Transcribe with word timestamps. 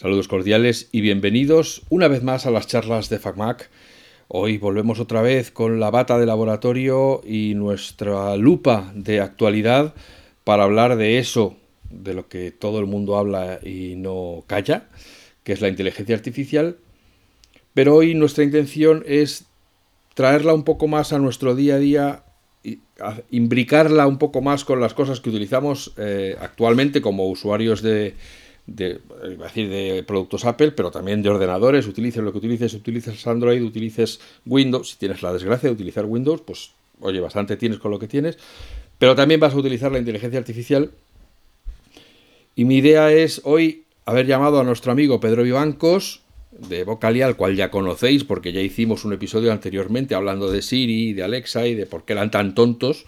Saludos 0.00 0.28
cordiales 0.28 0.88
y 0.92 1.02
bienvenidos 1.02 1.82
una 1.90 2.08
vez 2.08 2.22
más 2.22 2.46
a 2.46 2.50
las 2.50 2.66
charlas 2.66 3.10
de 3.10 3.18
FacMac. 3.18 3.68
Hoy 4.28 4.56
volvemos 4.56 4.98
otra 4.98 5.20
vez 5.20 5.50
con 5.50 5.78
la 5.78 5.90
bata 5.90 6.18
de 6.18 6.24
laboratorio 6.24 7.20
y 7.22 7.52
nuestra 7.54 8.34
lupa 8.38 8.92
de 8.94 9.20
actualidad 9.20 9.92
para 10.42 10.64
hablar 10.64 10.96
de 10.96 11.18
eso, 11.18 11.58
de 11.90 12.14
lo 12.14 12.28
que 12.28 12.50
todo 12.50 12.78
el 12.78 12.86
mundo 12.86 13.18
habla 13.18 13.60
y 13.62 13.94
no 13.96 14.42
calla, 14.46 14.88
que 15.44 15.52
es 15.52 15.60
la 15.60 15.68
inteligencia 15.68 16.16
artificial. 16.16 16.78
Pero 17.74 17.96
hoy 17.96 18.14
nuestra 18.14 18.42
intención 18.42 19.04
es 19.06 19.48
traerla 20.14 20.54
un 20.54 20.64
poco 20.64 20.88
más 20.88 21.12
a 21.12 21.18
nuestro 21.18 21.54
día 21.54 21.74
a 21.74 21.78
día, 21.78 22.24
imbricarla 23.30 24.06
un 24.06 24.16
poco 24.16 24.40
más 24.40 24.64
con 24.64 24.80
las 24.80 24.94
cosas 24.94 25.20
que 25.20 25.28
utilizamos 25.28 25.92
eh, 25.98 26.36
actualmente 26.40 27.02
como 27.02 27.28
usuarios 27.28 27.82
de, 27.82 28.14
de, 28.70 29.00
decir 29.38 29.68
de 29.68 30.04
productos 30.06 30.44
Apple, 30.44 30.72
pero 30.72 30.90
también 30.90 31.22
de 31.22 31.28
ordenadores, 31.28 31.86
utilices 31.86 32.22
lo 32.22 32.30
que 32.32 32.38
utilices, 32.38 32.72
utilices 32.74 33.26
Android, 33.26 33.62
utilices 33.62 34.20
Windows, 34.46 34.90
si 34.90 34.96
tienes 34.96 35.22
la 35.22 35.32
desgracia 35.32 35.68
de 35.68 35.74
utilizar 35.74 36.04
Windows, 36.04 36.40
pues 36.42 36.70
oye, 37.00 37.20
bastante 37.20 37.56
tienes 37.56 37.78
con 37.78 37.90
lo 37.90 37.98
que 37.98 38.06
tienes, 38.06 38.38
pero 38.98 39.16
también 39.16 39.40
vas 39.40 39.54
a 39.54 39.56
utilizar 39.56 39.90
la 39.90 39.98
inteligencia 39.98 40.38
artificial. 40.38 40.90
Y 42.54 42.64
mi 42.64 42.76
idea 42.76 43.10
es 43.10 43.40
hoy 43.44 43.84
haber 44.04 44.26
llamado 44.26 44.60
a 44.60 44.64
nuestro 44.64 44.92
amigo 44.92 45.18
Pedro 45.18 45.42
Vivancos 45.42 46.22
de 46.52 46.84
Vocalia, 46.84 47.26
al 47.26 47.36
cual 47.36 47.56
ya 47.56 47.70
conocéis 47.70 48.22
porque 48.22 48.52
ya 48.52 48.60
hicimos 48.60 49.04
un 49.04 49.12
episodio 49.12 49.50
anteriormente 49.50 50.14
hablando 50.14 50.50
de 50.50 50.62
Siri, 50.62 51.12
de 51.12 51.24
Alexa 51.24 51.66
y 51.66 51.74
de 51.74 51.86
por 51.86 52.04
qué 52.04 52.12
eran 52.12 52.30
tan 52.30 52.54
tontos, 52.54 53.04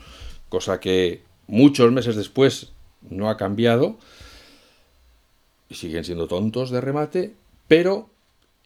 cosa 0.49 0.81
que 0.81 1.23
muchos 1.47 1.93
meses 1.93 2.17
después 2.17 2.73
no 3.09 3.29
ha 3.29 3.37
cambiado 3.37 3.99
siguen 5.75 6.05
siendo 6.05 6.27
tontos 6.27 6.71
de 6.71 6.81
remate, 6.81 7.35
pero 7.69 8.11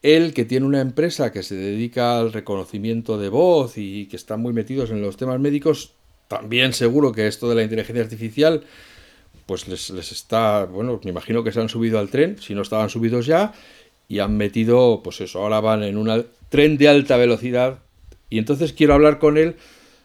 él 0.03 0.35
que 0.35 0.45
tiene 0.45 0.67
una 0.67 0.81
empresa 0.81 1.33
que 1.33 1.43
se 1.43 1.55
dedica 1.55 2.19
al 2.19 2.33
reconocimiento 2.33 3.19
de 3.19 3.29
voz 3.29 3.77
y 3.77 4.07
que 4.07 4.17
están 4.17 4.41
muy 4.41 4.53
metidos 4.53 4.91
en 4.91 5.03
los 5.03 5.17
temas 5.17 5.41
médicos, 5.41 5.93
también 6.29 6.73
seguro 6.73 7.13
que 7.13 7.27
esto 7.27 7.49
de 7.49 7.55
la 7.55 7.63
inteligencia 7.63 8.03
artificial 8.03 8.65
pues 9.47 9.69
les, 9.69 9.91
está, 9.91 10.65
bueno, 10.65 11.01
me 11.05 11.11
imagino 11.11 11.45
que 11.45 11.53
se 11.53 11.61
han 11.61 11.69
subido 11.69 12.01
al 12.01 12.11
tren, 12.11 12.37
si 12.41 12.55
no 12.55 12.63
estaban 12.63 12.91
subidos 12.91 13.27
ya, 13.27 13.53
y 14.09 14.19
han 14.19 14.37
metido, 14.37 15.03
pues 15.03 15.21
eso, 15.21 15.41
ahora 15.41 15.61
van 15.61 15.85
en 15.85 15.97
un 15.97 16.27
tren 16.49 16.77
de 16.77 16.89
alta 16.89 17.17
velocidad. 17.17 17.79
Y 18.29 18.39
entonces 18.39 18.73
quiero 18.73 18.95
hablar 18.95 19.21
con 19.21 19.39
él 19.39 19.57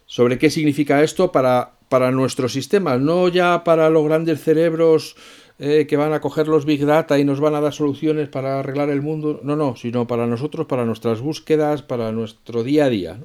sobre 0.06 0.38
qué 0.38 0.48
significa 0.48 1.02
esto 1.02 1.32
para, 1.32 1.72
para 1.88 2.12
nuestros 2.12 2.52
sistemas, 2.52 3.00
no 3.00 3.28
ya 3.28 3.64
para 3.64 3.90
los 3.90 4.04
grandes 4.04 4.40
cerebros 4.40 5.16
eh, 5.58 5.86
que 5.86 5.96
van 5.96 6.12
a 6.12 6.20
coger 6.20 6.48
los 6.48 6.64
Big 6.64 6.84
Data 6.84 7.18
y 7.18 7.24
nos 7.24 7.40
van 7.40 7.54
a 7.54 7.60
dar 7.60 7.72
soluciones 7.72 8.28
para 8.28 8.60
arreglar 8.60 8.90
el 8.90 9.02
mundo. 9.02 9.40
No, 9.42 9.56
no, 9.56 9.76
sino 9.76 10.06
para 10.06 10.26
nosotros, 10.26 10.66
para 10.66 10.84
nuestras 10.84 11.20
búsquedas, 11.20 11.82
para 11.82 12.12
nuestro 12.12 12.62
día 12.62 12.86
a 12.86 12.88
día. 12.88 13.20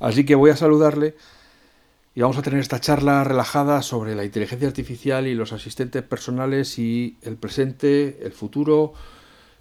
Así 0.00 0.24
que 0.24 0.34
voy 0.34 0.50
a 0.50 0.56
saludarle 0.56 1.14
y 2.14 2.20
vamos 2.20 2.38
a 2.38 2.42
tener 2.42 2.60
esta 2.60 2.80
charla 2.80 3.22
relajada 3.22 3.82
sobre 3.82 4.14
la 4.14 4.24
inteligencia 4.24 4.66
artificial 4.66 5.26
y 5.26 5.34
los 5.34 5.52
asistentes 5.52 6.02
personales 6.02 6.78
y 6.78 7.16
el 7.22 7.36
presente, 7.36 8.18
el 8.22 8.32
futuro 8.32 8.92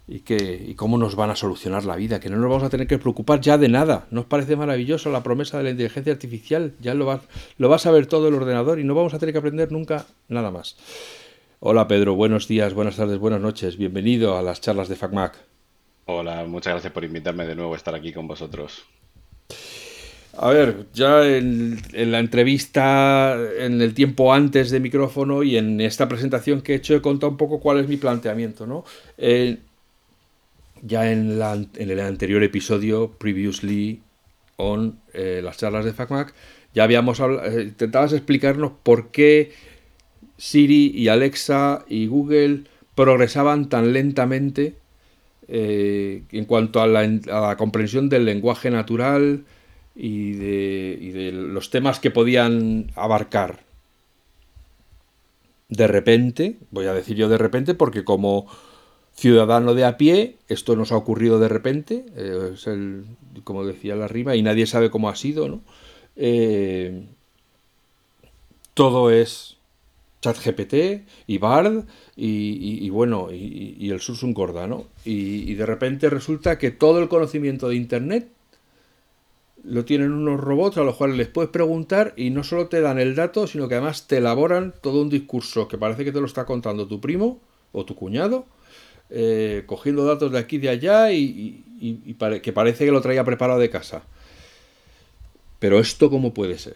y, 0.08 0.22
que, 0.22 0.66
y 0.68 0.74
cómo 0.76 0.98
nos 0.98 1.16
van 1.16 1.30
a 1.30 1.36
solucionar 1.36 1.84
la 1.86 1.96
vida, 1.96 2.20
que 2.20 2.30
no 2.30 2.38
nos 2.38 2.50
vamos 2.50 2.64
a 2.64 2.70
tener 2.70 2.88
que 2.88 2.98
preocupar 2.98 3.42
ya 3.42 3.58
de 3.58 3.70
nada. 3.70 4.08
¿Nos 4.10 4.26
parece 4.26 4.56
maravilloso 4.56 5.12
la 5.12 5.22
promesa 5.22 5.58
de 5.58 5.66
la 5.66 5.70
inteligencia 5.72 6.14
artificial? 6.14 6.74
Ya 6.80 6.94
lo 6.94 7.06
va, 7.06 7.22
lo 7.58 7.70
va 7.70 7.76
a 7.76 7.80
saber 7.80 8.08
todo 8.08 8.28
el 8.30 8.34
ordenador 8.34 8.80
y 8.80 8.84
no 8.84 8.96
vamos 8.96 9.14
a 9.14 9.20
tener 9.20 9.34
que 9.34 9.40
aprender 9.40 9.72
nunca 9.72 10.06
nada 10.30 10.50
más. 10.50 10.78
Hola 11.60 11.88
Pedro, 11.88 12.14
buenos 12.14 12.48
días, 12.48 12.76
buenas 12.76 12.98
tardes, 12.98 13.18
buenas 13.18 13.42
noches. 13.42 13.78
Bienvenido 13.78 14.38
a 14.38 14.44
las 14.44 14.62
charlas 14.62 14.90
de 14.90 14.96
FacMac. 14.96 15.40
Hola, 16.06 16.46
muchas 16.46 16.74
gracias 16.74 16.94
por 16.94 17.04
invitarme 17.04 17.48
de 17.48 17.56
nuevo 17.56 17.74
a 17.74 17.78
estar 17.78 17.96
aquí 17.96 18.14
con 18.14 18.28
vosotros. 18.28 18.86
A 20.38 20.50
ver, 20.50 20.86
ya 20.94 21.28
en, 21.28 21.82
la 21.94 22.20
entrevista, 22.20 23.36
en 23.58 23.82
el 23.82 23.96
tiempo 23.96 24.36
antes 24.36 24.70
de 24.70 24.80
micrófono 24.80 25.42
y 25.42 25.58
en 25.58 25.82
esta 25.82 26.08
presentación 26.08 26.62
que 26.62 26.74
he 26.74 26.76
hecho 26.76 26.96
he 26.96 27.02
contado 27.02 27.32
un 27.32 27.38
poco 27.38 27.60
cuál 27.60 27.80
es 27.80 27.88
mi 27.88 27.98
planteamiento, 27.98 28.68
¿no? 28.68 28.86
Eh, 29.18 29.58
ya 30.84 31.12
en, 31.12 31.42
el 31.74 32.00
anterior 32.00 32.44
episodio, 32.44 33.14
previously 33.18 34.00
on 34.58 35.00
eh, 35.12 35.42
las 35.44 35.58
charlas 35.58 35.86
de 35.86 35.94
FacMac, 35.94 36.36
ya 36.76 36.84
habíamos 36.84 37.20
hablado, 37.20 37.48
eh, 37.50 37.64
intentabas 37.64 38.14
explicarnos 38.14 38.74
por 38.84 39.10
qué 39.10 39.54
Siri 40.38 40.92
y 40.96 41.08
Alexa 41.08 41.86
y 41.88 42.08
Google 42.08 42.64
progresaban 42.96 43.70
tan 43.70 43.94
lentamente 43.94 44.76
eh, 45.48 46.24
en 46.32 46.46
cuanto 46.46 46.82
a 46.82 46.88
la, 46.88 47.56
comprensión 47.58 48.10
del 48.10 48.26
lenguaje 48.26 48.70
natural 48.70 49.46
y 49.96 50.34
de, 50.34 51.32
los 51.32 51.70
temas 51.70 52.00
que 52.00 52.12
podían 52.12 52.92
abarcar. 52.96 53.60
De 55.70 55.88
repente, 55.88 56.58
voy 56.72 56.86
a 56.86 56.94
decir 56.94 57.18
yo 57.18 57.30
de 57.30 57.38
repente 57.38 57.74
porque 57.74 58.04
como 58.04 58.48
ciudadano 59.14 59.74
de 59.74 59.86
a 59.86 59.98
pie, 59.98 60.38
esto 60.48 60.76
nos 60.76 60.92
ha 60.92 60.98
ocurrido 60.98 61.40
de 61.40 61.50
repente, 61.50 62.06
eh, 62.16 62.52
es 62.54 62.66
como 63.44 63.66
decía 63.66 63.96
la 63.96 64.08
rima, 64.08 64.36
y 64.36 64.44
nadie 64.44 64.68
sabe 64.68 64.92
cómo 64.92 65.10
ha 65.10 65.16
sido, 65.16 65.48
¿no? 65.48 65.62
Eh, 66.16 67.06
todo 68.74 69.12
es 69.12 69.57
ChatGPT 70.22 71.06
y 71.28 71.38
Bard 71.38 71.86
y, 72.16 72.90
bueno, 72.90 73.30
y, 73.32 73.90
el 73.92 74.00
Sursum 74.00 74.34
Corda, 74.34 74.68
¿no? 74.68 74.88
Y, 75.06 75.54
de 75.54 75.66
repente 75.66 76.10
resulta 76.10 76.58
que 76.58 76.72
todo 76.72 77.00
el 77.00 77.08
conocimiento 77.08 77.70
de 77.70 77.76
Internet 77.76 78.30
lo 79.64 79.86
tienen 79.86 80.12
unos 80.12 80.40
robots 80.40 80.78
a 80.78 80.84
los 80.84 80.96
cuales 80.96 81.18
les 81.18 81.28
puedes 81.28 81.52
preguntar 81.52 82.14
y 82.16 82.30
no 82.30 82.44
solo 82.44 82.68
te 82.68 82.80
dan 82.82 83.00
el 83.00 83.16
dato, 83.16 83.48
sino 83.48 83.68
que 83.68 83.76
además 83.76 84.08
te 84.08 84.18
elaboran 84.18 84.74
todo 84.82 85.02
un 85.02 85.10
discurso 85.10 85.68
que 85.68 85.78
parece 85.78 86.06
que 86.06 86.12
te 86.12 86.22
lo 86.22 86.26
está 86.26 86.46
contando 86.46 86.88
tu 86.88 87.02
primo 87.02 87.40
o 87.74 87.84
tu 87.84 87.96
cuñado, 87.96 88.46
eh, 89.10 89.64
cogiendo 89.66 90.06
datos 90.06 90.32
de 90.32 90.40
aquí 90.40 90.56
y 90.56 90.60
de 90.60 90.70
allá 90.70 91.12
y, 91.12 91.64
que 92.42 92.54
parece 92.54 92.86
que 92.86 92.92
lo 92.92 93.02
traía 93.02 93.24
preparado 93.24 93.60
de 93.60 93.70
casa. 93.70 94.04
Pero 95.60 95.80
esto 95.80 96.10
cómo 96.10 96.34
puede 96.34 96.58
ser? 96.58 96.76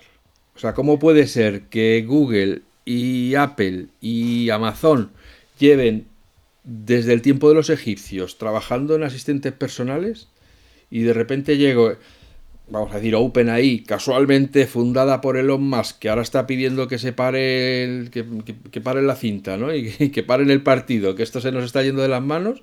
O 0.56 0.60
sea, 0.60 0.74
¿cómo 0.74 1.00
puede 1.00 1.28
ser 1.28 1.64
que 1.64 2.04
Google 2.06 2.62
y 2.86 3.36
Apple 3.36 3.88
y 4.02 4.50
Amazon 4.50 5.12
lleven 5.60 6.08
desde 6.64 7.14
el 7.14 7.22
tiempo 7.22 7.50
de 7.50 7.56
los 7.56 7.70
egipcios 7.70 8.38
trabajando 8.38 8.96
en 8.96 9.04
asistentes 9.04 9.54
personales 9.54 10.28
y 10.90 11.02
de 11.02 11.14
repente 11.14 11.58
llego, 11.58 11.94
vamos 12.70 12.92
a 12.92 12.96
decir, 12.96 13.16
OpenAI, 13.16 13.84
casualmente 13.84 14.68
fundada 14.68 15.22
por 15.22 15.38
Elon 15.38 15.64
Musk, 15.64 16.00
que 16.00 16.10
ahora 16.10 16.22
está 16.22 16.46
pidiendo 16.46 16.88
que 16.88 17.00
se 17.00 17.14
pare, 17.14 17.84
el, 17.84 18.12
que, 18.12 18.26
que, 18.72 18.82
la 18.82 19.16
cinta, 19.16 19.58
¿no? 19.58 19.74
Y 19.76 20.10
que, 20.10 20.24
paren 20.24 20.52
el 20.52 20.62
partido, 20.62 21.16
que 21.16 21.24
esto 21.24 21.40
se 21.40 21.52
nos 21.52 21.64
está 21.64 21.82
yendo 21.82 22.02
de 22.02 22.10
las 22.10 22.22
manos. 22.22 22.62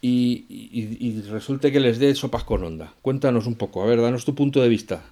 Y, 0.00 0.46
y, 0.48 1.22
resulte 1.22 1.72
que 1.72 1.80
les 1.80 1.98
dé 1.98 2.14
sopas 2.14 2.44
con 2.44 2.62
onda. 2.62 2.94
Cuéntanos 3.02 3.46
un 3.46 3.56
poco, 3.56 3.82
a 3.82 3.86
ver, 3.86 4.00
danos 4.00 4.24
tu 4.24 4.34
punto 4.34 4.60
de 4.60 4.68
vista. 4.68 5.02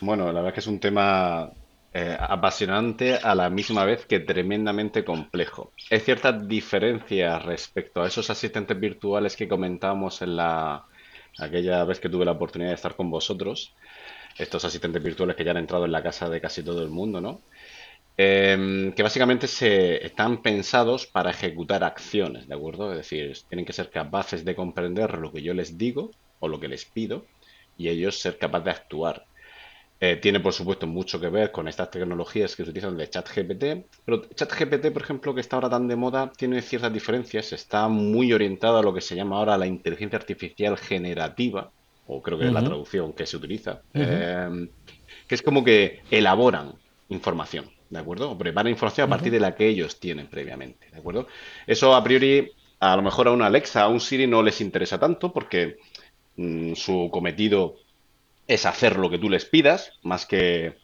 Bueno, 0.00 0.26
la 0.26 0.40
verdad 0.40 0.52
que 0.52 0.60
es 0.60 0.66
un 0.66 0.80
tema 0.80 1.52
eh, 1.98 2.14
apasionante 2.20 3.14
a 3.14 3.34
la 3.34 3.48
misma 3.48 3.86
vez 3.86 4.04
que 4.04 4.20
tremendamente 4.20 5.02
complejo. 5.02 5.72
Hay 5.90 6.00
ciertas 6.00 6.46
diferencias 6.46 7.42
respecto 7.42 8.02
a 8.02 8.06
esos 8.06 8.28
asistentes 8.28 8.78
virtuales 8.78 9.34
que 9.34 9.48
comentamos 9.48 10.20
en 10.20 10.36
la 10.36 10.84
aquella 11.38 11.84
vez 11.84 11.98
que 11.98 12.10
tuve 12.10 12.26
la 12.26 12.32
oportunidad 12.32 12.70
de 12.70 12.74
estar 12.74 12.96
con 12.96 13.10
vosotros, 13.10 13.74
estos 14.36 14.62
asistentes 14.66 15.02
virtuales 15.02 15.36
que 15.36 15.44
ya 15.44 15.52
han 15.52 15.56
entrado 15.56 15.86
en 15.86 15.92
la 15.92 16.02
casa 16.02 16.28
de 16.28 16.38
casi 16.38 16.62
todo 16.62 16.82
el 16.82 16.90
mundo, 16.90 17.22
¿no? 17.22 17.40
Em, 18.18 18.92
que 18.92 19.02
básicamente 19.02 19.46
se 19.46 20.04
están 20.04 20.42
pensados 20.42 21.06
para 21.06 21.30
ejecutar 21.30 21.82
acciones, 21.82 22.46
¿de 22.46 22.54
acuerdo? 22.54 22.90
Es 22.92 22.98
decir, 22.98 23.32
tienen 23.48 23.64
que 23.64 23.72
ser 23.72 23.90
capaces 23.90 24.44
de 24.44 24.54
comprender 24.54 25.18
lo 25.18 25.32
que 25.32 25.42
yo 25.42 25.54
les 25.54 25.78
digo 25.78 26.10
o 26.40 26.48
lo 26.48 26.60
que 26.60 26.68
les 26.68 26.84
pido 26.84 27.26
y 27.78 27.88
ellos 27.88 28.18
ser 28.20 28.36
capaces 28.38 28.64
de 28.66 28.70
actuar. 28.72 29.26
Eh, 29.98 30.16
tiene, 30.16 30.40
por 30.40 30.52
supuesto, 30.52 30.86
mucho 30.86 31.18
que 31.18 31.28
ver 31.30 31.50
con 31.50 31.68
estas 31.68 31.90
tecnologías 31.90 32.54
que 32.54 32.64
se 32.64 32.70
utilizan 32.70 32.96
de 32.98 33.08
ChatGPT, 33.08 33.64
pero 34.04 34.28
ChatGPT, 34.28 34.90
por 34.90 35.02
ejemplo, 35.02 35.34
que 35.34 35.40
está 35.40 35.56
ahora 35.56 35.70
tan 35.70 35.88
de 35.88 35.96
moda, 35.96 36.30
tiene 36.36 36.60
ciertas 36.60 36.92
diferencias. 36.92 37.52
Está 37.52 37.88
muy 37.88 38.32
orientado 38.32 38.78
a 38.78 38.82
lo 38.82 38.92
que 38.92 39.00
se 39.00 39.16
llama 39.16 39.38
ahora 39.38 39.56
la 39.56 39.66
inteligencia 39.66 40.18
artificial 40.18 40.76
generativa, 40.76 41.70
o 42.06 42.22
creo 42.22 42.38
que 42.38 42.46
es 42.46 42.52
la 42.52 42.62
traducción 42.62 43.14
que 43.14 43.26
se 43.26 43.38
utiliza, 43.38 43.80
eh, 43.94 44.68
que 45.26 45.34
es 45.34 45.42
como 45.42 45.64
que 45.64 46.02
elaboran 46.10 46.74
información, 47.08 47.70
¿de 47.88 47.98
acuerdo? 47.98 48.30
O 48.30 48.38
preparan 48.38 48.70
información 48.70 49.06
a 49.06 49.10
partir 49.10 49.32
de 49.32 49.40
la 49.40 49.54
que 49.54 49.66
ellos 49.66 49.98
tienen 49.98 50.26
previamente, 50.26 50.90
¿de 50.90 50.98
acuerdo? 50.98 51.26
Eso 51.66 51.94
a 51.94 52.04
priori, 52.04 52.52
a 52.80 52.96
lo 52.96 53.02
mejor 53.02 53.28
a 53.28 53.32
una 53.32 53.46
Alexa, 53.46 53.82
a 53.82 53.88
un 53.88 54.00
Siri 54.00 54.26
no 54.26 54.42
les 54.42 54.60
interesa 54.60 54.98
tanto 54.98 55.32
porque 55.32 55.78
mm, 56.36 56.74
su 56.74 57.08
cometido 57.10 57.76
es 58.46 58.66
hacer 58.66 58.96
lo 58.96 59.10
que 59.10 59.18
tú 59.18 59.28
les 59.28 59.44
pidas, 59.44 59.92
más 60.02 60.26
que 60.26 60.76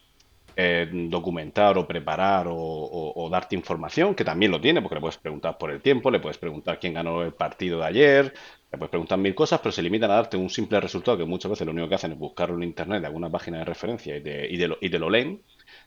eh, 0.55 0.87
documentar 0.91 1.77
o 1.79 1.87
preparar 1.87 2.45
o, 2.47 3.27
darte 3.31 3.55
información, 3.55 4.13
que 4.13 4.23
también 4.23 4.51
lo 4.51 4.61
tiene, 4.61 4.81
porque 4.81 4.95
le 4.95 5.01
puedes 5.01 5.17
preguntar 5.17 5.57
por 5.57 5.71
el 5.71 5.81
tiempo, 5.81 6.11
le 6.11 6.19
puedes 6.19 6.37
preguntar 6.37 6.79
quién 6.79 6.93
ganó 6.93 7.23
el 7.23 7.33
partido 7.33 7.79
de 7.79 7.85
ayer, 7.85 8.33
le 8.71 8.77
puedes 8.77 8.91
preguntar 8.91 9.17
mil 9.17 9.33
cosas, 9.33 9.59
pero 9.61 9.71
se 9.71 9.81
limitan 9.81 10.11
a 10.11 10.15
darte 10.15 10.37
un 10.37 10.49
simple 10.49 10.79
resultado 10.79 11.17
que 11.17 11.25
muchas 11.25 11.49
veces 11.49 11.65
lo 11.65 11.71
único 11.71 11.89
que 11.89 11.95
hacen 11.95 12.11
es 12.11 12.19
buscarlo 12.19 12.55
en 12.57 12.63
internet 12.63 13.01
de 13.01 13.07
alguna 13.07 13.31
página 13.31 13.59
de 13.59 13.65
referencia 13.65 14.15
y, 14.15 14.19
de, 14.19 14.47
y, 14.49 14.57
de 14.57 14.67
lo, 14.67 14.77
y 14.79 14.89
lo 14.89 15.09
leen, 15.09 15.41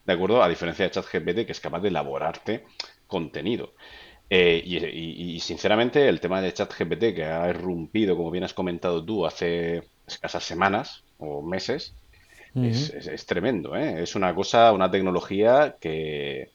¿de 0.05 0.13
acuerdo? 0.13 0.43
A 0.43 0.49
diferencia 0.49 0.85
de 0.85 0.91
ChatGPT, 0.91 1.47
que 1.47 1.53
es 1.53 1.61
capaz 1.61 1.81
de 1.81 1.89
elaborarte 1.89 2.65
contenido. 3.07 3.75
Eh, 4.29 4.61
y, 4.65 5.39
sinceramente, 5.39 6.09
el 6.09 6.19
tema 6.19 6.41
de 6.41 6.53
ChatGPT, 6.53 7.15
que 7.15 7.25
ha 7.25 7.49
irrumpido, 7.49 8.17
como 8.17 8.33
bien 8.33 8.43
has 8.43 8.55
comentado 8.55 9.05
tú, 9.05 9.25
hace 9.25 9.85
escasas 10.07 10.43
semanas 10.43 11.06
o 11.19 11.43
meses, 11.43 11.95
es, 12.55 13.27
tremendo, 13.27 13.77
¿eh? 13.77 14.03
Es 14.03 14.15
una 14.15 14.35
cosa, 14.35 14.73
una 14.73 14.91
tecnología 14.91 15.77
que, 15.79 16.49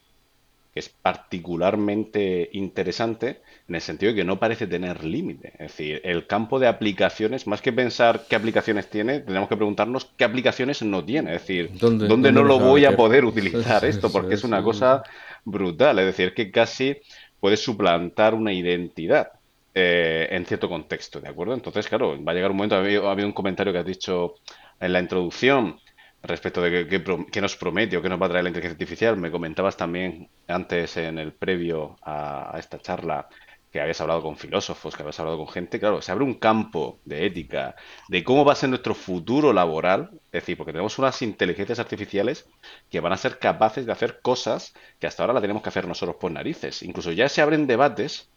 es 0.74 0.88
particularmente 0.90 2.50
interesante 2.54 3.42
en 3.68 3.76
el 3.76 3.82
sentido 3.82 4.12
de 4.12 4.18
que 4.18 4.24
no 4.24 4.40
parece 4.40 4.68
tener 4.68 5.04
límite. 5.04 5.50
Es 5.54 5.72
decir, 5.72 6.02
el 6.06 6.28
campo 6.28 6.60
de 6.60 6.68
aplicaciones, 6.68 7.46
más 7.46 7.62
que 7.62 7.74
pensar 7.74 8.26
qué 8.30 8.38
aplicaciones 8.38 8.90
tiene, 8.90 9.20
tenemos 9.20 9.50
que 9.50 9.58
preguntarnos 9.58 10.06
qué 10.18 10.24
aplicaciones 10.24 10.82
no 10.82 11.04
tiene. 11.04 11.36
Es 11.36 11.42
decir, 11.42 11.72
¿dónde, 11.74 12.32
no 12.32 12.44
lo 12.44 12.60
voy 12.60 12.86
a 12.86 12.96
poder 12.96 13.26
utilizar 13.26 13.84
esto? 13.84 14.12
Porque 14.12 14.36
es 14.36 14.44
una 14.46 14.64
cosa 14.64 15.04
brutal. 15.44 16.00
Es 16.00 16.06
decir, 16.06 16.34
que 16.34 16.52
casi 16.52 16.98
puede 17.42 17.58
suplantar 17.58 18.34
una 18.34 18.54
identidad. 18.54 19.34
Eh, 19.74 20.28
en 20.32 20.46
cierto 20.46 20.68
contexto, 20.68 21.22
¿de 21.22 21.30
acuerdo? 21.30 21.54
Entonces, 21.54 21.88
claro, 21.88 22.22
va 22.22 22.34
a 22.34 22.36
llegar 22.36 22.52
un 22.52 22.58
momento, 22.58 22.76
ha 22.76 22.80
habido 23.12 23.28
un 23.28 23.32
comentario 23.34 23.72
que 23.72 23.80
has 23.80 23.86
dicho 23.86 24.36
en 24.80 24.92
la 24.92 25.00
introducción, 25.00 25.80
respecto 26.24 26.62
de 26.62 26.88
qué, 26.88 27.42
nos 27.42 27.56
promete 27.56 27.98
o 27.98 28.02
qué 28.02 28.10
nos 28.10 28.22
va 28.22 28.28
a 28.28 28.30
traer 28.30 28.44
la 28.44 28.50
inteligencia 28.50 28.76
artificial. 28.76 29.18
Me 29.18 29.32
comentabas 29.32 29.78
también 29.78 30.30
antes 30.48 30.98
en 30.98 31.18
el 31.18 31.34
previo 31.34 31.98
a, 32.04 32.56
esta 32.60 32.80
charla 32.80 33.28
que 33.72 33.80
habías 33.80 34.02
hablado 34.02 34.22
con 34.22 34.36
filósofos, 34.36 34.96
que 34.96 35.02
habías 35.02 35.20
hablado 35.22 35.38
con 35.38 35.48
gente, 35.48 35.80
claro, 35.80 36.02
se 36.02 36.12
abre 36.12 36.26
un 36.26 36.34
campo 36.34 37.00
de 37.06 37.26
ética, 37.26 37.76
de 38.10 38.22
cómo 38.22 38.44
va 38.44 38.52
a 38.52 38.56
ser 38.56 38.68
nuestro 38.68 38.94
futuro 38.94 39.54
laboral, 39.54 40.10
es 40.26 40.42
decir, 40.42 40.58
porque 40.58 40.74
tenemos 40.74 41.00
unas 41.00 41.22
inteligencias 41.22 41.80
artificiales 41.80 42.50
que 42.90 43.00
van 43.00 43.14
a 43.14 43.18
ser 43.18 43.40
capaces 43.40 43.86
de 43.86 43.94
hacer 43.94 44.20
cosas 44.22 44.74
que 45.00 45.08
hasta 45.08 45.24
ahora 45.24 45.34
la 45.34 45.42
tenemos 45.42 45.64
que 45.64 45.70
hacer 45.70 45.88
nosotros 45.88 46.18
por 46.18 46.32
narices. 46.32 46.84
Incluso 46.84 47.14
ya 47.14 47.30
se 47.30 47.42
abren 47.42 47.66
debates, 47.66 48.30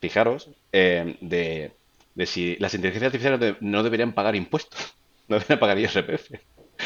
fijaros, 0.00 0.50
eh, 0.72 1.16
de, 1.20 1.72
de 2.14 2.26
si 2.26 2.56
las 2.56 2.74
inteligencias 2.74 3.08
artificiales 3.12 3.56
no 3.60 3.82
deberían 3.82 4.12
pagar 4.12 4.34
impuestos, 4.36 4.94
no 5.28 5.36
deberían 5.36 5.58
pagar 5.58 5.78
IRPF. 5.78 6.32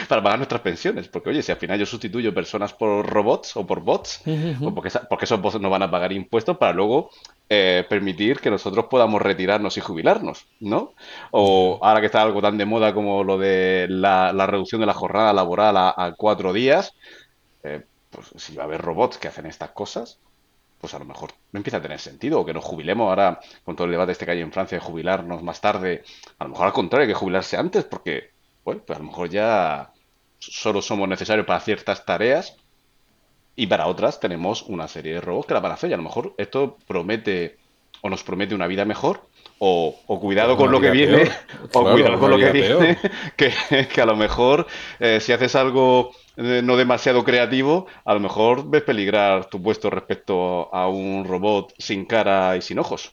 para 0.09 0.23
pagar 0.23 0.39
nuestras 0.39 0.61
pensiones. 0.61 1.09
Porque, 1.09 1.31
oye, 1.31 1.43
si 1.43 1.53
al 1.53 1.59
final 1.59 1.79
yo 1.79 1.87
sustituyo 1.87 2.35
personas 2.35 2.73
por 2.73 3.07
robots 3.07 3.57
o 3.57 3.67
por 3.67 3.81
bots, 3.81 4.23
o 4.61 4.75
porque, 4.75 4.91
porque, 5.09 5.25
esos 5.25 5.41
bots 5.41 5.61
no 5.61 5.71
van 5.71 5.83
a 5.83 5.91
pagar 5.91 6.13
impuestos 6.13 6.57
para 6.59 6.73
luego 6.73 7.11
eh, 7.49 7.85
permitir 7.89 8.41
que 8.41 8.51
nosotros 8.51 8.87
podamos 8.87 9.23
retirarnos 9.23 9.77
y 9.77 9.81
jubilarnos, 9.81 10.47
¿no? 10.61 10.95
O 11.31 11.79
ahora 11.83 12.01
que 12.01 12.07
está 12.07 12.23
algo 12.23 12.41
tan 12.41 12.59
de 12.59 12.65
moda 12.65 12.95
como 12.95 13.23
lo 13.23 13.39
de 13.39 13.87
la, 13.89 14.33
reducción 14.47 14.81
de 14.81 14.87
la 14.87 14.95
jornada 14.95 15.33
laboral 15.33 15.77
a, 15.77 16.15
cuatro 16.17 16.53
días, 16.53 16.95
eh, 17.63 17.83
pues 18.11 18.29
si 18.37 18.55
va 18.57 18.63
a 18.63 18.67
haber 18.67 18.81
robots 18.81 19.19
que 19.19 19.29
hacen 19.29 19.47
estas 19.47 19.71
cosas, 19.71 20.19
pues 20.85 20.93
a 20.93 20.99
lo 20.99 21.07
mejor 21.07 21.31
no 21.51 21.59
empieza 21.61 21.79
a 21.79 21.81
tener 21.81 21.99
sentido, 21.99 22.41
o 22.41 22.45
que 22.45 22.53
nos 22.53 22.63
jubilemos 22.63 23.09
ahora 23.09 23.41
con 23.65 23.75
todo 23.75 23.87
el 23.87 23.93
debate 23.93 24.13
este 24.13 24.27
que 24.27 24.33
hay 24.33 24.43
en 24.43 24.53
Francia 24.53 24.77
de 24.77 24.85
jubilarnos 24.85 25.43
más 25.43 25.59
tarde, 25.63 26.05
a 26.39 26.45
lo 26.45 26.51
mejor 26.51 26.67
al 26.67 26.75
contrario, 26.75 27.07
hay 27.07 27.09
que 27.15 27.19
jubilarse 27.19 27.57
antes, 27.57 27.85
porque 27.85 28.33
bueno, 28.63 28.83
pues 28.87 28.99
a 28.99 29.01
lo 29.01 29.09
mejor 29.09 29.31
ya 29.31 29.93
solo 30.39 30.83
somos 30.83 31.09
necesarios 31.09 31.47
para 31.47 31.61
ciertas 31.61 32.05
tareas 32.05 32.59
y 33.57 33.67
para 33.67 33.87
otras 33.87 34.21
tenemos 34.21 34.61
una 34.61 34.87
serie 34.87 35.15
de 35.15 35.23
robots 35.23 35.47
que 35.47 35.55
la 35.55 35.61
van 35.61 35.71
a 35.71 35.75
hacer. 35.77 35.89
Y 35.89 35.95
a 35.95 35.97
lo 35.97 36.03
mejor 36.03 36.35
esto 36.37 36.77
promete 36.87 37.57
o 38.03 38.11
nos 38.11 38.23
promete 38.23 38.55
una 38.55 38.67
vida 38.67 38.85
mejor 38.85 39.23
o, 39.59 39.97
cuidado 40.21 40.59
con 40.59 40.71
lo 40.71 40.83
que 40.83 40.91
viene, 40.91 41.31
o 41.73 41.93
cuidado 41.93 42.19
con 42.19 42.31
lo 42.31 42.37
que 42.37 42.51
viene, 42.53 42.99
que, 43.39 44.03
a 44.03 44.05
lo 44.05 44.17
mejor 44.17 44.67
eh, 45.01 45.19
si 45.19 45.33
haces 45.33 45.55
algo 45.55 46.13
eh, 46.37 46.63
no 46.65 46.77
demasiado 46.77 47.25
creativo, 47.25 47.87
a 48.05 48.15
lo 48.15 48.21
mejor 48.21 48.69
ves 48.69 48.83
peligrar 48.83 49.47
tu 49.47 49.63
puesto 49.63 49.91
respecto 49.91 50.75
a 50.75 50.89
un 50.89 51.25
robot 51.25 51.75
sin 51.79 52.05
cara 52.07 52.57
y 52.57 52.63
sin 52.63 52.79
ojos. 52.79 53.13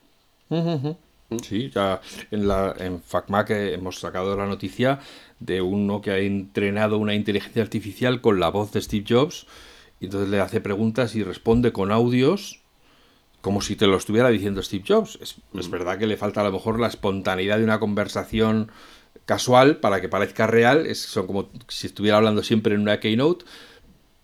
Sí, 1.43 1.69
ya 1.69 2.01
en, 2.29 2.47
la, 2.47 2.75
en 2.77 3.01
FacMac 3.01 3.51
hemos 3.51 3.99
sacado 3.99 4.35
la 4.35 4.47
noticia 4.47 4.99
de 5.39 5.61
uno 5.61 6.01
que 6.01 6.11
ha 6.11 6.17
entrenado 6.17 6.97
una 6.97 7.15
inteligencia 7.15 7.61
artificial 7.61 8.19
con 8.21 8.39
la 8.39 8.49
voz 8.49 8.71
de 8.73 8.81
Steve 8.81 9.05
Jobs 9.07 9.47
y 9.99 10.05
entonces 10.05 10.29
le 10.29 10.41
hace 10.41 10.59
preguntas 10.59 11.15
y 11.15 11.23
responde 11.23 11.71
con 11.71 11.91
audios 11.91 12.61
como 13.39 13.61
si 13.61 13.75
te 13.75 13.87
lo 13.87 13.97
estuviera 13.97 14.29
diciendo 14.29 14.61
Steve 14.61 14.83
Jobs. 14.87 15.17
Es, 15.21 15.35
es 15.53 15.67
mm. 15.67 15.71
verdad 15.71 15.97
que 15.97 16.07
le 16.07 16.17
falta 16.17 16.41
a 16.41 16.43
lo 16.43 16.51
mejor 16.51 16.79
la 16.79 16.87
espontaneidad 16.87 17.57
de 17.57 17.63
una 17.63 17.79
conversación 17.79 18.71
casual 19.31 19.77
para 19.77 20.01
que 20.01 20.09
parezca 20.09 20.45
real, 20.45 20.85
es, 20.85 20.99
son 20.99 21.25
como 21.25 21.49
si 21.69 21.87
estuviera 21.87 22.17
hablando 22.17 22.43
siempre 22.43 22.75
en 22.75 22.81
una 22.81 22.99
keynote, 22.99 23.45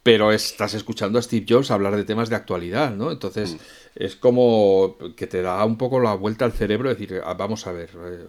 pero 0.03 0.33
estás 0.33 0.73
escuchando 0.73 1.17
a 1.17 1.21
Steve 1.21 1.45
Jobs 1.47 1.71
hablar 1.71 1.95
de 1.95 2.03
temas 2.03 2.27
de 2.27 2.35
actualidad, 2.35 2.93
¿no? 2.93 3.09
Entonces 3.09 3.53
mm. 3.53 3.57
es 4.03 4.17
como 4.17 4.97
que 5.15 5.25
te 5.25 5.41
da 5.41 5.63
un 5.63 5.77
poco 5.77 6.01
la 6.01 6.13
vuelta 6.13 6.43
al 6.43 6.51
cerebro, 6.51 6.89
decir, 6.89 7.21
ah, 7.23 7.35
vamos 7.35 7.67
a 7.67 7.71
ver, 7.71 7.89
eh, 8.05 8.25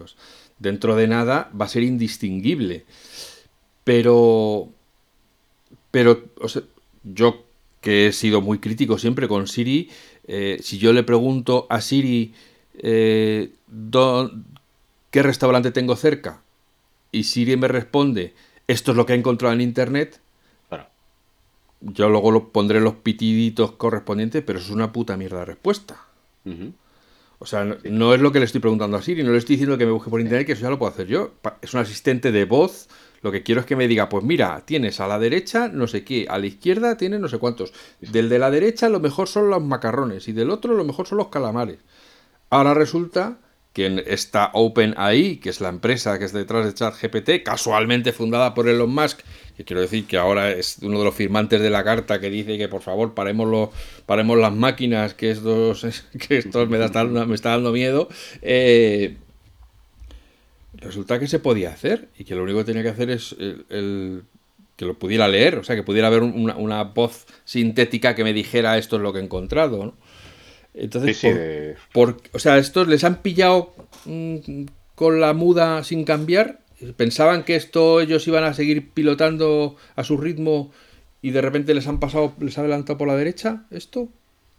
dentro 0.57 0.95
de 0.95 1.09
nada 1.09 1.51
va 1.59 1.65
a 1.65 1.67
ser 1.67 1.83
indistinguible. 1.83 2.85
Pero, 3.83 4.69
pero 5.91 6.23
yo 7.03 7.43
que 7.81 8.07
he 8.07 8.13
sido 8.13 8.39
muy 8.39 8.59
crítico 8.59 8.97
siempre 8.97 9.27
con 9.27 9.47
Siri, 9.47 9.89
eh, 10.27 10.59
si 10.63 10.77
yo 10.77 10.93
le 10.93 11.03
pregunto 11.03 11.67
a 11.69 11.81
Siri 11.81 12.33
eh, 12.77 13.51
qué 15.11 15.23
restaurante 15.23 15.71
tengo 15.71 15.97
cerca 15.97 16.41
y 17.11 17.23
Siri 17.23 17.57
me 17.57 17.67
responde 17.67 18.33
esto 18.69 18.91
es 18.91 18.97
lo 18.97 19.07
que 19.07 19.13
ha 19.13 19.15
encontrado 19.15 19.51
en 19.55 19.61
internet, 19.61 20.19
yo 21.81 22.07
luego 22.07 22.29
lo 22.29 22.49
pondré 22.49 22.79
los 22.79 22.93
pitiditos 22.95 23.71
correspondientes, 23.71 24.43
pero 24.45 24.59
es 24.59 24.69
una 24.69 24.91
puta 24.91 25.17
mierda 25.17 25.39
de 25.39 25.45
respuesta. 25.45 26.05
O 27.39 27.47
sea, 27.47 27.63
no, 27.63 28.13
es 28.13 28.21
lo 28.21 28.31
que 28.31 28.37
le 28.37 28.45
estoy 28.45 28.61
preguntando 28.61 28.95
a 28.95 29.01
Siri, 29.01 29.23
no 29.23 29.31
le 29.31 29.39
estoy 29.39 29.55
diciendo 29.55 29.75
que 29.75 29.87
me 29.87 29.91
busque 29.91 30.11
por 30.11 30.21
internet, 30.21 30.45
que 30.45 30.51
eso 30.53 30.61
ya 30.61 30.69
lo 30.69 30.77
puedo 30.77 30.91
hacer 30.91 31.07
yo. 31.07 31.31
Es 31.63 31.73
un 31.73 31.79
asistente 31.79 32.31
de 32.31 32.45
voz. 32.45 32.89
Lo 33.21 33.31
que 33.31 33.41
quiero 33.41 33.61
es 33.61 33.65
que 33.65 33.75
me 33.75 33.87
diga, 33.87 34.07
pues 34.07 34.23
mira, 34.23 34.61
tienes 34.65 34.99
a 34.99 35.07
la 35.07 35.17
derecha 35.17 35.67
no 35.67 35.87
sé 35.87 36.03
qué, 36.03 36.27
a 36.29 36.37
la 36.37 36.45
izquierda 36.45 36.95
tienes 36.95 37.19
no 37.19 37.27
sé 37.27 37.39
cuántos. 37.39 37.73
Del 38.01 38.29
de 38.29 38.37
la 38.37 38.51
derecha 38.51 38.87
lo 38.87 38.99
mejor 38.99 39.27
son 39.27 39.49
los 39.49 39.63
macarrones 39.63 40.27
y 40.27 40.33
del 40.33 40.51
otro 40.51 40.75
lo 40.75 40.83
mejor 40.83 41.07
son 41.07 41.17
los 41.17 41.29
calamares. 41.29 41.79
Ahora 42.51 42.75
resulta 42.75 43.39
que 43.73 44.03
está 44.07 44.49
OpenAI, 44.53 45.37
que 45.37 45.49
es 45.49 45.61
la 45.61 45.69
empresa 45.69 46.17
que 46.17 46.25
es 46.25 46.33
detrás 46.33 46.65
de 46.65 46.73
ChatGPT, 46.73 47.43
casualmente 47.43 48.11
fundada 48.13 48.53
por 48.53 48.67
Elon 48.67 48.93
Musk, 48.93 49.19
que 49.55 49.63
quiero 49.63 49.81
decir 49.81 50.05
que 50.05 50.17
ahora 50.17 50.51
es 50.51 50.77
uno 50.81 50.99
de 50.99 51.05
los 51.05 51.13
firmantes 51.13 51.61
de 51.61 51.69
la 51.69 51.83
carta 51.83 52.19
que 52.19 52.29
dice 52.29 52.57
que 52.57 52.67
por 52.67 52.81
favor 52.81 53.13
paremos, 53.13 53.69
paremos 54.05 54.37
las 54.37 54.53
máquinas, 54.53 55.13
que 55.13 55.31
esto, 55.31 55.73
que 56.27 56.37
esto 56.37 56.65
me, 56.65 56.83
está, 56.83 57.03
me 57.03 57.35
está 57.35 57.51
dando 57.51 57.71
miedo. 57.71 58.09
Eh, 58.41 59.17
resulta 60.73 61.19
que 61.19 61.27
se 61.27 61.39
podía 61.39 61.69
hacer 61.69 62.07
y 62.17 62.23
que 62.23 62.35
lo 62.35 62.43
único 62.43 62.59
que 62.59 62.65
tenía 62.65 62.83
que 62.83 62.89
hacer 62.89 63.11
es 63.11 63.35
el, 63.37 64.23
que 64.77 64.85
lo 64.85 64.97
pudiera 64.97 65.27
leer, 65.27 65.57
o 65.57 65.63
sea, 65.63 65.75
que 65.75 65.83
pudiera 65.83 66.07
haber 66.07 66.23
una, 66.23 66.55
una, 66.55 66.83
voz 66.85 67.27
sintética 67.43 68.15
que 68.15 68.23
me 68.23 68.31
dijera 68.33 68.77
esto 68.77 68.95
es 68.95 69.01
lo 69.01 69.11
que 69.11 69.19
he 69.19 69.23
encontrado. 69.23 69.85
¿no? 69.85 69.93
Entonces, 70.79 71.75
por, 71.93 72.17
o 72.31 72.39
sea, 72.39 72.57
estos 72.57 72.87
les 72.87 73.03
han 73.03 73.21
pillado 73.21 73.73
mm, 74.05 74.65
con 74.95 75.19
la 75.19 75.33
muda 75.33 75.83
sin 75.83 76.05
cambiar. 76.05 76.59
Pensaban 76.95 77.43
que 77.43 77.55
esto 77.55 77.99
ellos 77.99 78.25
iban 78.27 78.45
a 78.45 78.53
seguir 78.53 78.91
pilotando 78.91 79.75
a 79.97 80.03
su 80.05 80.15
ritmo 80.15 80.71
y 81.21 81.31
de 81.31 81.41
repente 81.41 81.73
les 81.73 81.87
han 81.87 81.99
pasado, 81.99 82.33
les 82.39 82.57
ha 82.57 82.61
adelantado 82.61 82.97
por 82.97 83.09
la 83.09 83.17
derecha 83.17 83.65
esto. 83.71 84.07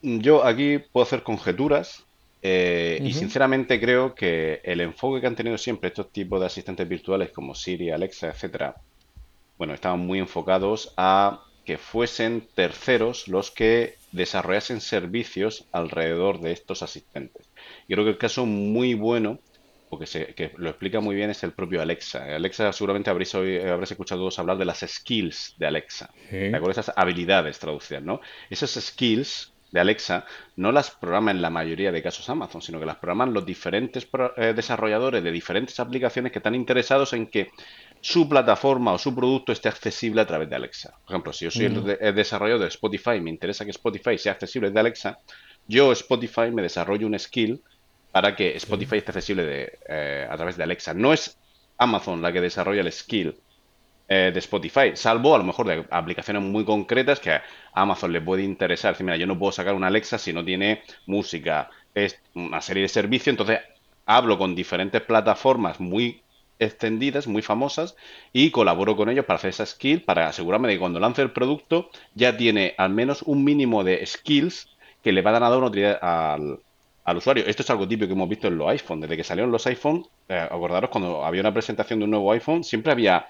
Yo 0.02 0.44
aquí 0.44 0.78
puedo 0.92 1.04
hacer 1.04 1.22
conjeturas 1.22 2.04
eh, 2.42 3.00
y 3.02 3.14
sinceramente 3.14 3.80
creo 3.80 4.14
que 4.14 4.60
el 4.62 4.82
enfoque 4.82 5.22
que 5.22 5.26
han 5.26 5.36
tenido 5.36 5.56
siempre 5.56 5.88
estos 5.88 6.12
tipos 6.12 6.40
de 6.40 6.46
asistentes 6.46 6.86
virtuales 6.86 7.30
como 7.30 7.54
Siri, 7.54 7.90
Alexa, 7.90 8.28
etcétera, 8.28 8.76
bueno, 9.56 9.72
estaban 9.72 10.00
muy 10.00 10.18
enfocados 10.18 10.92
a 10.98 11.42
que 11.64 11.78
fuesen 11.78 12.46
terceros 12.54 13.28
los 13.28 13.50
que 13.50 13.96
desarrollasen 14.12 14.80
servicios 14.80 15.66
alrededor 15.72 16.40
de 16.40 16.52
estos 16.52 16.82
asistentes. 16.82 17.48
Yo 17.88 17.96
creo 17.96 18.04
que 18.04 18.10
el 18.12 18.18
caso 18.18 18.46
muy 18.46 18.94
bueno, 18.94 19.38
porque 19.88 20.06
se, 20.06 20.34
que 20.34 20.52
lo 20.56 20.70
explica 20.70 21.00
muy 21.00 21.14
bien, 21.14 21.30
es 21.30 21.42
el 21.42 21.52
propio 21.52 21.82
Alexa. 21.82 22.36
Alexa 22.36 22.72
seguramente 22.72 23.10
habréis, 23.10 23.34
habréis 23.34 23.90
escuchado 23.90 24.22
todos 24.22 24.38
hablar 24.38 24.58
de 24.58 24.64
las 24.64 24.80
skills 24.86 25.54
de 25.58 25.66
Alexa, 25.66 26.10
¿de 26.30 26.60
Esas 26.70 26.92
habilidades 26.96 27.58
traducidas, 27.58 28.02
¿no? 28.02 28.20
Esas 28.48 28.72
skills 28.72 29.52
de 29.72 29.80
Alexa 29.80 30.26
no 30.56 30.72
las 30.72 30.90
programa 30.90 31.30
en 31.30 31.42
la 31.42 31.50
mayoría 31.50 31.92
de 31.92 32.02
casos 32.02 32.28
Amazon, 32.28 32.60
sino 32.62 32.80
que 32.80 32.86
las 32.86 32.96
programan 32.96 33.32
los 33.32 33.46
diferentes 33.46 34.08
eh, 34.36 34.52
desarrolladores 34.54 35.22
de 35.22 35.30
diferentes 35.30 35.78
aplicaciones 35.78 36.32
que 36.32 36.38
están 36.38 36.54
interesados 36.54 37.12
en 37.12 37.26
que 37.28 37.50
su 38.00 38.28
plataforma 38.28 38.92
o 38.92 38.98
su 38.98 39.14
producto 39.14 39.52
esté 39.52 39.68
accesible 39.68 40.20
a 40.20 40.26
través 40.26 40.48
de 40.48 40.56
Alexa. 40.56 40.94
Por 41.04 41.14
ejemplo, 41.14 41.32
si 41.32 41.44
yo 41.44 41.50
soy 41.50 41.66
el, 41.66 42.14
desarrollador 42.14 42.62
de 42.62 42.68
Spotify 42.68 43.12
y 43.16 43.20
me 43.20 43.30
interesa 43.30 43.64
que 43.64 43.70
Spotify 43.70 44.16
sea 44.16 44.32
accesible 44.32 44.68
desde 44.68 44.80
Alexa, 44.80 45.18
yo 45.68 45.92
Spotify 45.92 46.50
me 46.52 46.62
desarrollo 46.62 47.06
un 47.06 47.18
skill 47.18 47.62
para 48.10 48.34
que 48.34 48.56
Spotify 48.56 48.96
esté 48.96 49.10
accesible 49.10 49.78
eh, 49.88 50.26
a 50.28 50.36
través 50.36 50.56
de 50.56 50.64
Alexa. 50.64 50.94
No 50.94 51.12
es 51.12 51.38
Amazon 51.78 52.22
la 52.22 52.32
que 52.32 52.40
desarrolla 52.40 52.80
el 52.80 52.90
skill 52.90 53.36
eh, 54.08 54.30
de 54.32 54.38
Spotify, 54.40 54.92
salvo 54.94 55.34
a 55.34 55.38
lo 55.38 55.44
mejor 55.44 55.68
de 55.68 55.84
aplicaciones 55.90 56.42
muy 56.42 56.64
concretas 56.64 57.20
que 57.20 57.30
a 57.30 57.42
Amazon 57.74 58.12
le 58.12 58.20
puede 58.20 58.42
interesar. 58.42 58.94
Decir, 58.94 59.04
mira, 59.04 59.16
yo 59.16 59.26
no 59.26 59.38
puedo 59.38 59.52
sacar 59.52 59.74
una 59.74 59.86
Alexa 59.86 60.18
si 60.18 60.32
no 60.32 60.44
tiene 60.44 60.82
música, 61.06 61.70
es 61.94 62.18
una 62.34 62.60
serie 62.60 62.82
de 62.82 62.88
servicios, 62.88 63.28
entonces 63.28 63.60
hablo 64.06 64.36
con 64.36 64.56
diferentes 64.56 65.00
plataformas 65.02 65.78
muy 65.78 66.22
extendidas, 66.60 67.26
muy 67.26 67.42
famosas, 67.42 67.96
y 68.32 68.50
colaboro 68.50 68.96
con 68.96 69.08
ellos 69.08 69.24
para 69.24 69.38
hacer 69.38 69.50
esa 69.50 69.66
skill, 69.66 70.02
para 70.02 70.28
asegurarme 70.28 70.68
de 70.68 70.74
que 70.74 70.80
cuando 70.80 71.00
lance 71.00 71.22
el 71.22 71.32
producto 71.32 71.90
ya 72.14 72.36
tiene 72.36 72.74
al 72.78 72.90
menos 72.90 73.22
un 73.22 73.42
mínimo 73.42 73.82
de 73.82 74.06
skills 74.06 74.68
que 75.02 75.12
le 75.12 75.22
va 75.22 75.30
a 75.36 75.40
dar 75.40 75.58
una 75.58 75.66
utilidad 75.66 75.98
al, 76.00 76.60
al 77.04 77.16
usuario. 77.16 77.44
Esto 77.46 77.62
es 77.62 77.70
algo 77.70 77.88
típico 77.88 78.06
que 78.06 78.12
hemos 78.12 78.28
visto 78.28 78.48
en 78.48 78.58
los 78.58 78.68
iPhones. 78.68 79.02
Desde 79.02 79.16
que 79.16 79.24
salieron 79.24 79.50
los 79.50 79.66
iPhones, 79.66 80.06
eh, 80.28 80.38
acordaros, 80.38 80.90
cuando 80.90 81.24
había 81.24 81.40
una 81.40 81.52
presentación 81.52 81.98
de 81.98 82.04
un 82.04 82.10
nuevo 82.10 82.30
iPhone, 82.32 82.62
siempre 82.62 82.92
había 82.92 83.26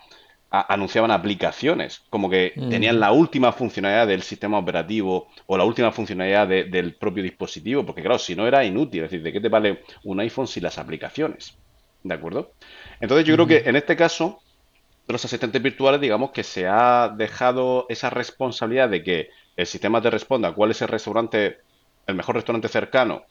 anunciaban 0.50 1.12
aplicaciones, 1.12 2.02
como 2.10 2.28
que 2.28 2.52
mm. 2.56 2.68
tenían 2.70 2.99
la 2.99 3.12
última 3.12 3.52
funcionalidad 3.52 4.08
del 4.08 4.22
sistema 4.22 4.58
operativo 4.58 5.28
o 5.46 5.56
la 5.56 5.64
última 5.64 5.92
funcionalidad 5.92 6.49
del 6.49 6.94
propio 6.94 7.22
dispositivo, 7.22 7.87
porque 7.87 8.02
claro, 8.02 8.18
si 8.18 8.34
no 8.34 8.49
era 8.49 8.64
inútil, 8.64 9.04
es 9.04 9.10
decir, 9.10 9.22
¿de 9.22 9.32
qué 9.32 9.40
te 9.40 9.49
vale 9.49 9.82
un 10.02 10.18
iPhone 10.18 10.49
sin 10.49 10.64
las 10.64 10.76
aplicaciones? 10.78 11.56
¿De 12.02 12.14
acuerdo? 12.14 12.52
Entonces 13.00 13.26
yo 13.26 13.35
creo 13.35 13.47
que 13.47 13.69
en 13.69 13.76
este 13.76 13.97
caso, 13.97 14.40
de 15.07 15.12
los 15.12 15.25
asistentes 15.25 15.62
virtuales, 15.62 16.00
digamos 16.00 16.30
que 16.30 16.45
se 16.45 16.66
ha 16.66 17.09
dejado 17.09 17.87
esa 17.88 18.11
responsabilidad 18.11 18.88
de 18.88 19.02
que 19.02 19.30
el 19.57 19.66
sistema 19.66 20.00
te 20.00 20.11
responda 20.11 20.52
cuál 20.52 20.71
es 20.71 20.83
el 20.83 20.88
restaurante, 20.88 21.59
el 22.07 22.14
mejor 22.14 22.37
restaurante 22.37 22.69
cercano, 22.69 23.25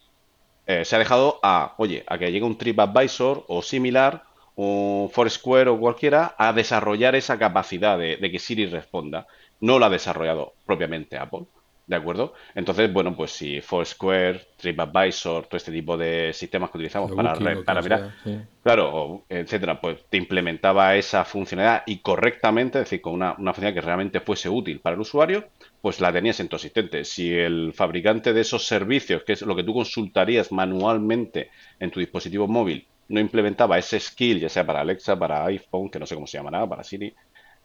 eh, 0.66 0.86
se 0.86 0.96
ha 0.96 1.00
dejado 1.00 1.40
a, 1.44 1.76
oye, 1.78 2.04
a 2.08 2.18
que 2.18 2.32
llegue 2.32 2.46
un 2.46 2.58
TripAdvisor 2.58 3.46
o 3.48 3.62
similar, 3.62 4.24
un 4.56 5.10
Foursquare 5.12 5.70
o 5.70 5.80
cualquiera, 5.80 6.36
a 6.38 6.52
desarrollar 6.54 7.16
esa 7.16 7.40
capacidad 7.40 7.98
de, 7.98 8.18
de 8.18 8.32
que 8.32 8.40
Siri 8.40 8.66
responda. 8.66 9.28
No 9.62 9.80
lo 9.80 9.86
ha 9.86 9.90
desarrollado 9.90 10.54
propiamente 10.66 11.18
Apple. 11.18 11.46
¿De 11.90 11.96
acuerdo? 11.96 12.34
Entonces, 12.54 12.94
bueno, 12.94 13.16
pues 13.16 13.32
si 13.32 13.62
Foursquare, 13.62 14.40
TripAdvisor, 14.58 15.48
todo 15.48 15.58
este 15.58 15.72
tipo 15.72 15.98
de 15.98 16.32
sistemas 16.34 16.70
que 16.70 16.78
utilizamos 16.78 17.12
para, 17.14 17.34
para 17.66 17.82
mirar, 17.82 18.14
claro, 18.62 19.24
etcétera, 19.28 19.82
pues 19.82 20.06
te 20.08 20.18
implementaba 20.18 20.96
esa 20.96 21.26
funcionalidad 21.26 21.82
y 21.88 21.98
correctamente, 21.98 22.78
es 22.78 22.86
decir, 22.86 23.02
con 23.02 23.14
una, 23.14 23.34
una, 23.40 23.54
funcionalidad 23.54 23.82
que 23.82 23.86
realmente 23.88 24.20
fuese 24.20 24.50
útil 24.50 24.82
para 24.82 24.94
el 24.94 25.00
usuario, 25.02 25.46
pues 25.82 26.00
la 26.00 26.14
tenías 26.14 26.40
en 26.40 26.48
tu 26.48 26.58
asistente. 26.58 27.04
Si 27.06 27.34
el 27.34 27.74
fabricante 27.74 28.34
de 28.34 28.42
esos 28.42 28.68
servicios, 28.68 29.24
que 29.24 29.34
es 29.34 29.42
lo 29.42 29.56
que 29.56 29.64
tú 29.64 29.74
consultarías 29.74 30.52
manualmente 30.52 31.50
en 31.80 31.90
tu 31.90 32.00
dispositivo 32.00 32.48
móvil, 32.48 32.86
no 33.08 33.20
implementaba 33.20 33.80
ese 33.80 34.00
skill, 34.00 34.42
ya 34.42 34.50
sea 34.50 34.64
para 34.64 34.82
Alexa, 34.82 35.18
para 35.18 35.44
iPhone, 35.46 35.90
que 35.90 35.98
no 35.98 36.06
sé 36.06 36.14
cómo 36.14 36.28
se 36.28 36.38
llamará, 36.38 36.68
para 36.68 36.84
Siri, 36.84 37.16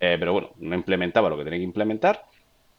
eh, 0.00 0.16
pero 0.18 0.32
bueno, 0.32 0.52
no 0.60 0.74
implementaba 0.74 1.28
lo 1.28 1.36
que 1.36 1.44
tenía 1.44 1.58
que 1.58 1.64
implementar, 1.64 2.24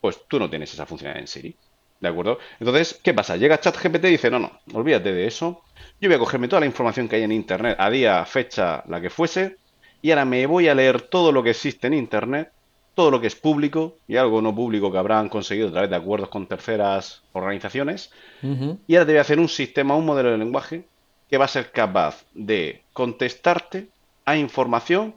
pues 0.06 0.22
tú 0.28 0.38
no 0.38 0.48
tienes 0.48 0.72
esa 0.72 0.86
funcionalidad 0.86 1.22
en 1.22 1.28
Siri. 1.28 1.56
¿De 2.00 2.08
acuerdo? 2.08 2.38
Entonces, 2.60 3.00
¿qué 3.02 3.12
pasa? 3.12 3.38
Llega 3.38 3.60
ChatGPT 3.60 4.06
y 4.06 4.10
dice, 4.12 4.30
no, 4.30 4.38
no, 4.38 4.52
olvídate 4.72 5.12
de 5.12 5.26
eso. 5.26 5.64
Yo 6.00 6.08
voy 6.08 6.16
a 6.16 6.20
cogerme 6.20 6.48
toda 6.48 6.60
la 6.60 6.68
información 6.68 7.10
que 7.10 7.16
hay 7.16 7.24
en 7.24 7.32
Internet, 7.32 7.76
a 7.80 7.90
día, 7.90 8.24
fecha, 8.26 8.84
la 8.88 9.02
que 9.02 9.10
fuese, 9.10 9.58
y 10.04 10.12
ahora 10.12 10.24
me 10.24 10.46
voy 10.46 10.68
a 10.68 10.76
leer 10.76 11.02
todo 11.02 11.32
lo 11.32 11.42
que 11.42 11.50
existe 11.50 11.88
en 11.88 11.96
Internet, 11.96 12.52
todo 12.94 13.10
lo 13.10 13.20
que 13.20 13.26
es 13.26 13.36
público 13.36 13.98
y 14.08 14.16
algo 14.18 14.44
no 14.44 14.54
público 14.54 14.92
que 14.92 15.00
habrán 15.00 15.28
conseguido 15.28 15.70
a 15.70 15.72
través 15.72 15.90
de 15.90 15.96
acuerdos 15.96 16.30
con 16.30 16.46
terceras 16.46 17.24
organizaciones. 17.34 18.12
Y 18.44 18.96
ahora 18.96 19.08
te 19.08 19.12
voy 19.14 19.18
a 19.18 19.22
hacer 19.22 19.40
un 19.40 19.50
sistema, 19.50 19.96
un 19.96 20.06
modelo 20.06 20.30
de 20.30 20.38
lenguaje 20.38 20.86
que 21.28 21.40
va 21.40 21.46
a 21.46 21.48
ser 21.48 21.72
capaz 21.72 22.26
de 22.36 22.84
contestarte 22.94 23.88
a 24.24 24.38
información 24.38 25.16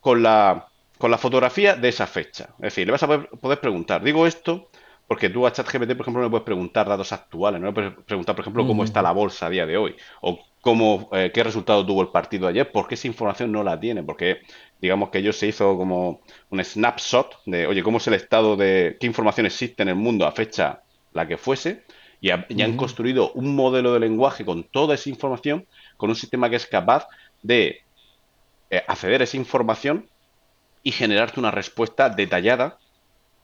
con 0.00 0.24
la 0.24 0.66
con 0.98 1.10
la 1.10 1.18
fotografía 1.18 1.76
de 1.76 1.88
esa 1.88 2.06
fecha. 2.06 2.50
Es 2.58 2.74
decir, 2.74 2.86
le 2.86 2.92
vas 2.92 3.02
a 3.02 3.06
poder, 3.06 3.60
preguntar. 3.60 4.02
Digo 4.02 4.26
esto 4.26 4.70
porque 5.06 5.30
tú 5.30 5.46
a 5.46 5.52
ChatGPT, 5.52 5.92
por 5.92 6.00
ejemplo, 6.00 6.20
no 6.20 6.24
le 6.24 6.30
puedes 6.30 6.44
preguntar 6.44 6.88
datos 6.88 7.12
actuales, 7.12 7.60
no 7.60 7.68
le 7.68 7.72
puedes 7.72 7.92
preguntar, 8.04 8.34
por 8.34 8.42
ejemplo, 8.42 8.66
cómo 8.66 8.82
está 8.82 9.02
la 9.02 9.12
bolsa 9.12 9.46
a 9.46 9.50
día 9.50 9.64
de 9.64 9.76
hoy 9.76 9.94
o 10.20 10.40
cómo, 10.60 11.08
eh, 11.12 11.30
qué 11.32 11.44
resultado 11.44 11.86
tuvo 11.86 12.02
el 12.02 12.08
partido 12.08 12.48
ayer, 12.48 12.72
porque 12.72 12.96
esa 12.96 13.06
información 13.06 13.52
no 13.52 13.62
la 13.62 13.78
tiene, 13.78 14.02
porque 14.02 14.38
digamos 14.80 15.10
que 15.10 15.18
ellos 15.18 15.36
se 15.36 15.46
hizo 15.46 15.76
como 15.76 16.22
un 16.50 16.64
snapshot 16.64 17.36
de, 17.46 17.68
oye, 17.68 17.84
cómo 17.84 17.98
es 17.98 18.06
el 18.08 18.14
estado 18.14 18.56
de, 18.56 18.96
qué 18.98 19.06
información 19.06 19.46
existe 19.46 19.82
en 19.84 19.90
el 19.90 19.94
mundo 19.94 20.26
a 20.26 20.32
fecha 20.32 20.82
la 21.12 21.28
que 21.28 21.36
fuese, 21.36 21.84
y, 22.20 22.30
han 22.30 22.76
construido 22.76 23.30
un 23.32 23.54
modelo 23.54 23.92
de 23.92 24.00
lenguaje 24.00 24.44
con 24.44 24.64
toda 24.64 24.96
esa 24.96 25.08
información, 25.08 25.66
con 25.96 26.10
un 26.10 26.16
sistema 26.16 26.50
que 26.50 26.56
es 26.56 26.66
capaz 26.66 27.06
de 27.42 27.82
eh, 28.70 28.82
acceder 28.88 29.20
a 29.20 29.24
esa 29.24 29.36
información 29.36 30.08
y 30.86 30.92
generarte 30.92 31.40
una 31.40 31.50
respuesta 31.50 32.08
detallada 32.10 32.78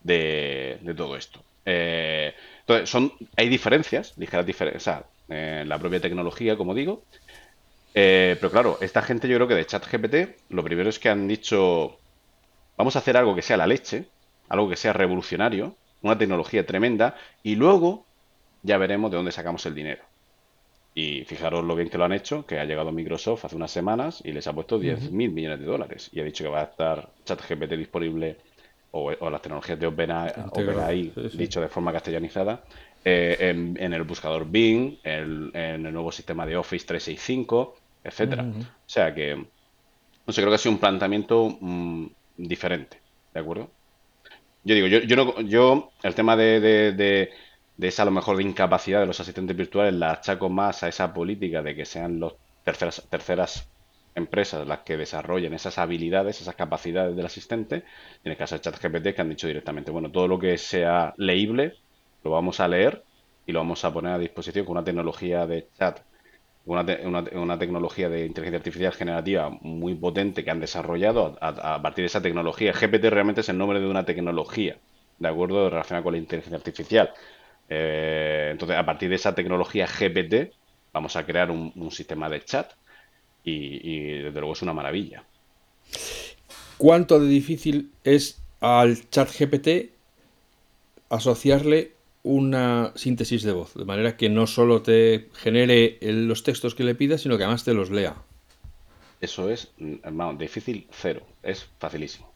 de, 0.05 0.79
todo 0.97 1.17
esto. 1.17 1.43
Eh, 1.67 2.33
entonces, 2.61 2.89
son, 2.89 3.13
hay 3.37 3.49
diferencias, 3.49 4.17
ligeras 4.17 4.47
diferencias, 4.47 5.03
en 5.29 5.69
la 5.69 5.77
propia 5.77 6.01
tecnología, 6.01 6.57
como 6.57 6.73
digo. 6.73 7.03
Eh, 7.95 8.37
pero 8.39 8.53
claro, 8.53 8.79
esta 8.81 9.03
gente 9.03 9.27
yo 9.27 9.35
creo 9.39 9.49
que 9.49 9.57
de 9.57 9.67
ChatGPT, 9.67 10.51
lo 10.51 10.63
primero 10.63 10.89
es 10.89 11.01
que 11.01 11.09
han 11.09 11.27
dicho, 11.27 11.99
vamos 12.77 12.95
a 12.95 13.01
hacer 13.01 13.17
algo 13.17 13.35
que 13.35 13.43
sea 13.43 13.57
la 13.57 13.67
leche, 13.67 14.05
algo 14.49 14.69
que 14.71 14.77
sea 14.77 14.93
revolucionario, 14.93 15.75
una 16.01 16.17
tecnología 16.17 16.65
tremenda, 16.65 17.17
y 17.43 17.57
luego 17.57 18.07
ya 18.63 18.79
veremos 18.79 19.11
de 19.11 19.17
dónde 19.17 19.33
sacamos 19.33 19.67
el 19.67 19.75
dinero. 19.75 20.05
Y 20.95 21.25
fijaros 21.25 21.65
lo 21.65 21.75
bien 21.75 21.89
que 21.89 21.97
lo 21.97 22.05
han 22.05 22.13
hecho, 22.13 22.45
que 22.45 22.59
ha 22.59 22.65
llegado 22.65 22.93
Microsoft 22.93 23.47
hace 23.47 23.57
unas 23.57 23.71
semanas 23.71 24.21
y 24.25 24.33
les 24.33 24.47
ha 24.47 24.53
puesto 24.53 24.79
10.000 24.79 25.11
mil 25.11 25.31
millones 25.33 25.61
de 25.61 25.67
dólares. 25.67 26.11
Y 26.13 26.21
ha 26.21 26.25
dicho 26.25 26.45
que 26.45 26.51
va 26.51 26.61
a 26.61 26.65
estar 26.65 27.09
ChatGPT 27.25 27.73
disponible 27.73 28.37
o, 28.93 29.31
las 29.31 29.41
tecnologías 29.41 29.81
de 29.81 29.87
OpenAI, 29.87 31.13
dicho 31.33 31.61
de 31.61 31.69
forma 31.69 31.93
castellanizada, 31.93 32.63
eh, 33.05 33.37
en, 33.41 33.93
el 33.93 34.03
buscador 34.03 34.47
Bing, 34.47 34.99
en 35.03 35.57
el 35.57 35.93
nuevo 35.93 36.13
sistema 36.13 36.45
de 36.45 36.57
Office 36.57 36.87
365, 36.87 37.75
etcétera. 38.05 38.45
O 38.45 38.65
sea 38.87 39.15
que, 39.15 39.35
no 39.35 40.33
sé, 40.33 40.43
creo 40.43 40.51
que 40.51 40.57
ha 40.57 40.59
sido 40.59 40.73
un 40.73 40.79
planteamiento 40.79 41.57
mm, 41.59 42.07
diferente, 42.37 43.01
¿de 43.33 43.41
acuerdo? 43.41 43.71
Yo 44.65 44.75
digo, 44.75 44.87
yo, 44.87 44.99
yo, 45.01 45.17
no, 45.17 45.41
yo 45.41 45.91
el 46.03 46.15
tema 46.15 46.37
de 46.37 46.61
de 46.61 47.31
esa 47.89 48.03
a 48.03 48.07
lo 48.07 48.11
mejor 48.11 48.37
de 48.37 48.45
incapacidad 48.45 49.01
de 49.01 49.07
los 49.07 49.21
asistentes 49.21 49.57
virtuales 49.57 49.95
la 49.95 50.13
achaco 50.13 50.49
más 50.49 50.83
a 50.83 50.89
esa 50.89 51.13
política 51.13 51.63
de 51.63 51.75
que 51.75 51.85
sean 51.85 52.21
las 52.21 52.33
terceras, 52.65 53.03
terceras 53.11 53.69
empresas 54.15 54.67
las 54.67 54.81
que 54.81 54.97
desarrollen 54.97 55.55
esas 55.55 55.79
habilidades, 55.79 56.41
esas 56.41 56.55
capacidades 56.55 57.17
del 57.17 57.27
asistente. 57.27 57.85
En 58.25 58.33
el 58.33 58.37
caso 58.37 58.55
de 58.55 58.61
ChatGPT 58.61 59.15
que 59.15 59.21
han 59.23 59.31
dicho 59.31 59.47
directamente, 59.47 59.91
bueno, 59.91 60.11
todo 60.11 60.29
lo 60.29 60.39
que 60.39 60.59
sea 60.59 61.15
leíble 61.17 61.75
lo 62.25 62.31
vamos 62.31 62.61
a 62.61 62.69
leer 62.69 63.03
y 63.47 63.53
lo 63.53 63.61
vamos 63.61 63.85
a 63.85 63.93
poner 63.93 64.13
a 64.13 64.19
disposición 64.19 64.65
con 64.65 64.77
una 64.77 64.85
tecnología 64.85 65.47
de 65.47 65.67
chat, 65.79 66.01
una, 66.65 66.85
una, 67.33 67.59
tecnología 67.59 68.09
de 68.09 68.25
inteligencia 68.25 68.59
artificial 68.59 68.93
generativa 68.93 69.51
muy 69.51 69.97
potente 69.97 70.45
que 70.45 70.51
han 70.51 70.61
desarrollado 70.61 71.37
a, 71.41 71.75
a, 71.75 71.83
partir 71.83 72.03
de 72.03 72.07
esa 72.07 72.23
tecnología. 72.23 72.73
GPT 72.73 73.05
realmente 73.07 73.41
es 73.41 73.49
el 73.49 73.59
nombre 73.59 73.81
de 73.81 73.89
una 73.89 74.05
tecnología, 74.05 74.77
¿de 75.19 75.29
acuerdo? 75.29 75.69
Relacionada 75.71 76.05
con 76.05 76.13
la 76.13 76.19
inteligencia 76.19 76.57
artificial. 76.57 77.13
Eh, 77.69 78.49
entonces, 78.53 78.77
a 78.77 78.85
partir 78.85 79.09
de 79.09 79.17
esa 79.17 79.35
tecnología 79.35 79.87
GPT, 79.87 80.53
vamos 80.93 81.17
a 81.17 81.25
crear 81.25 81.51
un, 81.51 81.91
sistema 81.91 82.29
de 82.29 82.45
chat 82.45 82.73
y, 83.45 84.19
desde 84.19 84.41
luego 84.41 84.53
es 84.53 84.63
una 84.63 84.75
maravilla. 84.75 85.25
¿Cuánto 86.79 87.19
de 87.21 87.29
difícil 87.29 87.93
es 88.05 88.43
al 88.61 89.09
chat 89.11 89.31
GPT 89.31 89.93
asociarle 91.09 91.93
una 92.23 92.93
síntesis 92.95 93.43
de 93.43 93.53
voz? 93.53 93.75
De 93.75 93.85
manera 93.85 94.17
que 94.17 94.29
no 94.29 94.47
solo 94.47 94.83
te 94.83 95.29
genere 95.35 95.99
los 96.01 96.43
textos 96.43 96.75
que 96.75 96.85
le 96.85 96.95
pidas, 96.95 97.23
sino 97.23 97.37
que 97.37 97.45
además 97.45 97.65
te 97.65 97.75
los 97.75 97.91
lea. 97.91 98.17
Eso 99.21 99.49
es, 99.49 99.73
hermano, 100.03 100.35
difícil 100.35 100.89
cero, 100.91 101.25
es 101.43 101.69
facilísimo. 101.79 102.32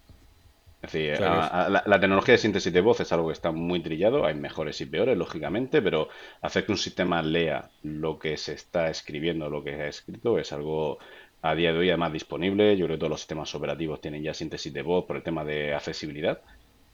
Es 0.82 0.92
decir, 0.92 1.20
la, 1.20 2.00
tecnología 2.00 2.32
de 2.32 2.38
síntesis 2.38 2.72
de 2.72 2.80
voz 2.80 3.00
es 3.00 3.10
algo 3.12 3.28
que 3.28 3.32
está 3.32 3.50
muy 3.50 3.80
trillado, 3.80 4.26
hay 4.26 4.34
mejores 4.34 4.80
y 4.80 4.86
peores, 4.86 5.16
lógicamente, 5.16 5.80
pero 5.82 6.08
hacer 6.42 6.66
que 6.66 6.72
un 6.72 6.78
sistema 6.78 7.22
lea 7.22 7.70
lo 7.82 8.18
que 8.18 8.36
se 8.36 8.52
está 8.52 8.90
escribiendo, 8.90 9.48
lo 9.48 9.64
que 9.64 9.74
se 9.74 9.82
ha 9.82 9.88
escrito, 9.88 10.38
es 10.38 10.52
algo 10.52 10.98
a 11.42 11.54
día 11.54 11.72
de 11.72 11.78
hoy 11.78 11.88
además 11.88 12.12
disponible. 12.12 12.76
Yo 12.76 12.86
creo 12.86 12.96
que 12.96 13.00
todos 13.00 13.10
los 13.10 13.20
sistemas 13.20 13.54
operativos 13.54 14.00
tienen 14.00 14.22
ya 14.22 14.34
síntesis 14.34 14.72
de 14.72 14.82
voz 14.82 15.04
por 15.06 15.16
el 15.16 15.22
tema 15.22 15.44
de 15.44 15.74
accesibilidad. 15.74 16.40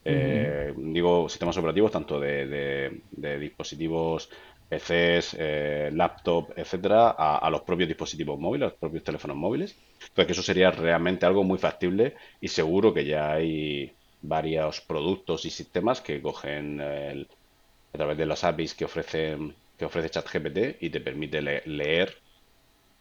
Eh, 0.05 0.73
digo 0.75 1.29
sistemas 1.29 1.55
operativos 1.57 1.89
tanto 1.91 2.19
de, 2.19 3.01
dispositivos 3.39 4.29
PCs, 4.69 5.35
eh, 5.39 5.89
laptop, 5.93 6.51
etcétera, 6.55 7.11
a, 7.11 7.49
los 7.49 7.61
propios 7.61 7.87
dispositivos 7.89 8.39
móviles, 8.39 8.67
a 8.67 8.69
los 8.69 8.79
propios 8.79 9.03
teléfonos 9.03 9.37
móviles. 9.37 9.75
Entonces, 10.09 10.31
eso 10.31 10.43
sería 10.43 10.71
realmente 10.71 11.25
algo 11.25 11.43
muy 11.43 11.57
factible 11.57 12.15
y 12.41 12.47
seguro 12.47 12.93
que 12.93 13.05
ya 13.05 13.33
hay 13.33 13.93
varios 14.21 14.81
productos 14.81 15.45
y 15.45 15.49
sistemas 15.49 16.01
que 16.01 16.21
cogen 16.21 16.81
a 16.81 17.97
través 17.97 18.17
de 18.17 18.25
las 18.25 18.43
APIs 18.43 18.73
que 18.73 18.85
ofrece, 18.85 19.37
que 19.77 19.85
ofrece 19.85 20.09
ChatGPT 20.09 20.81
y 20.81 20.89
te 20.89 21.01
permite 21.01 21.41
leer 21.41 22.17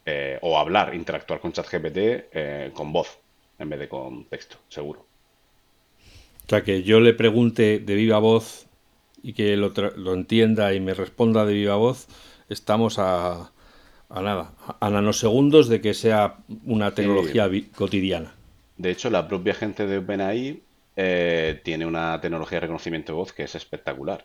eh, 0.05 0.39
o 0.43 0.59
hablar, 0.59 0.95
interactuar 0.95 1.41
con 1.41 1.53
ChatGPT 1.53 1.97
eh, 1.97 2.71
con 2.75 2.93
voz 2.93 3.19
en 3.59 3.71
vez 3.71 3.79
de 3.79 3.89
con 3.89 4.25
texto, 4.25 4.57
seguro. 4.69 5.07
O 6.45 6.49
sea, 6.49 6.63
que 6.63 6.83
yo 6.83 7.01
le 7.01 7.15
pregunte 7.15 7.79
de 7.79 7.95
viva 7.95 8.19
voz 8.19 8.67
y 9.23 9.33
que 9.33 9.57
lo, 9.57 9.73
lo 9.97 10.15
entienda 10.15 10.75
y 10.75 10.81
me 10.81 10.95
responda 10.95 11.45
de 11.47 11.55
viva 11.55 11.77
voz, 11.77 12.09
estamos 12.49 12.99
a, 12.99 13.53
a 14.09 14.23
nada, 14.23 14.53
a 14.81 14.91
nanosegundos 14.91 15.69
de 15.69 15.81
que 15.81 15.95
sea 15.95 16.37
una 16.67 16.95
tecnología 16.95 17.49
cotidiana. 17.75 18.35
De 18.77 18.91
hecho, 18.91 19.11
la 19.11 19.27
propia 19.27 19.55
gente 19.55 19.87
de 19.87 19.99
OpenAI 19.99 20.61
eh, 20.97 21.61
tiene 21.63 21.87
una 21.87 22.21
tecnología 22.21 22.57
de 22.57 22.61
reconocimiento 22.63 23.13
de 23.13 23.17
voz 23.17 23.33
que 23.33 23.45
es 23.45 23.55
espectacular. 23.55 24.25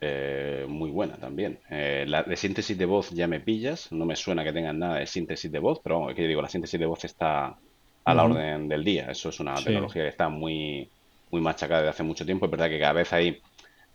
Eh, 0.00 0.66
muy 0.68 0.90
buena 0.90 1.16
también. 1.16 1.58
Eh, 1.70 2.04
la 2.06 2.22
de 2.22 2.36
síntesis 2.36 2.76
de 2.76 2.84
voz 2.84 3.10
ya 3.10 3.26
me 3.26 3.40
pillas, 3.40 3.90
no 3.90 4.04
me 4.04 4.16
suena 4.16 4.44
que 4.44 4.52
tengan 4.52 4.78
nada 4.78 4.98
de 4.98 5.06
síntesis 5.06 5.50
de 5.50 5.58
voz, 5.58 5.80
pero 5.82 6.08
que 6.14 6.26
digo, 6.28 6.42
la 6.42 6.48
síntesis 6.48 6.78
de 6.78 6.86
voz 6.86 7.04
está 7.04 7.56
a 8.04 8.14
la 8.14 8.24
orden 8.24 8.68
del 8.68 8.84
día. 8.84 9.10
Eso 9.10 9.30
es 9.30 9.40
una 9.40 9.54
tecnología 9.54 10.02
que 10.02 10.08
está 10.08 10.28
muy, 10.28 10.88
muy 11.30 11.40
machacada 11.40 11.80
desde 11.80 11.90
hace 11.90 12.02
mucho 12.02 12.26
tiempo. 12.26 12.44
Es 12.44 12.50
verdad 12.50 12.68
que 12.68 12.78
cada 12.78 12.92
vez 12.92 13.12
hay 13.12 13.40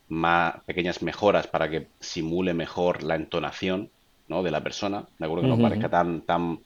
más 0.10 0.64
pequeñas 0.66 1.02
mejoras 1.02 1.48
para 1.48 1.70
que 1.70 1.88
simule 2.00 2.54
mejor 2.54 3.04
la 3.04 3.16
entonación 3.16 3.90
¿no? 4.28 4.44
de 4.44 4.52
la 4.52 4.62
persona, 4.62 5.06
de 5.18 5.26
acuerdo 5.26 5.44
que 5.44 5.50
no 5.50 5.62
parezca 5.62 5.90
tan, 5.90 6.22
tan, 6.22 6.60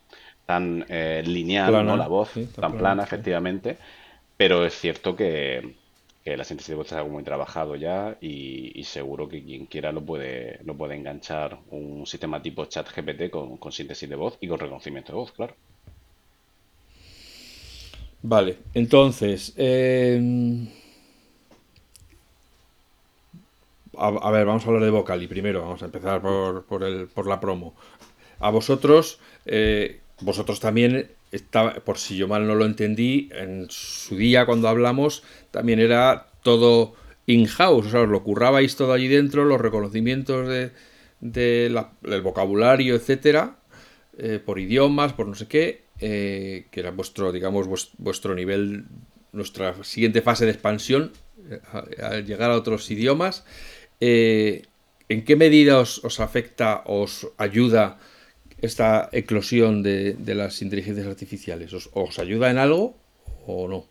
tan 0.46 0.86
lineal 1.26 1.86
¿no? 1.86 1.98
la 1.98 2.08
voz, 2.08 2.32
tan, 2.60 2.78
plana, 2.78 3.04
efectivamente. 3.04 3.78
Pero 4.38 4.66
es 4.66 4.74
cierto 4.74 5.16
que, 5.16 5.76
la 6.26 6.44
síntesis 6.44 6.70
de 6.70 6.76
voz 6.76 6.88
es 6.88 6.94
algo 6.94 7.10
muy 7.10 7.24
trabajado 7.24 7.76
ya 7.76 8.18
y, 8.20 8.82
seguro 8.86 9.28
que 9.30 9.44
quien 9.44 9.66
quiera 9.66 9.92
lo 9.92 10.02
puede, 10.02 10.60
lo 10.64 10.76
puede 10.76 10.96
enganchar 10.96 11.60
un 11.70 12.06
sistema 12.06 12.42
tipo 12.42 12.66
chat 12.66 12.88
GPT 12.90 13.30
con, 13.30 13.58
con 13.58 13.72
síntesis 13.72 14.10
de 14.10 14.16
voz 14.16 14.38
y 14.42 14.48
con 14.48 14.60
reconocimiento 14.60 15.12
de 15.12 15.18
voz, 15.18 15.32
claro. 15.32 15.56
Vale, 18.26 18.58
entonces, 18.74 19.54
em, 19.58 20.66
a, 23.98 24.32
ver, 24.32 24.46
vamos 24.46 24.64
a 24.64 24.68
hablar 24.68 24.84
de 24.84 24.90
Vocali 24.90 25.28
primero, 25.28 25.62
vamos 25.62 25.82
a 25.82 25.86
empezar 25.86 26.22
por, 26.22 26.66
por, 26.66 26.84
el, 26.84 27.08
por 27.08 27.28
la 27.28 27.40
promo. 27.40 27.76
A 28.40 28.50
vosotros, 28.50 29.20
eh, 29.46 30.02
vosotros 30.22 30.60
también 30.60 31.10
por 31.84 31.98
si 31.98 32.16
yo 32.16 32.28
mal 32.28 32.48
no 32.48 32.56
lo 32.56 32.66
entendí, 32.66 33.30
en 33.34 33.68
su 33.70 34.16
día 34.16 34.46
cuando 34.46 34.68
hablamos 34.68 35.24
también 35.52 35.80
era 35.80 36.28
todo 36.44 36.94
in-house, 37.26 37.88
o 37.88 37.90
sea, 37.90 38.02
os 38.02 38.10
lo 38.10 38.24
currabais 38.24 38.76
todo 38.76 38.94
allí 38.94 39.08
dentro, 39.08 39.46
los 39.46 39.60
reconocimientos 39.60 40.48
de, 40.48 40.72
del 41.22 42.22
vocabulario, 42.22 42.96
etcétera, 42.96 43.56
eh, 44.18 44.40
por 44.44 44.60
idiomas, 44.60 45.14
por 45.14 45.28
no 45.28 45.36
sé 45.36 45.48
qué, 45.48 45.86
eh, 46.00 46.68
que 46.70 46.82
era 46.82 46.92
vuestro, 46.92 47.32
digamos, 47.32 47.68
vuestro 47.98 48.36
nivel, 48.36 48.86
nuestra 49.32 49.84
siguiente 49.84 50.22
fase 50.22 50.46
de 50.46 50.52
expansión, 50.52 51.14
al 52.02 52.26
llegar 52.26 52.52
a 52.52 52.58
otros 52.58 52.90
idiomas. 52.92 53.46
¿En 54.00 55.24
qué 55.26 55.36
medida 55.36 55.80
os, 55.80 56.04
os 56.04 56.20
afecta, 56.20 56.84
os 56.86 57.28
ayuda? 57.38 58.00
esta 58.64 59.10
eclosión 59.12 59.84
de, 59.84 60.16
las 60.26 60.62
inteligencias 60.62 61.06
artificiales? 61.06 61.74
¿Os, 61.74 62.20
ayuda 62.20 62.50
en 62.50 62.58
algo 62.58 62.96
o 63.46 63.68
no? 63.68 63.86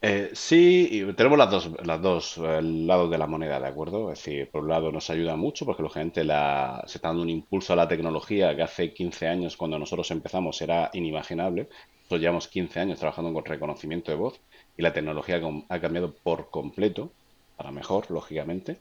Eh, 0.00 0.30
sí, 0.32 1.04
tenemos 1.16 1.36
las 1.36 1.50
dos, 1.50 1.70
las 1.84 2.00
dos 2.00 2.38
lados 2.38 3.10
de 3.10 3.18
la 3.18 3.26
moneda, 3.26 3.58
¿de 3.58 3.66
acuerdo? 3.66 4.12
Es 4.12 4.20
decir, 4.20 4.48
por 4.48 4.62
un 4.62 4.68
lado 4.68 4.92
nos 4.92 5.10
ayuda 5.10 5.34
mucho 5.34 5.66
porque 5.66 5.82
lógicamente 5.82 6.22
la, 6.22 6.84
se 6.86 6.98
está 6.98 7.08
dando 7.08 7.24
un 7.24 7.30
impulso 7.30 7.72
a 7.72 7.76
la 7.76 7.88
tecnología 7.88 8.54
que 8.54 8.62
hace 8.62 8.92
15 8.92 9.26
años 9.26 9.56
cuando 9.56 9.78
nosotros 9.78 10.08
empezamos 10.12 10.62
era 10.62 10.90
inimaginable. 10.92 11.68
Nosotros 12.02 12.20
llevamos 12.20 12.46
15 12.46 12.78
años 12.78 13.00
trabajando 13.00 13.32
con 13.32 13.44
reconocimiento 13.44 14.12
de 14.12 14.18
voz 14.18 14.38
y 14.76 14.82
la 14.82 14.92
tecnología 14.92 15.40
ha 15.68 15.80
cambiado 15.80 16.14
por 16.14 16.50
completo, 16.50 17.10
para 17.56 17.72
mejor, 17.72 18.08
lógicamente. 18.10 18.78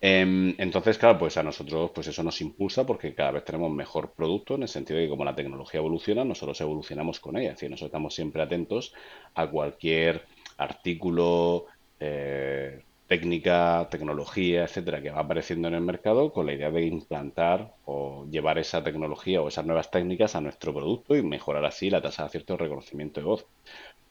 Em, 0.00 0.54
entonces, 0.58 0.96
claro, 0.96 1.18
pues 1.18 1.36
a 1.38 1.42
nosotros 1.42 1.90
pues 1.92 2.06
eso 2.06 2.22
nos 2.22 2.40
impulsa 2.40 2.86
porque 2.86 3.14
cada 3.14 3.32
vez 3.32 3.44
tenemos 3.44 3.70
mejor 3.72 4.12
producto 4.12 4.54
en 4.54 4.62
el 4.62 4.68
sentido 4.68 4.98
de 4.98 5.06
que 5.06 5.10
como 5.10 5.24
la 5.24 5.34
tecnología 5.34 5.78
evoluciona, 5.80 6.24
nosotros 6.24 6.60
evolucionamos 6.60 7.18
con 7.20 7.36
ella. 7.36 7.48
Es 7.50 7.54
decir, 7.56 7.70
nosotros 7.70 7.88
estamos 7.88 8.14
siempre 8.14 8.42
atentos 8.42 8.94
a 9.34 9.48
cualquier 9.48 10.24
artículo, 10.56 11.66
eh, 11.98 12.82
técnica, 13.08 13.88
tecnología, 13.90 14.64
etcétera, 14.64 15.02
que 15.02 15.10
va 15.10 15.20
apareciendo 15.20 15.66
en 15.68 15.74
el 15.74 15.80
mercado 15.80 16.32
con 16.32 16.46
la 16.46 16.52
idea 16.54 16.70
de 16.70 16.84
implantar 16.86 17.72
o 17.84 18.26
llevar 18.30 18.58
esa 18.58 18.84
tecnología 18.84 19.42
o 19.42 19.48
esas 19.48 19.64
nuevas 19.66 19.90
técnicas 19.90 20.36
a 20.36 20.40
nuestro 20.40 20.72
producto 20.74 21.16
y 21.16 21.22
mejorar 21.22 21.64
así 21.64 21.90
la 21.90 22.02
tasa 22.02 22.22
de 22.22 22.26
acierto 22.28 22.52
de 22.54 22.58
reconocimiento 22.64 23.20
de 23.20 23.26
voz. 23.26 23.46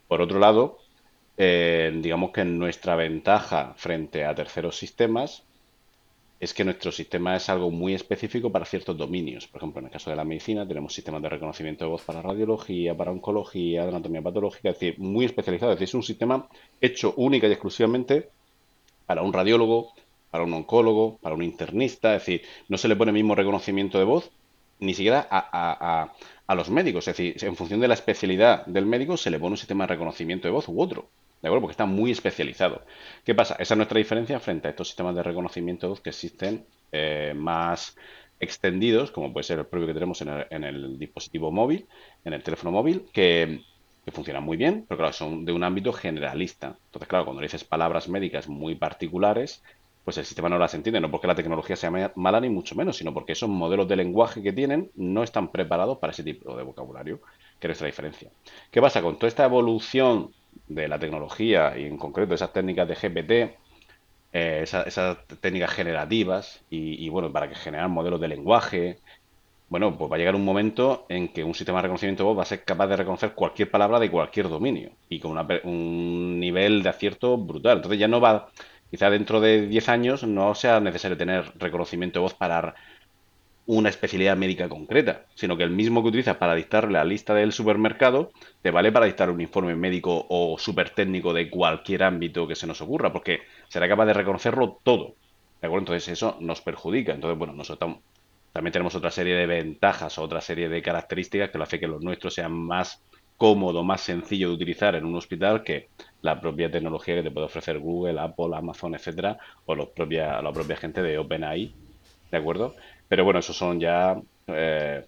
Por 0.07 0.21
otro 0.21 0.39
lado, 0.39 0.79
eh, 1.37 1.91
digamos 2.01 2.31
que 2.31 2.45
nuestra 2.45 2.95
ventaja 2.95 3.73
frente 3.77 4.25
a 4.25 4.35
terceros 4.35 4.77
sistemas 4.77 5.46
es 6.39 6.53
que 6.53 6.63
nuestro 6.63 6.91
sistema 6.91 7.35
es 7.35 7.49
algo 7.49 7.71
muy 7.71 7.93
específico 7.93 8.51
para 8.51 8.65
ciertos 8.65 8.95
dominios. 8.95 9.47
Por 9.47 9.59
ejemplo, 9.59 9.79
en 9.79 9.85
el 9.87 9.91
caso 9.91 10.09
de 10.09 10.15
la 10.15 10.23
medicina 10.23 10.67
tenemos 10.67 10.93
sistemas 10.93 11.21
de 11.21 11.29
reconocimiento 11.29 11.85
de 11.85 11.91
voz 11.91 12.03
para 12.03 12.21
radiología, 12.21 12.95
para 12.95 13.11
oncología, 13.11 13.83
de 13.83 13.89
anatomía 13.89 14.21
patológica, 14.21 14.69
es 14.69 14.79
decir, 14.79 14.99
muy 14.99 15.25
especializado. 15.25 15.71
Es 15.71 15.79
decir, 15.79 15.89
es 15.89 15.95
un 15.95 16.03
sistema 16.03 16.47
hecho 16.79 17.13
única 17.17 17.47
y 17.47 17.51
exclusivamente 17.51 18.29
para 19.07 19.23
un 19.23 19.33
radiólogo, 19.33 19.93
para 20.29 20.43
un 20.43 20.53
oncólogo, 20.53 21.17
para 21.21 21.35
un 21.35 21.41
internista. 21.41 22.15
Es 22.15 22.21
decir, 22.25 22.41
no 22.69 22.77
se 22.77 22.87
le 22.87 22.95
pone 22.95 23.09
el 23.09 23.15
mismo 23.15 23.33
reconocimiento 23.33 23.97
de 23.97 24.03
voz 24.05 24.31
ni 24.79 24.93
siquiera 24.93 25.27
a, 25.31 26.13
a 26.45 26.55
los 26.55 26.69
médicos. 26.69 27.07
Es 27.07 27.17
decir, 27.17 27.43
en 27.43 27.55
función 27.55 27.79
de 27.79 27.87
la 27.87 27.95
especialidad 27.95 28.63
del 28.67 28.85
médico 28.85 29.17
se 29.17 29.31
le 29.31 29.39
pone 29.39 29.53
un 29.53 29.57
sistema 29.57 29.85
de 29.85 29.93
reconocimiento 29.93 30.47
de 30.47 30.51
voz 30.51 30.67
u 30.69 30.79
otro. 30.79 31.09
¿De 31.41 31.47
acuerdo? 31.47 31.61
Porque 31.61 31.73
está 31.73 31.85
muy 31.85 32.11
especializado. 32.11 32.81
¿Qué 33.23 33.35
pasa? 33.35 33.55
Esa 33.59 33.73
es 33.73 33.77
nuestra 33.77 33.97
diferencia 33.97 34.39
frente 34.39 34.67
a 34.67 34.71
estos 34.71 34.87
sistemas 34.87 35.15
de 35.15 35.23
reconocimiento 35.23 35.93
que 35.95 36.09
existen 36.09 36.65
eh, 36.91 37.33
más 37.35 37.95
extendidos, 38.39 39.11
como 39.11 39.33
puede 39.33 39.43
ser 39.43 39.59
el 39.59 39.65
propio 39.65 39.87
que 39.87 39.93
tenemos 39.93 40.21
en 40.21 40.63
el, 40.63 40.99
dispositivo 40.99 41.51
móvil, 41.51 41.87
en 42.23 42.33
el 42.33 42.43
teléfono 42.43 42.71
móvil, 42.71 43.05
que, 43.11 43.61
funcionan 44.11 44.43
muy 44.43 44.55
bien, 44.55 44.85
pero 44.87 44.99
claro, 44.99 45.13
son 45.13 45.43
de 45.43 45.51
un 45.51 45.63
ámbito 45.63 45.91
generalista. 45.91 46.77
Entonces, 46.85 47.09
claro, 47.09 47.25
cuando 47.25 47.41
dices 47.41 47.65
palabras 47.65 48.07
médicas 48.07 48.47
muy 48.47 48.75
particulares, 48.75 49.61
pues 50.05 50.17
el 50.17 50.23
sistema 50.23 50.47
no 50.47 50.57
las 50.57 50.73
entiende, 50.73 51.01
no 51.01 51.11
porque 51.11 51.27
la 51.27 51.35
tecnología 51.35 51.75
sea 51.75 51.91
mala 52.15 52.39
ni 52.39 52.47
mucho 52.47 52.73
menos, 52.75 52.95
sino 52.95 53.13
porque 53.13 53.33
esos 53.33 53.49
modelos 53.49 53.85
de 53.89 53.97
lenguaje 53.97 54.41
que 54.41 54.53
tienen 54.53 54.91
no 54.95 55.23
están 55.23 55.51
preparados 55.51 55.97
para 55.97 56.11
ese 56.11 56.23
tipo 56.23 56.55
de 56.55 56.63
vocabulario, 56.63 57.19
que 57.59 57.67
es 57.67 57.69
nuestra 57.69 57.87
diferencia. 57.87 58.31
¿Qué 58.71 58.81
pasa? 58.81 59.01
Con 59.01 59.17
toda 59.17 59.27
esta 59.27 59.43
evolución 59.43 60.31
de 60.67 60.87
la 60.87 60.99
tecnología 60.99 61.77
y 61.77 61.85
en 61.85 61.97
concreto 61.97 62.35
esas 62.35 62.53
técnicas 62.53 62.87
de 62.87 62.95
GPT, 62.95 63.31
eh, 64.33 64.59
esas, 64.63 65.17
técnicas 65.41 65.71
generativas 65.71 66.63
y, 66.69 67.09
bueno, 67.09 67.31
para 67.31 67.49
que 67.49 67.55
generar 67.55 67.89
modelos 67.89 68.21
de 68.21 68.27
lenguaje, 68.27 68.99
bueno, 69.69 69.97
pues 69.97 70.11
va 70.11 70.15
a 70.15 70.19
llegar 70.19 70.35
un 70.35 70.45
momento 70.45 71.05
en 71.09 71.29
que 71.29 71.43
un 71.43 71.53
sistema 71.53 71.79
de 71.79 71.83
reconocimiento 71.83 72.23
de 72.23 72.27
voz 72.27 72.37
va 72.37 72.43
a 72.43 72.45
ser 72.45 72.63
capaz 72.63 72.87
de 72.87 72.97
reconocer 72.97 73.33
cualquier 73.33 73.69
palabra 73.71 73.99
de 73.99 74.11
cualquier 74.11 74.49
dominio 74.49 74.91
y 75.09 75.19
con 75.19 75.37
un 75.63 76.39
nivel 76.39 76.83
de 76.83 76.89
acierto 76.89 77.37
brutal. 77.37 77.77
Entonces 77.77 77.99
ya 77.99 78.07
no 78.07 78.21
va, 78.21 78.49
quizá 78.89 79.09
dentro 79.09 79.41
de 79.41 79.67
10 79.67 79.89
años 79.89 80.23
no 80.23 80.55
sea 80.55 80.79
necesario 80.79 81.17
tener 81.17 81.51
reconocimiento 81.57 82.19
de 82.19 82.23
voz 82.23 82.33
para 82.33 82.75
una 83.67 83.89
especialidad 83.89 84.37
médica 84.37 84.69
concreta, 84.69 85.25
sino 85.35 85.57
que 85.57 85.63
el 85.63 85.69
mismo 85.69 86.01
que 86.01 86.09
utilizas 86.09 86.37
para 86.37 86.55
dictarle 86.55 86.93
la 86.93 87.03
lista 87.03 87.33
del 87.33 87.51
supermercado 87.51 88.31
te 88.61 88.71
vale 88.71 88.91
para 88.91 89.05
dictar 89.05 89.29
un 89.29 89.41
informe 89.41 89.75
médico 89.75 90.25
o 90.29 90.57
súper 90.57 90.89
técnico 90.91 91.33
de 91.33 91.49
cualquier 91.49 92.03
ámbito 92.03 92.47
que 92.47 92.55
se 92.55 92.65
nos 92.65 92.81
ocurra, 92.81 93.11
porque 93.11 93.41
será 93.67 93.87
capaz 93.87 94.05
de 94.05 94.13
reconocerlo 94.13 94.79
todo. 94.83 95.15
¿De 95.61 95.67
acuerdo? 95.67 95.81
Entonces 95.81 96.07
eso 96.07 96.37
nos 96.39 96.61
perjudica. 96.61 97.13
Entonces, 97.13 97.37
bueno, 97.37 97.53
nosotros 97.53 97.97
también 98.53 98.71
tenemos 98.71 98.95
otra 98.95 99.11
serie 99.11 99.35
de 99.35 99.45
ventajas, 99.45 100.17
otra 100.17 100.39
serie 100.39 100.69
de 100.69 100.81
características 100.81 101.49
que 101.49 101.57
lo 101.57 101.65
hace 101.65 101.79
que 101.79 101.87
los 101.87 102.01
nuestros 102.01 102.33
sean 102.33 102.53
más 102.53 103.03
cómodo, 103.35 103.83
más 103.83 104.01
sencillo 104.01 104.47
de 104.49 104.55
utilizar 104.55 104.95
en 104.95 105.05
un 105.05 105.15
hospital 105.15 105.63
que 105.63 105.89
la 106.21 106.39
propia 106.41 106.71
tecnología 106.71 107.15
que 107.15 107.23
te 107.23 107.31
puede 107.31 107.45
ofrecer 107.45 107.79
Google, 107.79 108.19
Apple, 108.19 108.55
Amazon, 108.55 108.95
etcétera, 108.95 109.37
o 109.65 109.75
los 109.75 109.89
propia, 109.89 110.41
la 110.41 110.51
propia 110.51 110.75
gente 110.77 111.01
de 111.01 111.17
OpenAI, 111.17 111.73
¿de 112.31 112.37
acuerdo? 112.37 112.75
Pero 113.07 113.23
bueno, 113.23 113.39
eso 113.39 113.53
son 113.53 113.79
ya 113.79 114.15
eh, 114.47 115.05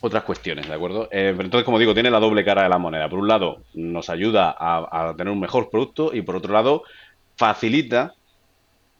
otras 0.00 0.24
cuestiones, 0.24 0.68
¿de 0.68 0.74
acuerdo? 0.74 1.08
Eh, 1.10 1.34
entonces, 1.38 1.64
como 1.64 1.78
digo, 1.78 1.94
tiene 1.94 2.10
la 2.10 2.20
doble 2.20 2.44
cara 2.44 2.64
de 2.64 2.68
la 2.68 2.78
moneda. 2.78 3.08
Por 3.08 3.20
un 3.20 3.28
lado, 3.28 3.62
nos 3.74 4.10
ayuda 4.10 4.54
a, 4.58 5.14
tener 5.16 5.32
un 5.32 5.40
mejor 5.40 5.70
producto 5.70 6.12
y 6.12 6.22
por 6.22 6.36
otro 6.36 6.52
lado, 6.52 6.82
facilita 7.36 8.14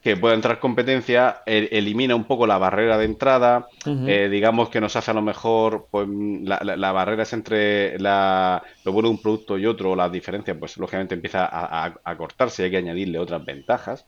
que 0.02 0.16
pueda 0.16 0.34
entrar 0.34 0.58
competencia, 0.58 1.42
elimina 1.46 2.16
un 2.16 2.24
poco 2.24 2.44
la 2.44 2.58
barrera 2.58 2.98
de 2.98 3.04
entrada, 3.04 3.68
eh, 3.86 4.28
digamos 4.28 4.68
que 4.68 4.80
nos 4.80 4.96
hace 4.96 5.12
a 5.12 5.14
lo 5.14 5.22
mejor, 5.22 5.86
pues 5.92 6.08
la, 6.08 6.92
barrera 6.92 7.22
es 7.22 7.32
entre 7.32 8.00
la, 8.00 8.64
lo 8.84 8.90
bueno 8.90 9.08
de 9.08 9.14
un 9.14 9.22
producto 9.22 9.56
y 9.58 9.66
otro, 9.66 9.94
la 9.94 10.08
diferencia, 10.08 10.58
pues 10.58 10.76
lógicamente 10.76 11.14
empieza 11.14 11.48
a, 11.48 12.16
cortarse 12.16 12.62
y 12.62 12.64
hay 12.64 12.70
que 12.72 12.76
añadirle 12.78 13.20
otras 13.20 13.44
ventajas. 13.44 14.04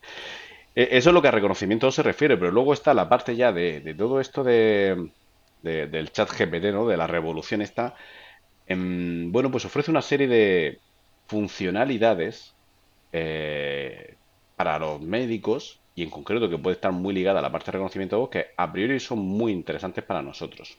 E, 0.75 0.89
eso 0.97 1.09
es 1.09 1.13
lo 1.13 1.21
que 1.21 1.29
a 1.29 1.31
reconocimiento 1.31 1.91
se 1.91 2.03
refiere, 2.03 2.37
pero 2.37 2.51
luego 2.51 2.73
está 2.73 2.93
la 2.93 3.09
parte 3.09 3.35
ya 3.35 3.51
de, 3.51 3.95
todo 3.97 4.19
esto 4.19 4.43
de, 4.43 5.09
del 5.63 6.11
chat 6.11 6.29
GPT, 6.29 6.71
¿no? 6.73 6.87
De 6.87 6.97
la 6.97 7.07
revolución 7.07 7.61
esta. 7.61 7.95
Em, 8.67 9.31
bueno, 9.31 9.51
pues 9.51 9.65
ofrece 9.65 9.91
una 9.91 10.01
serie 10.01 10.27
de 10.27 10.79
funcionalidades 11.27 12.55
eh, 13.13 14.15
para 14.55 14.79
los 14.79 15.01
médicos 15.01 15.79
y 15.95 16.03
en 16.03 16.09
concreto 16.09 16.49
que 16.49 16.57
puede 16.57 16.75
estar 16.75 16.91
muy 16.91 17.13
ligada 17.13 17.39
a 17.39 17.41
la 17.41 17.51
parte 17.51 17.67
de 17.67 17.73
reconocimiento 17.73 18.17
de 18.17 18.19
voz 18.19 18.29
que 18.29 18.47
a 18.57 18.71
priori 18.71 18.99
son 18.99 19.19
muy 19.19 19.51
interesantes 19.53 20.03
para 20.03 20.21
nosotros. 20.21 20.77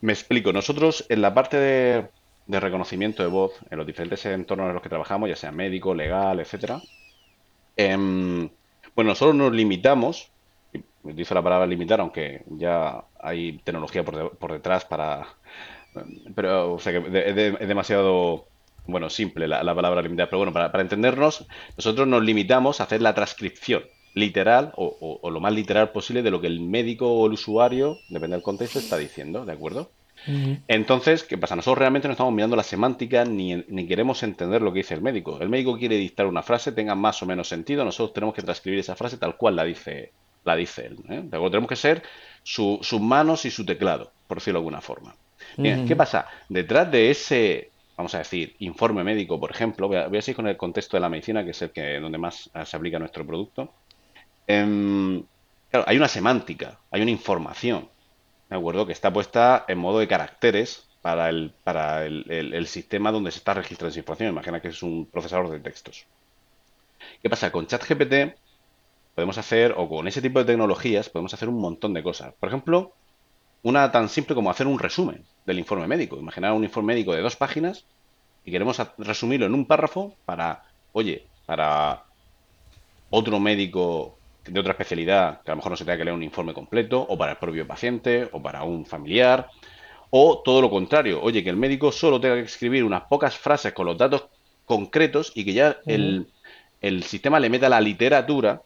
Me 0.00 0.12
explico, 0.12 0.52
nosotros 0.52 1.06
en 1.08 1.22
la 1.22 1.32
parte 1.32 1.56
de, 1.56 2.08
reconocimiento 2.48 3.22
de 3.22 3.28
voz, 3.28 3.52
en 3.70 3.78
los 3.78 3.86
diferentes 3.86 4.24
entornos 4.26 4.68
en 4.68 4.74
los 4.74 4.82
que 4.82 4.88
trabajamos, 4.88 5.28
ya 5.28 5.36
sea 5.36 5.52
médico, 5.52 5.94
legal, 5.94 6.40
etcétera, 6.40 6.80
em, 7.76 8.50
bueno, 8.94 9.10
nosotros 9.10 9.34
nos 9.34 9.52
limitamos, 9.52 10.30
utilizo 11.02 11.34
la 11.34 11.42
palabra 11.42 11.66
limitar, 11.66 12.00
aunque 12.00 12.42
ya 12.46 13.04
hay 13.20 13.58
tecnología 13.58 14.04
por, 14.04 14.52
detrás 14.52 14.84
para... 14.84 15.28
Pero, 16.34 16.74
o 16.74 16.78
sea, 16.78 16.92
que 16.92 17.28
es, 17.28 17.68
demasiado 17.68 18.46
bueno, 18.86 19.08
simple 19.08 19.46
la, 19.46 19.74
palabra 19.74 20.02
limitar, 20.02 20.28
pero 20.28 20.38
bueno, 20.38 20.52
para, 20.52 20.72
para, 20.72 20.82
entendernos, 20.82 21.46
nosotros 21.76 22.06
nos 22.06 22.22
limitamos 22.22 22.80
a 22.80 22.84
hacer 22.84 23.00
la 23.00 23.14
transcripción 23.14 23.84
literal 24.14 24.72
o, 24.76 25.28
lo 25.28 25.40
más 25.40 25.52
literal 25.52 25.90
posible 25.90 26.22
de 26.22 26.30
lo 26.30 26.40
que 26.40 26.46
el 26.46 26.60
médico 26.60 27.10
o 27.10 27.26
el 27.26 27.32
usuario, 27.32 27.98
depende 28.08 28.36
del 28.36 28.42
contexto, 28.42 28.78
está 28.78 28.96
diciendo, 28.96 29.44
¿de 29.44 29.52
acuerdo? 29.52 29.90
Entonces, 30.68 31.22
¿qué 31.24 31.36
pasa? 31.36 31.56
Nosotros 31.56 31.78
realmente 31.78 32.08
no 32.08 32.12
estamos 32.12 32.32
mirando 32.32 32.56
la 32.56 32.62
semántica 32.62 33.24
ni, 33.24 33.56
ni, 33.68 33.86
queremos 33.86 34.22
entender 34.22 34.62
lo 34.62 34.72
que 34.72 34.78
dice 34.78 34.94
el 34.94 35.02
médico. 35.02 35.38
El 35.40 35.48
médico 35.48 35.78
quiere 35.78 35.96
dictar 35.96 36.26
una 36.26 36.42
frase, 36.42 36.72
tenga 36.72 36.94
más 36.94 37.22
o 37.22 37.26
menos 37.26 37.48
sentido, 37.48 37.84
nosotros 37.84 38.14
tenemos 38.14 38.34
que 38.34 38.42
transcribir 38.42 38.80
esa 38.80 38.96
frase 38.96 39.18
tal 39.18 39.36
cual 39.36 39.56
la 39.56 39.64
dice, 39.64 40.12
la 40.44 40.56
dice 40.56 40.86
él. 40.86 40.98
¿eh? 41.08 41.22
Tenemos 41.30 41.68
que 41.68 41.76
ser 41.76 42.02
sus 42.42 43.00
manos 43.00 43.44
y 43.44 43.50
su 43.50 43.64
teclado, 43.64 44.10
por 44.26 44.38
decirlo 44.38 44.60
de 44.60 44.62
alguna 44.62 44.80
forma. 44.80 45.14
¿qué 45.56 45.96
pasa? 45.96 46.26
Detrás 46.48 46.90
de 46.90 47.10
ese, 47.10 47.70
vamos 47.96 48.14
a 48.14 48.18
decir, 48.18 48.54
informe 48.60 49.04
médico, 49.04 49.38
por 49.38 49.50
ejemplo, 49.50 49.88
voy 49.88 49.98
a, 49.98 50.08
voy 50.08 50.18
a 50.18 50.22
seguir 50.22 50.36
con 50.36 50.48
el 50.48 50.56
contexto 50.56 50.96
de 50.96 51.02
la 51.02 51.08
medicina, 51.08 51.44
que 51.44 51.50
es 51.50 51.62
el 51.62 51.70
que 51.70 52.00
donde 52.00 52.18
más 52.18 52.50
se 52.64 52.76
aplica 52.76 52.98
nuestro 52.98 53.26
producto. 53.26 53.72
Em, 54.46 55.22
claro, 55.70 55.84
hay 55.88 55.96
una 55.96 56.08
semántica, 56.08 56.78
hay 56.90 57.02
una 57.02 57.10
información, 57.10 57.88
¿de 58.54 58.58
acuerdo? 58.58 58.86
Que 58.86 58.92
está 58.92 59.12
puesta 59.12 59.64
en 59.66 59.78
modo 59.78 59.98
de 59.98 60.06
caracteres 60.06 60.86
para 61.02 61.28
el, 61.28 61.52
para 61.64 62.06
el, 62.06 62.66
sistema 62.68 63.10
donde 63.10 63.32
se 63.32 63.38
está 63.38 63.52
registrando 63.52 63.90
esa 63.90 63.98
información. 63.98 64.30
Imagina 64.30 64.60
que 64.60 64.68
es 64.68 64.80
un 64.82 65.06
procesador 65.06 65.50
de 65.50 65.58
textos. 65.58 66.06
¿Qué 67.20 67.28
pasa? 67.28 67.50
Con 67.50 67.66
ChatGPT 67.66 68.38
podemos 69.16 69.38
hacer, 69.38 69.74
o 69.76 69.88
con 69.88 70.06
ese 70.06 70.22
tipo 70.22 70.38
de 70.38 70.44
tecnologías, 70.44 71.08
podemos 71.08 71.34
hacer 71.34 71.48
un 71.48 71.60
montón 71.60 71.94
de 71.94 72.04
cosas. 72.04 72.32
Por 72.38 72.48
ejemplo, 72.48 72.92
una 73.64 73.90
tan 73.90 74.08
simple 74.08 74.36
como 74.36 74.50
hacer 74.50 74.68
un 74.68 74.78
resumen 74.78 75.24
del 75.46 75.58
informe 75.58 75.88
médico. 75.88 76.16
Imaginar 76.16 76.52
un 76.52 76.62
informe 76.62 76.94
médico 76.94 77.12
de 77.12 77.22
dos 77.22 77.34
páginas 77.34 77.84
y 78.44 78.52
queremos 78.52 78.80
resumirlo 78.98 79.46
en 79.46 79.54
un 79.54 79.66
párrafo 79.66 80.14
para, 80.24 80.62
oye, 80.92 81.26
para 81.44 82.04
otro 83.10 83.40
médico 83.40 84.16
de 84.46 84.60
otra 84.60 84.72
especialidad, 84.72 85.42
que 85.42 85.50
a 85.50 85.54
lo 85.54 85.56
mejor 85.56 85.72
no 85.72 85.76
se 85.76 85.84
tenga 85.84 85.98
que 85.98 86.04
leer 86.04 86.14
un 86.14 86.22
informe 86.22 86.54
completo, 86.54 87.00
o 87.00 87.16
para 87.16 87.32
el 87.32 87.38
propio 87.38 87.66
paciente, 87.66 88.28
o 88.32 88.42
para 88.42 88.62
un 88.62 88.84
familiar, 88.84 89.48
o 90.10 90.42
todo 90.44 90.62
lo 90.62 90.70
contrario, 90.70 91.20
oye, 91.22 91.42
que 91.42 91.50
el 91.50 91.56
médico 91.56 91.90
solo 91.90 92.20
tenga 92.20 92.36
que 92.36 92.42
escribir 92.42 92.84
unas 92.84 93.02
pocas 93.04 93.36
frases 93.36 93.72
con 93.72 93.86
los 93.86 93.98
datos 93.98 94.26
concretos 94.64 95.32
y 95.34 95.44
que 95.44 95.52
ya 95.52 95.78
el, 95.86 96.26
sistema 97.02 97.40
le 97.40 97.50
meta 97.50 97.68
la 97.68 97.80
literatura, 97.80 98.62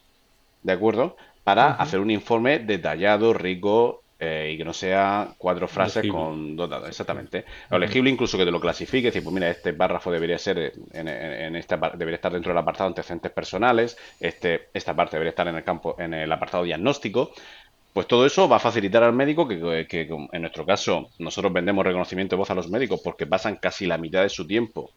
¿de 0.63 0.73
acuerdo? 0.73 1.17
Para 1.45 1.73
hacer 1.73 2.01
un 2.01 2.11
informe 2.11 2.59
detallado, 2.59 3.33
rico, 3.33 4.03
eh, 4.21 4.51
y 4.53 4.59
que 4.59 4.65
no 4.65 4.73
sea 4.73 5.35
cuatro 5.39 5.69
frases 5.69 6.07
con 6.09 6.57
dos 6.57 6.69
datos, 6.69 6.89
exactamente. 6.89 7.45
Lo 7.71 7.79
legible 7.79 8.11
incluso 8.11 8.37
que 8.37 8.45
te 8.45 8.51
lo 8.51 8.61
clasifique, 8.61 9.07
decir, 9.07 9.23
pues 9.23 9.33
mira, 9.33 9.49
este 9.49 9.73
párrafo 9.73 10.11
debería 10.11 10.39
ser 10.39 10.73
en, 10.93 11.09
en 11.09 11.57
esta 11.57 11.77
debería 11.77 12.17
estar 12.17 12.33
dentro 12.33 12.51
del 12.51 12.59
apartado 12.59 12.89
antecedentes 12.89 13.31
personales, 13.31 13.97
este, 14.19 14.69
esta 14.75 14.95
parte 14.95 15.17
debería 15.17 15.31
estar 15.31 15.47
en 15.47 15.57
el 15.57 15.65
campo, 15.65 15.95
en 15.99 16.15
el 16.15 16.33
apartado 16.33 16.65
diagnóstico. 16.65 17.31
Pues 17.93 18.07
todo 18.07 18.27
eso 18.27 18.49
va 18.49 18.57
a 18.57 18.61
facilitar 18.61 19.03
al 19.03 19.13
médico 19.13 19.49
que, 19.49 19.87
que, 19.89 20.03
en 20.03 20.41
nuestro 20.43 20.67
caso 20.67 21.09
nosotros 21.19 21.53
vendemos 21.53 21.85
reconocimiento 21.85 22.37
de 22.37 22.39
voz 22.39 22.51
a 22.51 22.55
los 22.55 22.69
médicos 22.69 23.01
porque 23.03 23.27
pasan 23.27 23.57
casi 23.57 23.87
la 23.87 23.99
mitad 23.99 24.23
de 24.23 24.29
su 24.29 24.47
tiempo 24.47 24.91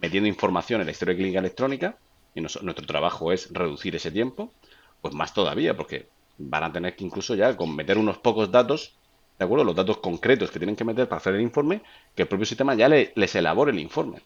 metiendo 0.00 0.28
información 0.28 0.80
en 0.80 0.86
la 0.86 0.92
historia 0.92 1.14
clínica 1.14 1.38
electrónica 1.38 1.96
y 2.34 2.40
nuestro 2.40 2.86
trabajo 2.86 3.32
es 3.32 3.52
reducir 3.52 3.94
ese 3.96 4.10
tiempo, 4.10 4.52
pues 5.00 5.14
más 5.14 5.34
todavía, 5.34 5.76
porque 5.76 6.08
van 6.40 6.64
a 6.64 6.72
tener 6.72 6.96
que 6.96 7.04
incluso 7.04 7.34
ya 7.34 7.56
con 7.56 7.74
meter 7.76 7.98
unos 7.98 8.18
pocos 8.18 8.50
datos, 8.50 8.94
¿de 9.38 9.44
acuerdo? 9.44 9.64
Los 9.64 9.76
datos 9.76 9.98
concretos 9.98 10.50
que 10.50 10.58
tienen 10.58 10.76
que 10.76 10.84
meter 10.84 11.08
para 11.08 11.18
hacer 11.18 11.34
el 11.34 11.40
informe, 11.42 11.82
que 12.14 12.22
el 12.22 12.28
propio 12.28 12.46
sistema 12.46 12.74
ya 12.74 12.88
les 12.88 13.34
elabore 13.34 13.72
el 13.72 13.78
informe. 13.78 14.20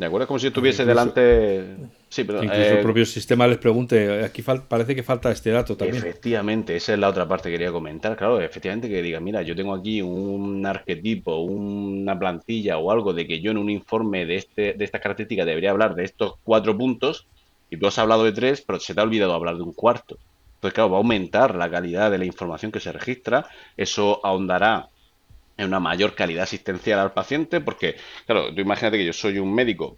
¿De 0.00 0.06
acuerdo? 0.06 0.26
Como 0.28 0.38
si 0.38 0.46
estuviese 0.46 0.86
delante. 0.86 1.76
Sí, 2.08 2.24
pero. 2.24 2.42
Incluso 2.42 2.62
el 2.62 2.78
eh, 2.78 2.82
propio 2.82 3.04
sistema 3.04 3.46
les 3.46 3.58
pregunte, 3.58 4.24
aquí 4.24 4.40
parece 4.42 4.94
que 4.94 5.02
falta 5.02 5.30
este 5.30 5.50
dato 5.50 5.76
también. 5.76 5.98
Efectivamente, 5.98 6.74
esa 6.74 6.94
es 6.94 6.98
la 6.98 7.10
otra 7.10 7.28
parte 7.28 7.50
que 7.50 7.56
quería 7.56 7.70
comentar. 7.70 8.16
Claro, 8.16 8.40
efectivamente 8.40 8.88
que 8.88 9.02
diga, 9.02 9.20
mira, 9.20 9.42
yo 9.42 9.54
tengo 9.54 9.74
aquí 9.74 10.00
un 10.00 10.64
arquetipo, 10.64 11.40
una 11.40 12.18
plantilla 12.18 12.78
o 12.78 12.90
algo 12.90 13.12
de 13.12 13.26
que 13.26 13.42
yo 13.42 13.50
en 13.50 13.58
un 13.58 13.68
informe 13.68 14.24
de, 14.24 14.36
este, 14.36 14.72
de 14.72 14.84
esta 14.86 15.00
característica 15.00 15.44
debería 15.44 15.70
hablar 15.70 15.94
de 15.94 16.04
estos 16.04 16.36
cuatro 16.44 16.74
puntos 16.78 17.26
y 17.68 17.76
tú 17.76 17.86
has 17.86 17.98
hablado 17.98 18.24
de 18.24 18.32
tres, 18.32 18.62
pero 18.62 18.80
se 18.80 18.94
te 18.94 19.00
ha 19.00 19.04
olvidado 19.04 19.34
hablar 19.34 19.56
de 19.56 19.62
un 19.64 19.74
cuarto. 19.74 20.16
Pues 20.60 20.74
claro, 20.74 20.90
va 20.90 20.96
a 20.96 21.00
aumentar 21.00 21.54
la 21.54 21.70
calidad 21.70 22.10
de 22.10 22.18
la 22.18 22.24
información 22.26 22.70
que 22.70 22.80
se 22.80 22.92
registra, 22.92 23.46
eso 23.76 24.20
ahondará 24.24 24.90
en 25.56 25.66
una 25.66 25.80
mayor 25.80 26.14
calidad 26.14 26.44
asistencial 26.44 26.98
al 27.00 27.12
paciente, 27.12 27.60
porque, 27.60 27.96
claro, 28.26 28.54
tú 28.54 28.60
imagínate 28.60 28.98
que 28.98 29.06
yo 29.06 29.12
soy 29.12 29.38
un 29.38 29.54
médico, 29.54 29.96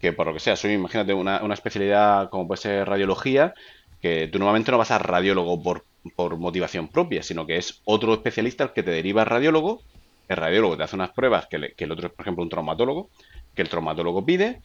que 0.00 0.12
por 0.12 0.26
lo 0.26 0.34
que 0.34 0.40
sea, 0.40 0.56
soy, 0.56 0.72
imagínate, 0.74 1.14
una, 1.14 1.42
una 1.42 1.54
especialidad 1.54 2.30
como 2.30 2.46
puede 2.48 2.62
ser 2.62 2.88
radiología, 2.88 3.54
que 4.00 4.28
tú 4.32 4.38
normalmente 4.38 4.70
no 4.72 4.78
vas 4.78 4.90
a 4.92 4.98
radiólogo 4.98 5.62
por, 5.62 5.84
por 6.16 6.36
motivación 6.38 6.88
propia, 6.88 7.22
sino 7.22 7.46
que 7.46 7.56
es 7.58 7.80
otro 7.84 8.14
especialista 8.14 8.64
el 8.64 8.72
que 8.72 8.82
te 8.82 8.90
deriva 8.90 9.22
al 9.22 9.28
radiólogo, 9.28 9.82
el 10.28 10.36
radiólogo 10.36 10.76
te 10.76 10.84
hace 10.84 10.96
unas 10.96 11.12
pruebas 11.12 11.46
que, 11.48 11.74
que 11.76 11.84
el 11.84 11.92
otro 11.92 12.08
es, 12.08 12.14
por 12.14 12.24
ejemplo, 12.24 12.44
un 12.44 12.50
traumatólogo, 12.50 13.10
que 13.54 13.62
el 13.62 13.68
traumatólogo 13.68 14.24
pide, 14.24 14.62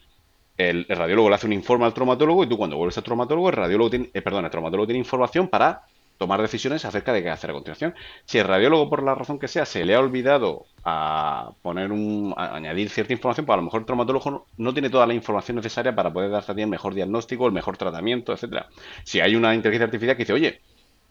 el, 0.57 0.85
radiólogo 0.87 1.29
le 1.29 1.35
hace 1.35 1.47
un 1.47 1.53
informe 1.53 1.85
al 1.85 1.93
traumatólogo 1.93 2.43
y 2.43 2.47
tú 2.47 2.57
cuando 2.57 2.77
vuelves 2.77 2.97
al 2.97 3.03
traumatólogo, 3.03 3.49
el 3.49 3.55
radiólogo 3.55 3.89
tiene, 3.89 4.09
eh, 4.13 4.21
perdón, 4.21 4.45
el 4.45 4.51
traumatólogo 4.51 4.87
tiene 4.87 4.99
información 4.99 5.47
para 5.47 5.83
tomar 6.17 6.41
decisiones 6.41 6.85
acerca 6.85 7.11
de 7.11 7.23
qué 7.23 7.29
hacer 7.29 7.49
a 7.49 7.53
continuación. 7.53 7.95
Si 8.25 8.37
el 8.37 8.47
radiólogo, 8.47 8.89
por 8.89 9.03
la 9.03 9.15
razón 9.15 9.39
que 9.39 9.47
sea, 9.47 9.65
se 9.65 9.83
le 9.83 9.95
ha 9.95 9.99
olvidado 9.99 10.65
a 10.83 11.51
poner 11.61 11.91
un, 11.91 12.33
añadir 12.37 12.89
cierta 12.89 13.13
información, 13.13 13.45
pues 13.45 13.55
a 13.55 13.57
lo 13.57 13.63
mejor 13.63 13.81
el 13.81 13.85
traumatólogo 13.85 14.47
no, 14.57 14.73
tiene 14.73 14.89
toda 14.89 15.07
la 15.07 15.13
información 15.13 15.57
necesaria 15.57 15.93
para 15.95 16.13
poder 16.13 16.29
darte 16.29 16.51
el 16.53 16.67
mejor 16.67 16.93
diagnóstico, 16.93 17.47
el 17.47 17.53
mejor 17.53 17.77
tratamiento, 17.77 18.31
etcétera. 18.31 18.67
Si 19.03 19.19
hay 19.19 19.35
una 19.35 19.53
inteligencia 19.55 19.85
artificial 19.85 20.15
que 20.15 20.23
dice, 20.23 20.33
oye, 20.33 20.61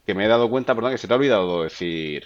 que 0.06 0.14
me 0.14 0.24
he 0.24 0.28
dado 0.28 0.48
cuenta, 0.48 0.74
perdón, 0.74 0.92
que 0.92 0.98
se 0.98 1.08
te 1.08 1.14
ha 1.14 1.16
olvidado 1.16 1.64
decir 1.64 2.24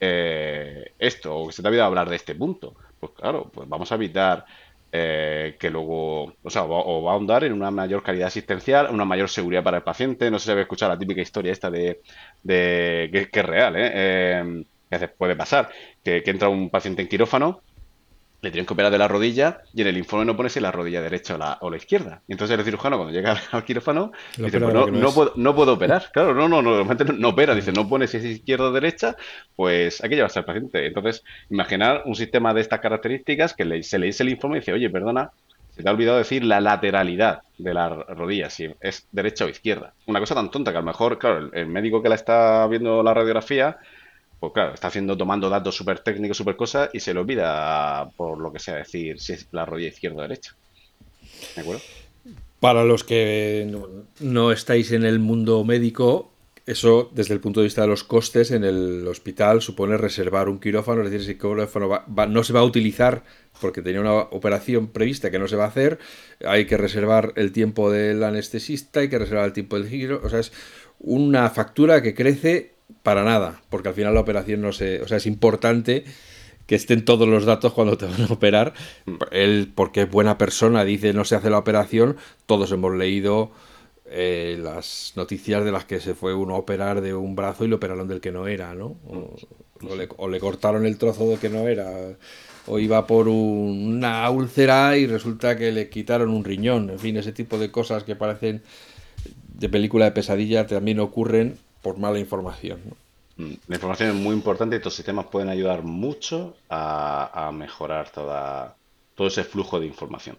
eh, 0.00 0.92
esto, 0.98 1.36
o 1.36 1.46
que 1.46 1.52
se 1.52 1.62
te 1.62 1.68
ha 1.68 1.70
olvidado 1.70 1.88
hablar 1.88 2.10
de 2.10 2.16
este 2.16 2.34
punto, 2.34 2.74
pues 2.98 3.12
claro, 3.12 3.50
pues 3.52 3.68
vamos 3.68 3.90
a 3.92 3.94
evitar 3.94 4.44
eh, 4.92 5.56
que 5.58 5.70
luego, 5.70 6.34
o 6.42 6.50
sea, 6.50 6.64
o 6.64 7.02
va 7.02 7.12
a 7.12 7.14
ahondar 7.14 7.44
en 7.44 7.52
una 7.52 7.70
mayor 7.70 8.02
calidad 8.02 8.28
asistencial, 8.28 8.88
una 8.90 9.04
mayor 9.04 9.28
seguridad 9.28 9.62
para 9.62 9.78
el 9.78 9.82
paciente. 9.82 10.30
No 10.30 10.38
sé 10.38 10.46
si 10.46 10.50
habéis 10.52 10.64
escuchado 10.64 10.92
la 10.92 10.98
típica 10.98 11.20
historia 11.20 11.52
esta 11.52 11.70
de, 11.70 12.00
de 12.42 13.28
que, 13.32 13.40
es 13.40 13.46
real, 13.46 13.76
¿eh? 13.76 13.90
eh 13.94 14.64
que 14.98 15.08
puede 15.08 15.36
pasar, 15.36 15.70
que, 16.02 16.22
entra 16.26 16.48
un 16.48 16.70
paciente 16.70 17.02
en 17.02 17.08
quirófano 17.08 17.62
le 18.42 18.50
tienen 18.50 18.66
que 18.66 18.72
operar 18.72 18.90
de 18.90 18.98
la 18.98 19.08
rodilla 19.08 19.62
y 19.74 19.82
en 19.82 19.88
el 19.88 19.98
informe 19.98 20.24
no 20.24 20.36
pone 20.36 20.48
si 20.48 20.60
la 20.60 20.72
rodilla 20.72 21.02
derecha 21.02 21.34
o 21.34 21.38
la, 21.38 21.58
o 21.60 21.70
la 21.70 21.76
izquierda. 21.76 22.22
Y 22.26 22.32
entonces 22.32 22.58
el 22.58 22.64
cirujano 22.64 22.96
cuando 22.96 23.12
llega 23.12 23.38
al 23.52 23.64
quirófano 23.64 24.12
dice, 24.36 24.60
pues 24.60 24.74
no, 24.74 24.86
no, 24.86 25.12
puedo, 25.12 25.32
no, 25.36 25.54
puedo, 25.54 25.74
operar. 25.74 26.10
Claro, 26.12 26.34
no, 26.34 26.48
no, 26.48 26.62
normalmente 26.62 27.04
no, 27.04 27.28
opera. 27.28 27.54
Dice, 27.54 27.72
no 27.72 27.88
pone 27.88 28.06
si 28.06 28.16
es 28.16 28.24
izquierda 28.24 28.68
o 28.68 28.72
derecha, 28.72 29.16
pues 29.56 30.02
hay 30.02 30.08
que 30.08 30.16
llevarse 30.16 30.38
al 30.38 30.44
paciente. 30.44 30.86
Entonces, 30.86 31.22
imaginar 31.50 32.02
un 32.06 32.14
sistema 32.14 32.54
de 32.54 32.62
estas 32.62 32.80
características 32.80 33.54
que 33.54 33.64
le, 33.64 33.82
se 33.82 33.98
le 33.98 34.06
dice 34.06 34.22
el 34.22 34.30
informe 34.30 34.56
y 34.56 34.60
dice, 34.60 34.72
oye, 34.72 34.88
perdona, 34.88 35.30
se 35.70 35.82
te 35.82 35.88
ha 35.88 35.92
olvidado 35.92 36.18
decir 36.18 36.44
la 36.44 36.60
lateralidad 36.60 37.42
de 37.58 37.74
la 37.74 37.88
rodilla, 37.88 38.50
si 38.50 38.68
es 38.80 39.06
derecha 39.12 39.44
o 39.44 39.48
izquierda. 39.48 39.92
Una 40.06 40.18
cosa 40.18 40.34
tan 40.34 40.50
tonta 40.50 40.72
que 40.72 40.78
a 40.78 40.80
lo 40.80 40.86
mejor, 40.86 41.18
claro, 41.18 41.50
el 41.52 41.66
médico 41.66 42.02
que 42.02 42.08
la 42.08 42.14
está 42.14 42.66
viendo 42.66 43.02
la 43.02 43.14
radiografía 43.14 43.78
pues 44.40 44.54
claro, 44.54 44.72
está 44.72 44.88
haciendo, 44.88 45.16
tomando 45.16 45.50
datos 45.50 45.76
súper 45.76 46.00
técnicos, 46.00 46.38
súper 46.38 46.56
cosas, 46.56 46.88
y 46.94 47.00
se 47.00 47.12
le 47.12 47.20
olvida, 47.20 48.08
por 48.16 48.38
lo 48.38 48.50
que 48.50 48.58
sea, 48.58 48.76
decir 48.76 49.20
si 49.20 49.34
es 49.34 49.46
la 49.52 49.66
rodilla 49.66 49.90
izquierda 49.90 50.18
o 50.18 50.22
derecha. 50.22 50.56
¿De 51.54 51.60
acuerdo? 51.60 51.82
Para 52.58 52.84
los 52.84 53.04
que 53.04 53.70
no, 54.20 54.52
estáis 54.52 54.92
en 54.92 55.04
el 55.04 55.18
mundo 55.18 55.62
médico, 55.64 56.32
eso 56.66 57.10
desde 57.14 57.34
el 57.34 57.40
punto 57.40 57.60
de 57.60 57.64
vista 57.64 57.82
de 57.82 57.88
los 57.88 58.02
costes 58.02 58.50
en 58.50 58.64
el 58.64 59.06
hospital 59.06 59.60
supone 59.60 59.98
reservar 59.98 60.48
un 60.48 60.58
quirófano, 60.58 61.02
es 61.02 61.10
decir, 61.10 61.24
si 61.24 61.32
el 61.32 61.38
quirófano 61.38 62.02
no 62.28 62.44
se 62.44 62.52
va 62.52 62.60
a 62.60 62.64
utilizar 62.64 63.24
porque 63.60 63.82
tenía 63.82 64.00
una 64.00 64.14
operación 64.14 64.88
prevista 64.88 65.30
que 65.30 65.38
no 65.38 65.48
se 65.48 65.56
va 65.56 65.64
a 65.64 65.68
hacer, 65.68 65.98
hay 66.46 66.66
que 66.66 66.78
reservar 66.78 67.32
el 67.36 67.52
tiempo 67.52 67.90
del 67.90 68.22
anestesista, 68.22 69.00
hay 69.00 69.10
que 69.10 69.18
reservar 69.18 69.46
el 69.46 69.52
tiempo 69.52 69.78
del 69.78 69.88
giro, 69.88 70.20
o 70.22 70.28
sea, 70.28 70.38
es 70.38 70.52
una 70.98 71.48
factura 71.50 72.02
que 72.02 72.14
crece 72.14 72.74
para 73.02 73.24
nada, 73.24 73.60
porque 73.70 73.88
al 73.88 73.94
final 73.94 74.14
la 74.14 74.20
operación 74.20 74.60
no 74.60 74.72
se, 74.72 75.02
o 75.02 75.08
sea, 75.08 75.18
es 75.18 75.26
importante 75.26 76.04
que 76.66 76.76
estén 76.76 77.04
todos 77.04 77.26
los 77.26 77.44
datos 77.46 77.72
cuando 77.72 77.96
te 77.96 78.06
van 78.06 78.22
a 78.22 78.32
operar. 78.32 78.74
Él, 79.32 79.72
porque 79.74 80.02
es 80.02 80.10
buena 80.10 80.38
persona, 80.38 80.84
dice 80.84 81.12
no 81.12 81.24
se 81.24 81.34
hace 81.34 81.50
la 81.50 81.58
operación, 81.58 82.16
todos 82.46 82.70
hemos 82.70 82.94
leído 82.94 83.50
eh, 84.06 84.58
las 84.60 85.14
noticias 85.16 85.64
de 85.64 85.72
las 85.72 85.84
que 85.84 86.00
se 86.00 86.14
fue 86.14 86.34
uno 86.34 86.54
a 86.54 86.58
operar 86.58 87.00
de 87.00 87.14
un 87.14 87.34
brazo 87.34 87.64
y 87.64 87.68
lo 87.68 87.76
operaron 87.76 88.06
del 88.06 88.20
que 88.20 88.32
no 88.32 88.46
era, 88.46 88.74
¿no? 88.74 88.96
O, 89.08 89.96
le, 89.96 90.08
o 90.16 90.28
le, 90.28 90.38
cortaron 90.40 90.86
el 90.86 90.98
trozo 90.98 91.28
de 91.28 91.38
que 91.38 91.48
no 91.48 91.66
era. 91.66 91.90
O 92.66 92.78
iba 92.78 93.06
por 93.06 93.28
una 93.28 94.28
úlcera 94.30 94.96
y 94.96 95.06
resulta 95.06 95.56
que 95.56 95.72
le 95.72 95.88
quitaron 95.88 96.30
un 96.30 96.44
riñón. 96.44 96.90
En 96.90 96.98
fin, 96.98 97.16
ese 97.16 97.32
tipo 97.32 97.58
de 97.58 97.70
cosas 97.70 98.04
que 98.04 98.14
parecen 98.14 98.62
de 99.54 99.68
película 99.68 100.06
de 100.06 100.12
pesadilla 100.12 100.66
también 100.66 101.00
ocurren 101.00 101.58
por 101.82 101.98
mala 101.98 102.18
información. 102.18 102.80
¿no? 102.84 102.96
Mm, 103.40 103.54
la 103.68 103.76
información 103.76 104.10
es 104.10 104.14
muy 104.16 104.34
importante 104.34 104.76
y 104.76 104.78
estos 104.78 104.94
sistemas 104.94 105.26
pueden 105.26 105.48
ayudar 105.48 105.82
mucho 105.82 106.56
a, 106.68 107.50
mejorar 107.54 108.10
toda, 108.10 108.76
todo 109.14 109.28
ese 109.28 109.44
flujo 109.44 109.80
de 109.80 109.86
información. 109.86 110.36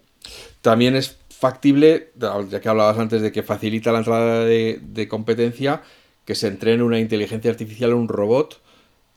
También 0.60 0.94
es 0.94 1.18
factible, 1.28 2.12
ya 2.48 2.60
que 2.60 2.68
hablabas 2.68 2.98
antes 2.98 3.20
de 3.20 3.32
que 3.32 3.42
facilita 3.42 3.90
la 3.90 3.98
entrada 3.98 4.44
de, 4.44 5.08
competencia, 5.10 5.82
que 6.24 6.36
se 6.36 6.46
entrene 6.46 6.84
una 6.84 7.00
inteligencia 7.00 7.50
artificial, 7.50 7.94
un 7.94 8.06
robot, 8.06 8.60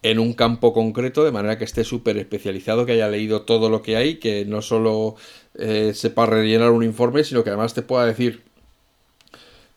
en 0.01 0.19
un 0.19 0.33
campo 0.33 0.73
concreto, 0.73 1.23
de 1.23 1.31
manera 1.31 1.57
que 1.57 1.63
esté 1.63 1.83
súper 1.83 2.17
especializado, 2.17 2.85
que 2.85 2.93
haya 2.93 3.09
leído 3.09 3.43
todo 3.43 3.69
lo 3.69 3.81
que 3.81 3.95
hay, 3.95 4.15
que 4.15 4.45
no 4.45 4.61
solo 4.61 5.15
eh, 5.55 5.93
sepa 5.93 6.25
rellenar 6.25 6.71
un 6.71 6.83
informe, 6.83 7.23
sino 7.23 7.43
que 7.43 7.49
además 7.49 7.73
te 7.73 7.81
pueda 7.81 8.05
decir 8.05 8.43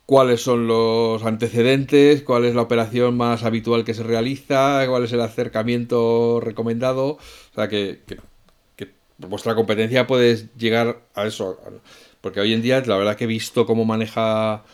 cuáles 0.09 0.41
son 0.41 0.67
los 0.67 1.23
antecedentes, 1.23 2.23
cuál 2.23 2.47
es 2.47 2.55
la 2.55 2.63
operación 2.63 3.15
más 3.19 3.45
habitual 3.45 3.85
que 3.85 3.93
se 3.93 4.03
realiza, 4.03 4.87
cuál 4.89 5.05
es 5.05 5.13
el 5.13 5.21
acercamiento 5.21 6.41
recomendado. 6.41 7.09
O 7.09 7.55
sea, 7.55 7.69
que, 7.69 8.01
vuestra 9.19 9.55
competencia 9.55 10.07
puede 10.07 10.49
llegar 10.57 11.03
a 11.15 11.27
eso. 11.27 11.61
Porque 12.23 12.41
hoy 12.41 12.55
en 12.55 12.63
día, 12.63 12.83
la 12.87 12.97
verdad 12.97 13.17
que 13.17 13.25
he 13.25 13.27
visto 13.27 13.67
cómo 13.67 13.85
maneja 13.85 14.65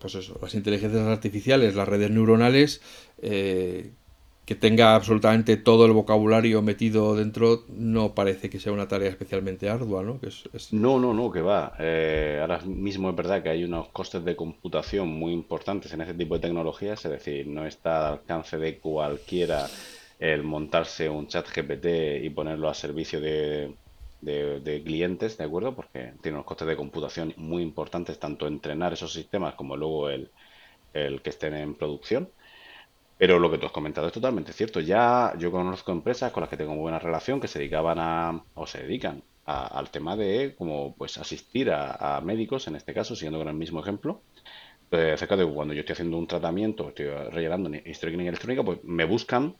pues 0.00 0.16
eso, 0.16 0.36
las 0.42 0.54
inteligencias 0.56 1.06
artificiales, 1.06 1.76
las 1.76 1.86
redes 1.86 2.10
neuronales, 2.10 2.80
eh, 3.22 3.92
que 4.44 4.54
tenga 4.56 4.96
absolutamente 4.96 5.56
todo 5.56 5.86
el 5.86 5.92
vocabulario 5.92 6.62
metido 6.62 7.14
dentro 7.14 7.62
no 7.68 8.14
parece 8.14 8.50
que 8.50 8.58
sea 8.58 8.72
una 8.72 8.88
tarea 8.88 9.08
especialmente 9.08 9.68
ardua, 9.68 10.02
¿no? 10.02 10.20
Que 10.20 10.28
es, 10.28 10.72
No, 10.72 10.98
no, 10.98 11.14
no, 11.14 11.30
que 11.30 11.40
va. 11.40 11.74
Eh, 11.78 12.38
ahora 12.40 12.58
mismo 12.64 13.10
es 13.10 13.16
verdad 13.16 13.42
que 13.42 13.50
hay 13.50 13.62
unos 13.64 13.88
costes 13.88 14.24
de 14.24 14.34
computación 14.34 15.08
muy 15.08 15.32
importantes 15.32 15.92
en 15.92 16.00
este 16.00 16.14
tipo 16.14 16.34
de 16.34 16.40
tecnologías, 16.40 17.04
es 17.04 17.10
decir, 17.10 17.46
no 17.46 17.66
está 17.66 18.08
al 18.08 18.12
alcance 18.14 18.58
de 18.58 18.78
cualquiera 18.78 19.68
el 20.18 20.42
montarse 20.44 21.08
un 21.08 21.26
chat 21.26 21.46
GPT 21.48 22.24
y 22.24 22.30
ponerlo 22.30 22.68
a 22.68 22.74
servicio 22.74 23.20
de, 23.20 23.74
de, 24.20 24.82
clientes, 24.84 25.36
¿de 25.36 25.44
acuerdo? 25.44 25.74
Porque 25.74 26.12
tiene 26.22 26.36
unos 26.36 26.46
costes 26.46 26.68
de 26.68 26.76
computación 26.76 27.34
muy 27.36 27.62
importantes, 27.62 28.18
tanto 28.18 28.46
entrenar 28.46 28.92
esos 28.92 29.12
sistemas 29.12 29.54
como 29.54 29.76
luego 29.76 30.10
el, 30.10 30.30
el 30.94 31.22
que 31.22 31.30
estén 31.30 31.54
en 31.54 31.74
producción. 31.74 32.28
Pero 33.22 33.38
lo 33.38 33.52
que 33.52 33.58
tú 33.58 33.66
has 33.66 33.72
comentado 33.72 34.08
es 34.08 34.12
totalmente 34.12 34.52
cierto. 34.52 34.80
Ya 34.80 35.32
yo 35.38 35.52
conozco 35.52 35.92
empresas 35.92 36.32
con 36.32 36.40
las 36.40 36.50
que 36.50 36.56
tengo 36.56 36.74
buena 36.74 36.98
relación 36.98 37.38
que 37.40 37.46
se 37.46 37.60
dedicaban 37.60 38.00
a, 38.00 38.44
o 38.54 38.66
se 38.66 38.82
dedican 38.82 39.22
al 39.44 39.90
tema 39.92 40.16
de 40.16 40.56
como 40.58 40.96
pues 40.96 41.18
asistir 41.18 41.70
a, 41.70 42.20
médicos, 42.24 42.66
en 42.66 42.74
este 42.74 42.92
caso, 42.92 43.14
siguiendo 43.14 43.38
con 43.38 43.46
el 43.46 43.54
mismo 43.54 43.78
ejemplo, 43.78 44.22
eh, 44.90 45.12
acerca 45.14 45.36
de 45.36 45.46
cuando 45.46 45.72
yo 45.72 45.82
estoy 45.82 45.92
haciendo 45.92 46.18
un 46.18 46.26
tratamiento, 46.26 46.88
estoy 46.88 47.10
rellenando 47.30 47.70
historia 47.70 48.10
clínica 48.12 48.30
electrónica, 48.30 48.64
pues 48.64 48.82
me 48.82 49.04
buscan 49.04 49.54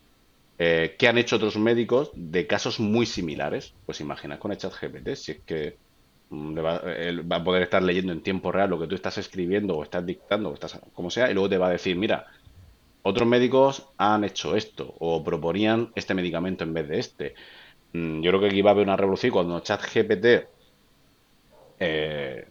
eh, 0.58 0.96
qué 0.98 1.06
han 1.06 1.18
hecho 1.18 1.36
otros 1.36 1.56
médicos 1.56 2.10
de 2.16 2.48
casos 2.48 2.80
muy 2.80 3.06
similares. 3.06 3.74
Pues 3.86 4.00
imagina 4.00 4.40
con 4.40 4.50
el 4.50 4.58
chat 4.58 4.72
GPT, 4.74 5.14
si 5.14 5.32
es 5.32 5.40
que 5.46 5.78
mm, 6.30 6.58
va, 6.58 6.82
va, 7.30 7.36
a 7.36 7.44
poder 7.44 7.62
estar 7.62 7.80
leyendo 7.80 8.12
en 8.12 8.24
tiempo 8.24 8.50
real 8.50 8.70
lo 8.70 8.80
que 8.80 8.88
tú 8.88 8.96
estás 8.96 9.18
escribiendo 9.18 9.76
o 9.76 9.84
estás 9.84 10.04
dictando 10.04 10.50
o 10.50 10.54
estás 10.54 10.80
como 10.92 11.10
sea, 11.10 11.30
y 11.30 11.34
luego 11.34 11.48
te 11.48 11.58
va 11.58 11.68
a 11.68 11.70
decir, 11.70 11.96
mira, 11.96 12.26
otros 13.02 13.28
médicos 13.28 13.88
han 13.98 14.24
hecho 14.24 14.56
esto 14.56 14.94
o 14.98 15.22
proponían 15.24 15.90
este 15.94 16.14
medicamento 16.14 16.64
en 16.64 16.74
vez 16.74 16.88
de 16.88 16.98
este. 16.98 17.34
Mm, 17.92 18.22
yo 18.22 18.30
creo 18.30 18.40
que 18.40 18.46
aquí 18.46 18.62
va 18.62 18.70
a 18.70 18.74
haber 18.74 18.84
una 18.84 18.96
revolución 18.96 19.32
cuando 19.32 19.60
ChatGPT 19.60 20.26
eh, 21.80 22.46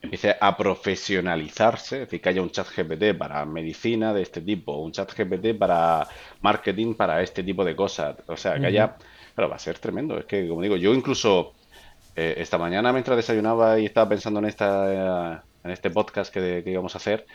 empiece 0.00 0.36
a 0.40 0.56
profesionalizarse, 0.56 1.96
es 1.96 2.00
decir, 2.02 2.20
que 2.20 2.28
haya 2.28 2.42
un 2.42 2.50
ChatGPT 2.50 3.16
para 3.18 3.44
medicina 3.44 4.14
de 4.14 4.22
este 4.22 4.40
tipo, 4.40 4.78
un 4.78 4.92
ChatGPT 4.92 5.58
para 5.58 6.06
marketing 6.40 6.94
para 6.94 7.22
este 7.22 7.42
tipo 7.42 7.64
de 7.64 7.74
cosas. 7.74 8.16
O 8.26 8.36
sea, 8.36 8.58
que 8.58 8.66
haya... 8.66 8.96
Pero 9.34 9.50
va 9.50 9.56
a 9.56 9.58
ser 9.58 9.78
tremendo. 9.78 10.18
Es 10.18 10.24
que, 10.24 10.48
como 10.48 10.62
digo, 10.62 10.76
yo 10.76 10.94
incluso 10.94 11.52
eh, 12.14 12.36
esta 12.38 12.56
mañana 12.56 12.92
mientras 12.92 13.16
desayunaba 13.16 13.78
y 13.78 13.84
estaba 13.84 14.08
pensando 14.08 14.40
en, 14.40 14.46
esta, 14.46 15.44
en 15.62 15.70
este 15.70 15.90
podcast 15.90 16.32
que, 16.32 16.62
que 16.64 16.70
íbamos 16.70 16.94
a 16.94 16.98
hacer, 16.98 17.26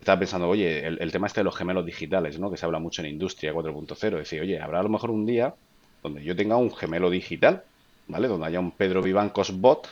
estaba 0.00 0.18
pensando, 0.18 0.48
oye, 0.48 0.86
el, 0.86 1.12
tema 1.12 1.26
este 1.26 1.40
de 1.40 1.44
los 1.44 1.56
gemelos 1.56 1.84
digitales, 1.84 2.38
¿no? 2.38 2.50
Que 2.50 2.56
se 2.56 2.64
habla 2.64 2.78
mucho 2.78 3.02
en 3.02 3.08
industria 3.08 3.52
4.0. 3.52 4.16
Decir, 4.16 4.40
oye, 4.40 4.60
habrá 4.60 4.80
a 4.80 4.82
lo 4.82 4.88
mejor 4.88 5.10
un 5.10 5.26
día 5.26 5.54
donde 6.02 6.22
yo 6.22 6.36
tenga 6.36 6.56
un 6.56 6.74
gemelo 6.74 7.10
digital, 7.10 7.64
¿vale? 8.06 8.28
Donde 8.28 8.46
haya 8.46 8.60
un 8.60 8.70
Pedro 8.70 9.02
Vivancos 9.02 9.58
bot, 9.60 9.88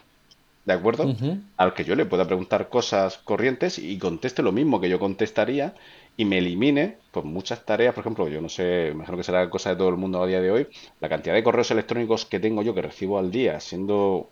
¿de 0.65 0.73
acuerdo? 0.73 1.15
Al 1.57 1.75
que 1.75 1.85
yo 1.85 1.97
le 1.97 2.07
pueda 2.07 2.27
preguntar 2.27 2.69
cosas 2.69 3.19
corrientes 3.19 3.79
y 3.79 3.99
conteste 3.99 4.43
lo 4.43 4.53
mismo 4.53 4.81
que 4.81 4.89
yo 4.89 4.99
contestaría 4.99 5.75
y 6.17 6.25
me 6.25 6.39
elimine 6.39 6.99
pues 7.11 7.27
muchas 7.27 7.65
tareas, 7.65 7.95
por 7.95 8.03
ejemplo, 8.03 8.29
yo 8.29 8.41
no 8.41 8.49
sé, 8.49 8.91
imagino 8.93 9.17
que 9.17 9.25
será 9.25 9.51
cosa 9.51 9.71
de 9.71 9.77
todo 9.77 9.89
el 9.89 9.97
mundo 9.97 10.23
a 10.23 10.27
día 10.27 10.41
de 10.41 10.51
hoy, 10.51 10.69
la 11.01 11.09
cantidad 11.09 11.35
de 11.35 11.43
correos 11.43 11.71
electrónicos 11.71 12.25
que 12.25 12.41
tengo 12.41 12.63
yo 12.63 12.75
que 12.75 12.83
recibo 12.83 13.19
al 13.19 13.31
día, 13.31 13.59
siendo 13.61 14.29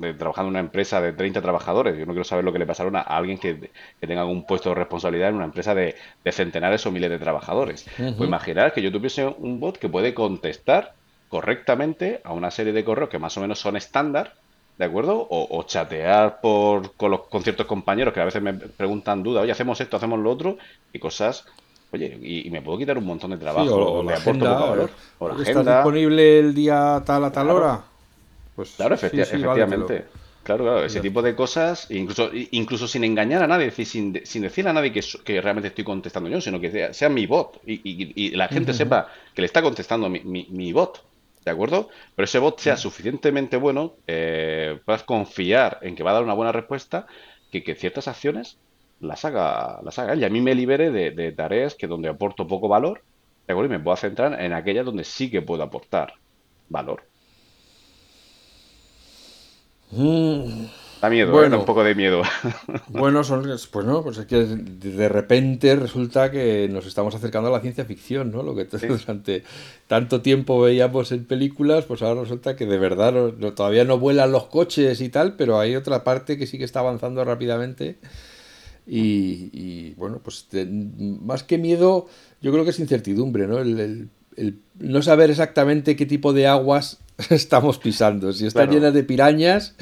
de, 0.00 0.14
trabajando 0.14 0.48
en 0.48 0.52
una 0.52 0.60
empresa 0.60 1.00
de 1.00 1.12
30 1.12 1.42
trabajadores. 1.42 1.98
Yo 1.98 2.06
no 2.06 2.12
quiero 2.12 2.24
saber 2.24 2.44
lo 2.44 2.52
que 2.52 2.58
le 2.58 2.66
pasaron 2.66 2.96
a, 2.96 3.00
alguien 3.00 3.38
que, 3.38 3.70
tenga 4.00 4.22
algún 4.22 4.46
puesto 4.46 4.70
de 4.70 4.76
responsabilidad 4.76 5.30
en 5.30 5.36
una 5.36 5.44
empresa 5.44 5.74
de, 5.74 5.94
centenares 6.30 6.84
o 6.86 6.90
miles 6.90 7.10
de 7.10 7.18
trabajadores. 7.18 7.86
Pues 7.96 8.20
imaginar 8.20 8.72
que 8.72 8.82
yo 8.82 8.92
tuviese 8.92 9.26
un 9.26 9.60
bot 9.60 9.78
que 9.78 9.88
puede 9.88 10.14
contestar 10.14 10.94
correctamente 11.28 12.20
a 12.24 12.32
una 12.32 12.50
serie 12.50 12.72
de 12.72 12.84
correos 12.84 13.08
que 13.08 13.18
más 13.18 13.36
o 13.36 13.40
menos 13.40 13.58
son 13.58 13.76
estándar, 13.76 14.34
¿de 14.78 14.84
acuerdo? 14.84 15.26
O, 15.30 15.62
chatear 15.64 16.40
por, 16.40 16.92
con, 16.94 17.10
los, 17.10 17.22
con 17.28 17.42
ciertos 17.42 17.66
compañeros 17.66 18.12
que 18.12 18.20
a 18.20 18.24
veces 18.24 18.42
me 18.42 18.52
preguntan 18.52 19.22
dudas, 19.22 19.42
oye, 19.42 19.52
hacemos 19.52 19.80
esto, 19.80 19.96
hacemos 19.96 20.18
lo 20.18 20.30
otro, 20.30 20.58
y 20.92 20.98
cosas 20.98 21.46
Oye, 21.92 22.18
y, 22.22 22.48
me 22.50 22.62
puedo 22.62 22.78
quitar 22.78 22.96
un 22.96 23.04
montón 23.04 23.32
de 23.32 23.36
trabajo 23.36 23.74
o, 23.74 24.02
me 24.02 24.14
aporto 24.14 24.46
poco 24.46 24.70
valor. 24.70 24.90
O 25.18 25.28
la 25.28 25.34
agenda. 25.34 25.76
disponible 25.76 26.38
el 26.38 26.54
día 26.54 27.02
tal 27.04 27.24
a 27.24 27.32
tal 27.32 27.50
hora? 27.50 27.84
Pues 28.56 28.72
claro, 28.76 28.94
efectivamente. 28.94 30.06
Claro, 30.42 30.64
claro, 30.64 30.84
ese 30.84 31.00
tipo 31.00 31.22
de 31.22 31.36
cosas, 31.36 31.88
incluso, 31.90 32.30
incluso 32.32 32.88
sin 32.88 33.04
engañar 33.04 33.44
a 33.44 33.46
nadie, 33.46 33.70
sin, 33.70 34.26
sin 34.26 34.42
decirle 34.42 34.70
a 34.70 34.72
nadie 34.72 34.92
que, 34.92 35.00
que, 35.24 35.40
realmente 35.40 35.68
estoy 35.68 35.84
contestando 35.84 36.28
yo, 36.28 36.40
sino 36.40 36.60
que 36.60 36.92
sea, 36.92 37.08
mi 37.08 37.26
bot 37.26 37.60
y, 37.64 38.30
la 38.30 38.48
gente 38.48 38.74
sepa 38.74 39.06
que 39.34 39.42
le 39.42 39.46
está 39.46 39.62
contestando 39.62 40.08
mi, 40.08 40.20
mi, 40.20 40.72
bot, 40.72 41.04
¿de 41.44 41.50
acuerdo? 41.52 41.90
Pero 42.16 42.24
ese 42.24 42.40
bot 42.40 42.58
sea 42.58 42.76
suficientemente 42.76 43.56
bueno, 43.56 43.94
eh, 44.08 44.80
puedas 44.84 45.04
confiar 45.04 45.78
en 45.82 45.94
que 45.94 46.02
va 46.02 46.10
a 46.10 46.14
dar 46.14 46.24
una 46.24 46.34
buena 46.34 46.50
respuesta, 46.50 47.06
que, 47.52 47.62
que 47.62 47.76
ciertas 47.76 48.08
acciones 48.08 48.58
las 48.98 49.24
haga, 49.24 49.80
las 49.84 49.96
haga 50.00 50.14
él 50.14 50.20
y 50.20 50.24
a 50.24 50.30
mí 50.30 50.40
me 50.40 50.56
libere 50.56 50.90
de, 50.90 51.12
de 51.12 51.30
tareas 51.30 51.76
que 51.76 51.86
donde 51.86 52.08
aporto 52.08 52.48
poco 52.48 52.66
valor, 52.66 53.02
¿de 53.46 53.52
acuerdo? 53.52 53.72
Y 53.72 53.78
me 53.78 53.84
puedo 53.84 53.96
centrar 53.96 54.40
en 54.40 54.52
aquellas 54.52 54.86
donde 54.86 55.04
sí 55.04 55.30
que 55.30 55.40
puedo 55.40 55.62
aportar 55.62 56.14
valor. 56.68 57.11
Mm. 59.92 60.66
Da 61.02 61.10
miedo, 61.10 61.44
¿eh? 61.44 61.48
da 61.48 61.58
un 61.58 61.64
poco 61.64 61.82
de 61.82 61.96
miedo. 61.96 62.22
Bueno, 62.88 63.24
son, 63.24 63.42
pues 63.72 63.86
no, 63.86 64.04
pues 64.04 64.18
es 64.18 64.26
que 64.26 64.44
de 64.44 65.08
repente 65.08 65.74
resulta 65.74 66.30
que 66.30 66.68
nos 66.70 66.86
estamos 66.86 67.12
acercando 67.14 67.48
a 67.48 67.52
la 67.52 67.60
ciencia 67.60 67.84
ficción, 67.84 68.30
¿no? 68.30 68.44
Lo 68.44 68.54
que 68.54 68.66
durante 68.66 69.42
tanto 69.88 70.22
tiempo 70.22 70.60
veíamos 70.60 71.10
en 71.10 71.24
películas, 71.24 71.86
pues 71.86 72.02
ahora 72.02 72.20
resulta 72.20 72.54
que 72.54 72.66
de 72.66 72.78
verdad 72.78 73.32
todavía 73.56 73.84
no 73.84 73.98
vuelan 73.98 74.30
los 74.30 74.44
coches 74.44 75.00
y 75.00 75.08
tal, 75.08 75.34
pero 75.34 75.58
hay 75.58 75.74
otra 75.74 76.04
parte 76.04 76.38
que 76.38 76.46
sí 76.46 76.56
que 76.56 76.64
está 76.64 76.80
avanzando 76.80 77.24
rápidamente. 77.24 77.98
Y, 78.86 79.94
bueno, 79.94 80.20
pues 80.22 80.46
más 81.22 81.42
que 81.42 81.58
miedo, 81.58 82.06
yo 82.40 82.52
creo 82.52 82.62
que 82.62 82.70
es 82.70 82.78
incertidumbre, 82.78 83.48
¿no? 83.48 83.58
El, 83.58 84.08
no 84.78 85.02
saber 85.02 85.30
exactamente 85.30 85.96
qué 85.96 86.06
tipo 86.06 86.32
de 86.32 86.46
aguas 86.46 87.00
estamos 87.30 87.78
pisando, 87.78 88.32
si 88.32 88.46
están 88.46 88.70
llenas 88.70 88.94
de 88.94 89.04
pirañas 89.04 89.74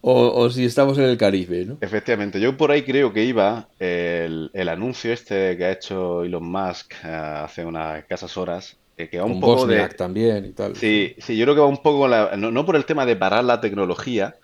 o, 0.00 0.48
si 0.48 0.64
estamos 0.64 0.96
en 0.98 1.04
el 1.04 1.18
Caribe, 1.18 1.64
¿no? 1.64 1.78
Efectivamente, 1.80 2.40
yo 2.40 2.56
por 2.56 2.70
ahí 2.70 2.82
creo 2.82 3.12
que 3.12 3.24
iba 3.24 3.68
el, 3.78 4.68
anuncio 4.68 5.12
este 5.12 5.56
que 5.56 5.64
ha 5.64 5.72
hecho 5.72 6.22
Elon 6.22 6.50
Musk 6.50 6.94
eh, 7.04 7.08
hace 7.08 7.64
unas 7.64 7.98
escasas 7.98 8.36
horas, 8.36 8.76
eh, 8.96 9.08
que 9.08 9.18
va 9.18 9.24
un 9.24 9.40
poco 9.40 9.66
de... 9.66 9.88
también 9.88 10.44
y 10.44 10.52
tal. 10.52 10.76
Sí, 10.76 11.14
sí, 11.18 11.36
yo 11.36 11.44
creo 11.44 11.54
que 11.56 11.60
va 11.60 11.66
un 11.66 11.82
poco, 11.82 12.08
no, 12.08 12.66
por 12.66 12.76
el 12.76 12.84
tema 12.84 13.06
de 13.06 13.16
parar 13.16 13.44
la 13.44 13.60
tecnología, 13.60 14.36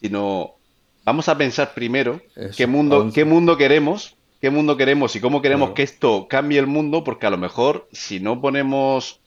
sino 0.00 0.54
vamos 1.04 1.28
a 1.28 1.36
pensar 1.36 1.74
primero 1.74 2.20
qué 2.56 2.66
mundo, 2.66 3.10
qué 3.12 3.24
mundo 3.24 3.56
queremos, 3.56 4.16
qué 4.40 4.50
mundo 4.50 4.76
queremos 4.76 5.14
y 5.16 5.20
cómo 5.20 5.42
queremos 5.42 5.70
que 5.70 5.82
esto 5.82 6.28
cambie 6.28 6.58
el 6.58 6.66
mundo, 6.66 7.04
porque 7.04 7.26
a 7.26 7.30
lo 7.30 7.38
mejor 7.38 7.88
si 7.92 8.20
no 8.20 8.40
ponemos 8.40 9.19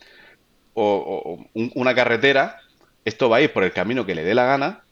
una 0.75 1.95
carretera, 1.95 2.59
esto 3.05 3.29
va 3.29 3.37
a 3.37 3.41
ir 3.41 3.53
por 3.53 3.63
el 3.63 3.71
camino 3.71 4.05
que 4.05 4.15
le 4.15 4.23
dé 4.23 4.33
la 4.33 4.45
gana 4.45 4.83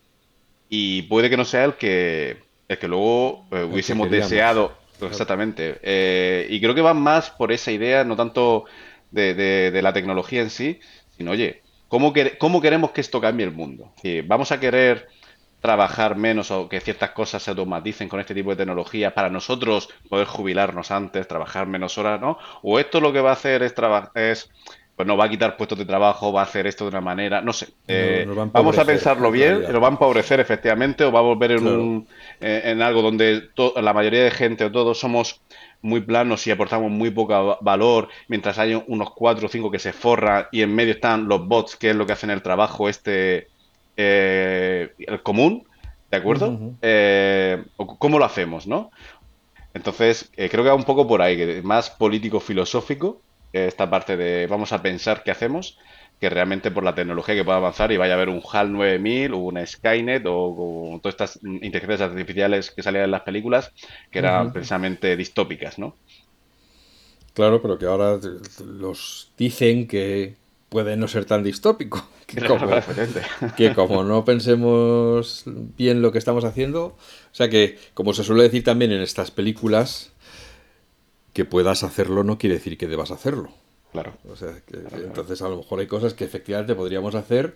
y 0.70 1.04
puede 1.04 1.30
que 1.30 1.38
no 1.38 1.46
sea 1.46 1.66
el 1.66 1.74
que, 1.76 2.38
el 2.68 2.78
que 2.78 2.88
luego 2.88 3.46
eh, 3.52 3.64
hubiésemos 3.64 4.10
deseado. 4.10 4.74
Exactamente. 5.02 5.80
Eh, 5.82 6.48
y 6.50 6.62
creo 6.62 6.76
que 6.76 6.82
va 6.82 6.94
más 6.94 7.32
por 7.32 7.52
esa 7.52 7.72
idea, 7.72 8.04
no 8.04 8.16
tanto 8.16 8.66
de, 9.10 9.80
la 9.82 9.94
tecnología 9.94 10.42
en 10.42 10.50
sí, 10.50 10.80
sino, 11.18 11.32
oye, 11.32 11.62
¿cómo, 11.88 12.14
¿cómo 12.38 12.62
queremos 12.62 12.92
que 12.92 13.02
esto 13.02 13.20
cambie 13.20 13.46
el 13.46 13.52
mundo? 13.52 13.92
¿Vamos 14.26 14.52
a 14.52 14.60
querer 14.60 15.08
trabajar 15.62 16.16
menos 16.16 16.50
o 16.52 16.68
que 16.68 16.82
ciertas 16.82 17.12
cosas 17.12 17.44
se 17.44 17.52
automaticen 17.52 18.10
con 18.10 18.20
este 18.20 18.34
tipo 18.34 18.50
de 18.50 18.56
tecnología 18.58 19.14
para 19.14 19.30
nosotros 19.30 19.90
poder 20.10 20.26
jubilarnos 20.28 20.90
antes, 20.90 21.28
trabajar 21.28 21.68
menos 21.68 21.98
horas, 21.98 22.20
¿no? 22.20 22.40
O 22.64 22.80
esto 22.80 23.00
lo 23.00 23.14
que 23.14 23.22
va 23.22 23.30
a 23.30 23.34
hacer 23.34 23.62
es, 23.62 23.74
es 24.16 24.50
pues 25.02 25.08
no 25.08 25.18
va 25.18 25.26
a 25.26 25.30
quitar 25.30 25.58
puestos 25.58 25.80
de 25.80 25.86
trabajo, 25.86 26.32
va 26.32 26.42
a 26.42 26.44
hacer 26.44 26.68
esto 26.68 26.84
de 26.84 26.90
una 26.90 27.02
manera, 27.02 27.42
no 27.42 27.54
sé. 27.54 27.70
Eh, 27.88 28.28
vamos 28.52 28.78
a 28.78 28.86
pensarlo 28.86 29.32
bien, 29.32 29.64
lo 29.74 29.82
va 29.82 29.88
a 29.88 29.90
empobrecer 29.90 30.40
efectivamente 30.40 31.04
o 31.04 31.12
va 31.12 31.18
a 31.18 31.24
volver 31.24 31.54
en, 31.54 31.66
un, 31.66 32.08
eh, 32.40 32.62
en 32.66 32.84
algo 32.84 33.02
donde 33.02 33.50
la 33.78 33.94
mayoría 33.94 34.26
de 34.26 34.30
gente 34.30 34.64
o 34.64 34.72
todos 34.72 35.00
somos 35.00 35.42
muy 35.82 36.02
planos 36.02 36.46
y 36.46 36.52
aportamos 36.52 36.92
muy 36.92 37.10
poco 37.10 37.58
valor, 37.62 38.10
mientras 38.28 38.60
hay 38.60 38.76
unos 38.76 39.10
cuatro 39.10 39.48
o 39.48 39.50
cinco 39.50 39.72
que 39.72 39.80
se 39.80 39.92
forran 39.92 40.46
y 40.52 40.62
en 40.62 40.76
medio 40.76 40.94
están 40.94 41.28
los 41.28 41.48
bots, 41.48 41.78
que 41.78 41.90
es 41.90 41.96
lo 41.96 42.06
que 42.06 42.14
hacen 42.14 42.30
el 42.30 42.44
trabajo 42.44 42.88
este, 42.88 43.48
eh, 43.98 44.94
el 45.00 45.24
común, 45.24 45.64
¿de 46.12 46.18
acuerdo? 46.18 46.60
¿Cómo 47.76 48.20
lo 48.20 48.26
hacemos, 48.26 48.68
no? 48.68 48.92
Entonces, 49.74 50.32
creo 50.36 50.64
que 50.64 50.70
va 50.70 50.76
un 50.76 50.84
poco 50.84 51.08
por 51.08 51.24
ahí, 51.24 51.60
más 51.64 51.90
político-filosófico 51.90 53.20
esta 53.54 53.90
parte 53.90 54.18
de 54.18 54.48
vamos 54.48 54.74
a 54.74 54.82
pensar 54.82 55.24
qué 55.24 55.32
hacemos, 55.32 55.78
que 56.20 56.30
realmente 56.30 56.70
por 56.70 56.84
la 56.84 56.94
tecnología 56.94 57.36
que 57.36 57.44
pueda 57.44 57.58
avanzar 57.58 57.92
y 57.92 57.98
vaya 57.98 58.14
a 58.14 58.16
haber 58.16 58.30
un 58.30 58.42
HAL 58.42 58.72
9000 58.72 59.34
o 59.34 59.38
una 59.38 59.66
Skynet 59.66 60.24
o, 60.28 61.00
todas 61.02 61.16
estas 61.16 61.40
inteligencias 61.44 62.02
artificiales 62.02 62.72
que 62.72 62.84
salían 62.84 63.06
en 63.06 63.12
las 63.12 63.22
películas 63.22 63.72
que 64.12 64.20
eran 64.20 64.54
precisamente 64.54 65.18
distópicas, 65.18 65.80
¿no? 65.80 65.96
Claro, 67.34 67.62
pero 67.62 67.80
que 67.80 67.86
ahora 67.86 68.20
los 68.64 69.32
dicen 69.38 69.88
que 69.88 70.36
puede 70.70 70.96
no 70.96 71.08
ser 71.08 71.26
tan 71.26 71.44
distópico. 71.44 72.08
Que 72.32 72.48
como, 72.48 72.66
que 73.58 73.74
como 73.74 74.06
no 74.06 74.24
pensemos 74.24 75.44
bien 75.46 76.02
lo 76.02 76.14
que 76.14 76.18
estamos 76.18 76.46
haciendo, 76.46 76.86
o 76.86 76.98
sea 77.34 77.50
que, 77.50 77.78
como 77.94 78.14
se 78.14 78.24
suele 78.24 78.44
decir 78.44 78.64
también 78.64 78.94
en 78.94 79.02
estas 79.02 79.32
películas, 79.32 80.14
que 81.34 81.46
puedas 81.46 81.84
hacerlo 81.84 82.24
no 82.24 82.38
quiere 82.38 82.56
decir 82.56 82.78
que 82.78 82.88
debas 82.88 83.12
hacerlo. 83.12 83.50
Claro. 83.92 84.14
O 84.30 84.36
sea, 84.36 84.56
que, 84.66 84.78
entonces 85.04 85.42
a 85.42 85.50
lo 85.50 85.58
mejor 85.58 85.80
hay 85.80 85.88
cosas 85.88 86.14
que 86.14 86.24
efectivamente 86.24 86.76
podríamos 86.76 87.16
hacer, 87.16 87.56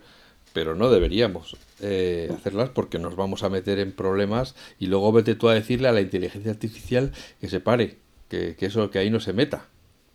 pero 0.52 0.74
no 0.74 0.90
deberíamos 0.90 1.56
eh, 1.80 2.30
hacerlas 2.34 2.70
porque 2.70 2.98
nos 2.98 3.16
vamos 3.16 3.42
a 3.42 3.48
meter 3.48 3.78
en 3.78 3.92
problemas 3.92 4.54
y 4.78 4.86
luego 4.86 5.12
vete 5.12 5.34
tú 5.34 5.48
a 5.48 5.54
decirle 5.54 5.88
a 5.88 5.92
la 5.92 6.00
inteligencia 6.00 6.50
artificial 6.50 7.12
que 7.40 7.48
se 7.48 7.60
pare, 7.60 7.98
que, 8.28 8.54
que 8.56 8.66
eso 8.66 8.90
que 8.90 8.98
ahí 8.98 9.10
no 9.10 9.20
se 9.20 9.32
meta. 9.32 9.66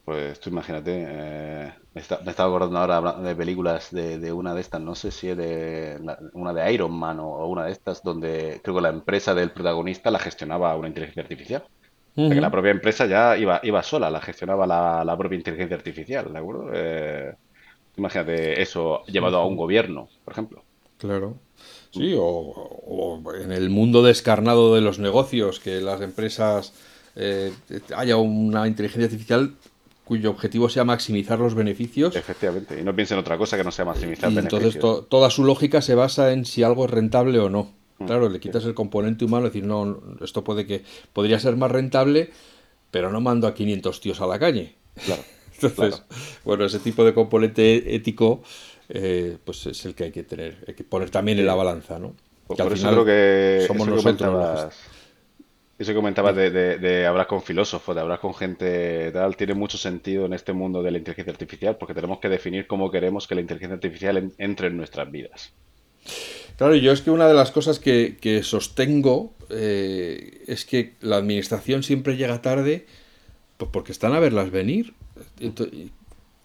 Pues 0.05 0.39
tú 0.39 0.49
imagínate, 0.49 1.05
eh, 1.07 1.73
me, 1.93 2.01
estaba 2.01 2.49
acordando 2.49 2.79
ahora 2.79 3.13
de 3.21 3.35
películas 3.35 3.91
de, 3.91 4.31
una 4.31 4.53
de 4.55 4.61
estas, 4.61 4.81
no 4.81 4.95
sé 4.95 5.11
si 5.11 5.29
es 5.29 5.37
de 5.37 5.99
una 6.33 6.53
de 6.53 6.73
Iron 6.73 6.91
Man 6.91 7.19
o, 7.19 7.29
o, 7.29 7.47
una 7.47 7.65
de 7.65 7.71
estas, 7.71 8.01
donde 8.03 8.59
creo 8.63 8.75
que 8.75 8.81
la 8.81 8.89
empresa 8.89 9.35
del 9.35 9.51
protagonista 9.51 10.09
la 10.09 10.19
gestionaba 10.19 10.75
una 10.75 10.87
inteligencia 10.87 11.21
artificial 11.21 11.63
que 12.15 12.41
la 12.41 12.51
propia 12.51 12.71
empresa 12.71 13.05
ya 13.05 13.37
iba, 13.37 13.59
iba 13.63 13.83
sola, 13.83 14.09
la 14.09 14.21
gestionaba 14.21 14.67
la, 14.67 15.17
propia 15.17 15.37
inteligencia 15.37 15.77
artificial, 15.77 16.31
¿de 16.31 16.39
acuerdo? 16.39 16.69
Eh, 16.73 17.33
imagínate 17.97 18.61
eso 18.61 19.03
llevado 19.05 19.37
a 19.37 19.45
un 19.45 19.55
gobierno, 19.55 20.09
por 20.25 20.33
ejemplo. 20.33 20.63
Claro. 20.97 21.37
Sí, 21.91 22.13
o, 22.17 23.21
en 23.41 23.51
el 23.51 23.69
mundo 23.69 24.03
descarnado 24.03 24.75
de 24.75 24.81
los 24.81 24.99
negocios, 24.99 25.59
que 25.59 25.81
las 25.81 26.01
empresas 26.01 26.73
eh, 27.15 27.51
haya 27.95 28.17
una 28.17 28.67
inteligencia 28.67 29.05
artificial 29.05 29.55
cuyo 30.03 30.29
objetivo 30.29 30.69
sea 30.69 30.83
maximizar 30.83 31.39
los 31.39 31.55
beneficios. 31.55 32.15
Efectivamente, 32.15 32.79
y 32.79 32.83
no 32.83 32.95
piensen 32.95 33.17
otra 33.17 33.37
cosa 33.37 33.57
que 33.57 33.63
no 33.63 33.71
sea 33.71 33.85
maximizar 33.85 34.31
y 34.31 34.35
beneficios. 34.35 34.75
Entonces 34.75 35.07
toda 35.09 35.29
su 35.29 35.45
lógica 35.45 35.81
se 35.81 35.95
basa 35.95 36.33
en 36.33 36.45
si 36.45 36.63
algo 36.63 36.85
es 36.85 36.91
rentable 36.91 37.39
o 37.39 37.49
no. 37.49 37.80
Mm. 38.01 38.05
Claro, 38.05 38.29
le 38.29 38.39
quitas 38.39 38.65
el 38.65 38.73
componente 38.73 39.25
humano, 39.25 39.45
decir, 39.45 39.65
no, 39.65 40.01
esto 40.21 40.43
puede 40.43 40.65
que 40.65 40.83
podría 41.13 41.39
ser 41.39 41.55
más 41.55 41.71
rentable, 41.71 42.31
pero 42.89 43.11
no 43.11 43.21
mando 43.21 43.47
a 43.47 43.53
500 43.53 44.01
tíos 44.01 44.21
a 44.21 44.27
la 44.27 44.39
calle. 44.39 44.75
Claro. 45.05 45.23
Entonces, 45.61 46.03
bueno, 46.43 46.65
ese 46.65 46.79
tipo 46.79 47.03
de 47.05 47.13
componente 47.13 47.95
ético, 47.95 48.41
eh, 48.89 49.37
pues 49.43 49.67
es 49.67 49.85
el 49.85 49.95
que 49.95 50.05
hay 50.05 50.11
que 50.11 50.23
tener, 50.23 50.63
hay 50.67 50.73
que 50.73 50.83
poner 50.83 51.09
también 51.09 51.39
en 51.39 51.45
la 51.45 51.55
balanza, 51.55 51.99
¿no? 51.99 52.13
Pues 52.47 52.59
por 52.59 52.73
eso 52.73 52.89
creo 52.89 53.05
que 53.05 53.63
somos 53.67 53.87
eso 53.87 53.95
nosotros. 53.95 54.73
eso 55.77 55.91
que 55.91 55.95
comentabas 55.95 56.35
de, 56.35 56.49
de, 56.49 57.05
hablar 57.05 57.27
con 57.27 57.41
filósofos, 57.41 57.95
de 57.95 58.01
hablar 58.01 58.19
con 58.19 58.33
gente 58.33 59.11
tal, 59.11 59.37
tiene 59.37 59.53
mucho 59.53 59.77
sentido 59.77 60.25
en 60.25 60.33
este 60.33 60.51
mundo 60.51 60.83
de 60.83 60.91
la 60.91 60.97
inteligencia 60.97 61.31
artificial, 61.31 61.77
porque 61.77 61.93
tenemos 61.93 62.19
que 62.19 62.27
definir 62.27 62.67
cómo 62.67 62.91
queremos 62.91 63.27
que 63.27 63.35
la 63.35 63.41
inteligencia 63.41 63.75
artificial 63.75 64.31
entre 64.37 64.67
en 64.67 64.77
nuestras 64.77 65.09
vidas. 65.09 65.53
Claro, 66.57 66.75
yo 66.75 66.91
es 66.91 67.01
que 67.01 67.11
una 67.11 67.27
de 67.27 67.33
las 67.33 67.51
cosas 67.51 67.79
que, 67.79 68.41
sostengo 68.43 69.33
eh, 69.49 70.43
es 70.47 70.65
que 70.65 70.95
la 71.01 71.17
administración 71.17 71.83
siempre 71.83 72.17
llega 72.17 72.41
tarde 72.41 72.85
pues 73.57 73.69
porque 73.71 73.91
están 73.91 74.13
a 74.13 74.19
verlas 74.19 74.49
venir. 74.49 74.93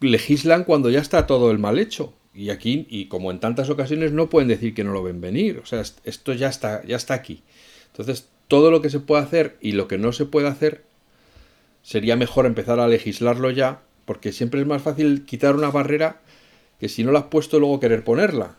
legislan 0.00 0.64
cuando 0.64 0.90
ya 0.90 1.00
está 1.00 1.26
todo 1.26 1.50
el 1.50 1.58
mal 1.58 1.78
hecho. 1.78 2.12
Y 2.34 2.50
aquí, 2.50 2.86
y 2.90 3.06
como 3.06 3.30
en 3.30 3.40
tantas 3.40 3.70
ocasiones, 3.70 4.12
no 4.12 4.28
pueden 4.28 4.48
decir 4.48 4.74
que 4.74 4.84
no 4.84 4.92
lo 4.92 5.02
ven 5.02 5.22
venir. 5.22 5.58
O 5.58 5.64
sea, 5.64 5.80
esto 5.80 6.34
ya 6.34 6.48
está, 6.48 6.84
ya 6.84 6.96
está 6.96 7.14
aquí. 7.14 7.42
Entonces, 7.86 8.28
todo 8.48 8.70
lo 8.70 8.82
que 8.82 8.90
se 8.90 9.00
puede 9.00 9.22
hacer 9.22 9.56
y 9.62 9.72
lo 9.72 9.88
que 9.88 9.96
no 9.96 10.12
se 10.12 10.26
puede 10.26 10.48
hacer, 10.48 10.84
sería 11.82 12.16
mejor 12.16 12.44
empezar 12.44 12.80
a 12.80 12.88
legislarlo 12.88 13.50
ya, 13.50 13.80
porque 14.04 14.32
siempre 14.32 14.60
es 14.60 14.66
más 14.66 14.82
fácil 14.82 15.24
quitar 15.24 15.54
una 15.54 15.70
barrera 15.70 16.20
que 16.78 16.90
si 16.90 17.04
no 17.04 17.12
la 17.12 17.20
has 17.20 17.26
puesto 17.26 17.58
luego 17.58 17.80
querer 17.80 18.04
ponerla. 18.04 18.56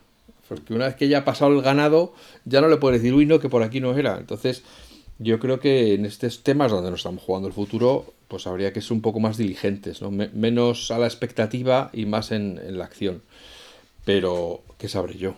Porque 0.48 0.74
una 0.74 0.86
vez 0.86 0.96
que 0.96 1.08
ya 1.08 1.20
ha 1.20 1.26
pasado 1.26 1.52
el 1.52 1.62
ganado, 1.62 2.14
ya 2.46 2.62
no 2.62 2.68
le 2.68 2.78
puede 2.78 2.98
decir, 2.98 3.14
uy, 3.14 3.26
no, 3.26 3.40
que 3.40 3.50
por 3.50 3.64
aquí 3.64 3.80
no 3.80 3.98
era. 3.98 4.18
Entonces, 4.18 4.64
yo 5.20 5.40
creo 5.40 5.60
que 5.60 5.96
en 5.96 6.06
estos 6.06 6.44
temas 6.44 6.72
donde 6.72 6.92
nos 6.92 7.00
estamos 7.00 7.24
jugando 7.24 7.48
el 7.48 7.54
futuro, 7.54 8.14
pues 8.28 8.46
habría 8.46 8.74
que 8.74 8.82
ser 8.82 8.94
un 8.94 9.02
poco 9.02 9.20
más 9.20 9.38
diligentes, 9.38 10.02
¿no? 10.02 10.12
menos 10.12 10.92
a 10.92 11.00
la 11.00 11.08
expectativa 11.08 11.90
y 11.94 12.06
más 12.06 12.32
en, 12.32 12.78
la 12.78 12.86
acción. 12.86 13.22
Pero, 14.06 14.62
¿qué 14.78 14.88
sabré 14.88 15.18
yo? 15.18 15.36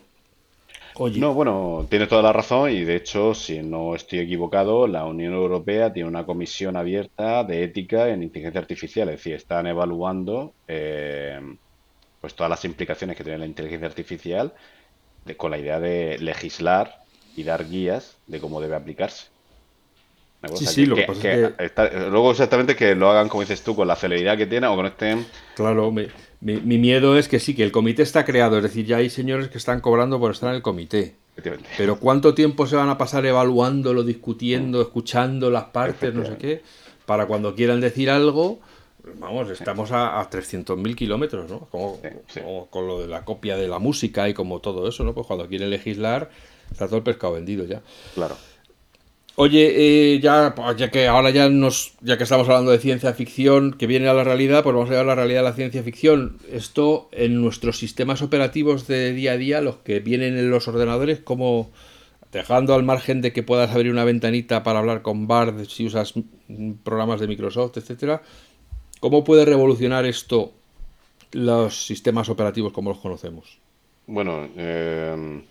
Oye. 0.96 1.20
No, 1.20 1.34
bueno, 1.34 1.88
tiene 1.90 2.08
toda 2.08 2.22
la 2.22 2.34
razón 2.34 2.72
y 2.72 2.84
de 2.84 2.98
hecho, 2.98 3.34
si 3.34 3.60
no 3.60 3.96
estoy 3.96 4.20
equivocado, 4.20 4.86
la 4.86 5.06
Unión 5.06 5.34
Europea 5.34 5.94
tiene 5.94 6.10
una 6.10 6.26
comisión 6.26 6.76
abierta 6.76 7.46
de 7.46 7.64
ética 7.64 8.10
en 8.10 8.22
inteligencia 8.22 8.60
artificial, 8.60 9.08
es 9.08 9.16
decir, 9.16 9.36
están 9.36 9.66
evaluando 9.68 10.54
eh, 10.68 11.40
pues 12.20 12.34
todas 12.34 12.50
las 12.50 12.66
implicaciones 12.66 13.16
que 13.16 13.24
tiene 13.24 13.40
la 13.40 13.46
inteligencia 13.46 13.88
artificial 13.88 14.54
con 15.38 15.52
la 15.52 15.58
idea 15.58 15.80
de 15.80 16.18
legislar 16.20 17.04
y 17.36 17.44
dar 17.44 17.68
guías 17.68 18.16
de 18.28 18.40
cómo 18.40 18.62
debe 18.62 18.76
aplicarse. 18.76 19.28
Sí, 20.56 20.66
sí, 20.66 20.86
lo 20.86 20.96
que, 20.96 21.04
pasa 21.04 21.32
es 21.58 21.72
que... 21.72 22.10
luego 22.10 22.32
exactamente 22.32 22.76
que 22.76 22.96
lo 22.96 23.10
hagan, 23.10 23.28
como 23.28 23.42
dices 23.42 23.62
tú, 23.62 23.76
con 23.76 23.88
la 23.88 23.98
celeridad 23.98 24.38
que 24.38 24.46
tiene 24.46 24.68
o 24.68 24.76
con 24.76 24.86
estén... 24.86 25.26
Claro, 25.56 25.92
mi, 25.92 26.08
mi, 26.40 26.78
miedo 26.78 27.18
es 27.18 27.28
que 27.28 27.40
sí, 27.40 27.54
que 27.54 27.64
el 27.64 27.74
comité 27.74 28.04
está 28.04 28.24
creado, 28.24 28.56
es 28.56 28.64
decir, 28.64 28.86
ya 28.86 28.98
hay 28.98 29.10
señores 29.10 29.50
que 29.50 29.58
están 29.58 29.82
cobrando 29.82 30.18
por 30.18 30.32
estar 30.32 30.50
en 30.50 30.56
el 30.56 30.62
comité. 30.62 31.16
Pero 31.78 32.00
¿cuánto 32.00 32.34
tiempo 32.34 32.68
se 32.68 32.78
van 32.78 32.90
a 32.90 32.98
pasar 32.98 33.26
evaluándolo, 33.26 34.04
discutiendo, 34.04 34.82
escuchando 34.82 35.50
las 35.50 35.66
partes, 35.66 36.14
no 36.14 36.26
sé 36.26 36.38
qué, 36.38 36.62
para 37.06 37.26
cuando 37.26 37.56
quieran 37.56 37.82
decir 37.82 38.10
algo 38.10 38.60
Vamos, 39.20 39.50
estamos 39.50 39.92
a, 39.92 40.20
a 40.20 40.30
300.000 40.30 40.96
kilómetros, 40.96 41.50
¿no? 41.50 41.68
Como, 41.72 42.00
con 42.70 42.88
lo 42.88 43.02
de 43.02 43.08
la 43.08 43.24
copia 43.24 43.58
de 43.58 43.68
la 43.68 43.80
música 43.80 44.28
y 44.28 44.34
como 44.34 44.60
todo 44.60 44.88
eso, 44.88 45.04
¿no? 45.04 45.14
Pues 45.14 45.28
cuando 45.28 45.48
quieren 45.48 45.70
legislar, 45.70 46.30
está 46.72 46.88
todo 46.88 46.98
el 46.98 47.04
pescado 47.04 47.34
vendido 47.34 47.66
ya. 47.66 47.82
Claro. 48.14 48.36
Oye, 49.42 50.16
eh, 50.16 50.20
ya, 50.20 50.54
pues, 50.54 50.76
ya 50.76 50.92
que 50.92 51.08
ahora 51.08 51.30
ya 51.30 51.48
nos, 51.48 51.94
ya 52.02 52.18
que 52.18 52.24
estamos 52.24 52.50
hablando 52.50 52.72
de 52.72 52.78
ciencia 52.78 53.14
ficción 53.14 53.72
que 53.72 53.88
viene 53.88 54.10
a 54.10 54.14
la 54.14 54.26
realidad, 54.26 54.64
pues 54.64 54.76
vamos 54.76 54.90
a 54.90 54.96
ver 54.96 55.06
la 55.06 55.16
realidad 55.16 55.40
de 55.40 55.50
la 55.50 55.56
ciencia 55.56 55.82
ficción. 55.82 56.38
Esto 56.52 57.08
en 57.14 57.42
nuestros 57.42 57.80
sistemas 57.80 58.22
operativos 58.22 58.86
de 58.88 59.14
día 59.14 59.32
a 59.32 59.38
día, 59.38 59.62
los 59.62 59.78
que 59.78 60.02
vienen 60.02 60.38
en 60.38 60.52
los 60.52 60.68
ordenadores, 60.68 61.22
¿cómo, 61.24 61.72
dejando 62.34 62.74
al 62.74 62.84
margen 62.84 63.22
de 63.22 63.32
que 63.32 63.42
puedas 63.42 63.72
abrir 63.72 63.94
una 63.94 64.04
ventanita 64.04 64.62
para 64.62 64.80
hablar 64.80 65.02
con 65.04 65.26
Bard 65.28 65.66
si 65.68 65.86
usas 65.86 66.16
programas 66.84 67.22
de 67.22 67.28
Microsoft, 67.28 67.78
etcétera, 67.78 68.22
¿cómo 69.00 69.24
puede 69.24 69.46
revolucionar 69.46 70.06
esto 70.06 70.52
los 71.32 71.86
sistemas 71.86 72.30
operativos 72.30 72.74
como 72.74 72.90
los 72.90 73.00
conocemos? 73.00 73.60
Bueno, 74.08 74.48
eh, 74.58 75.42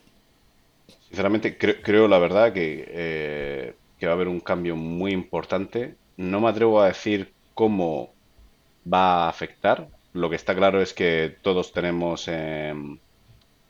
sinceramente 1.07 1.57
creo, 1.57 2.09
la 2.09 2.19
verdad 2.19 2.53
que, 2.53 2.85
eh, 2.89 3.75
que 3.99 4.07
va 4.07 4.13
a 4.13 4.15
haber 4.15 4.29
un 4.29 4.41
cambio 4.41 4.77
muy 4.77 5.13
importante. 5.13 5.95
No 6.17 6.41
me 6.41 6.49
atrevo 6.49 6.81
a 6.81 6.89
decir 6.89 7.33
cómo 7.55 8.13
va 8.93 9.25
a 9.25 9.29
afectar. 9.29 9.89
Lo 10.13 10.31
que 10.31 10.37
está 10.37 10.55
claro 10.55 10.81
es 10.81 10.95
que 10.95 11.37
todos 11.43 11.73
tenemos, 11.73 12.29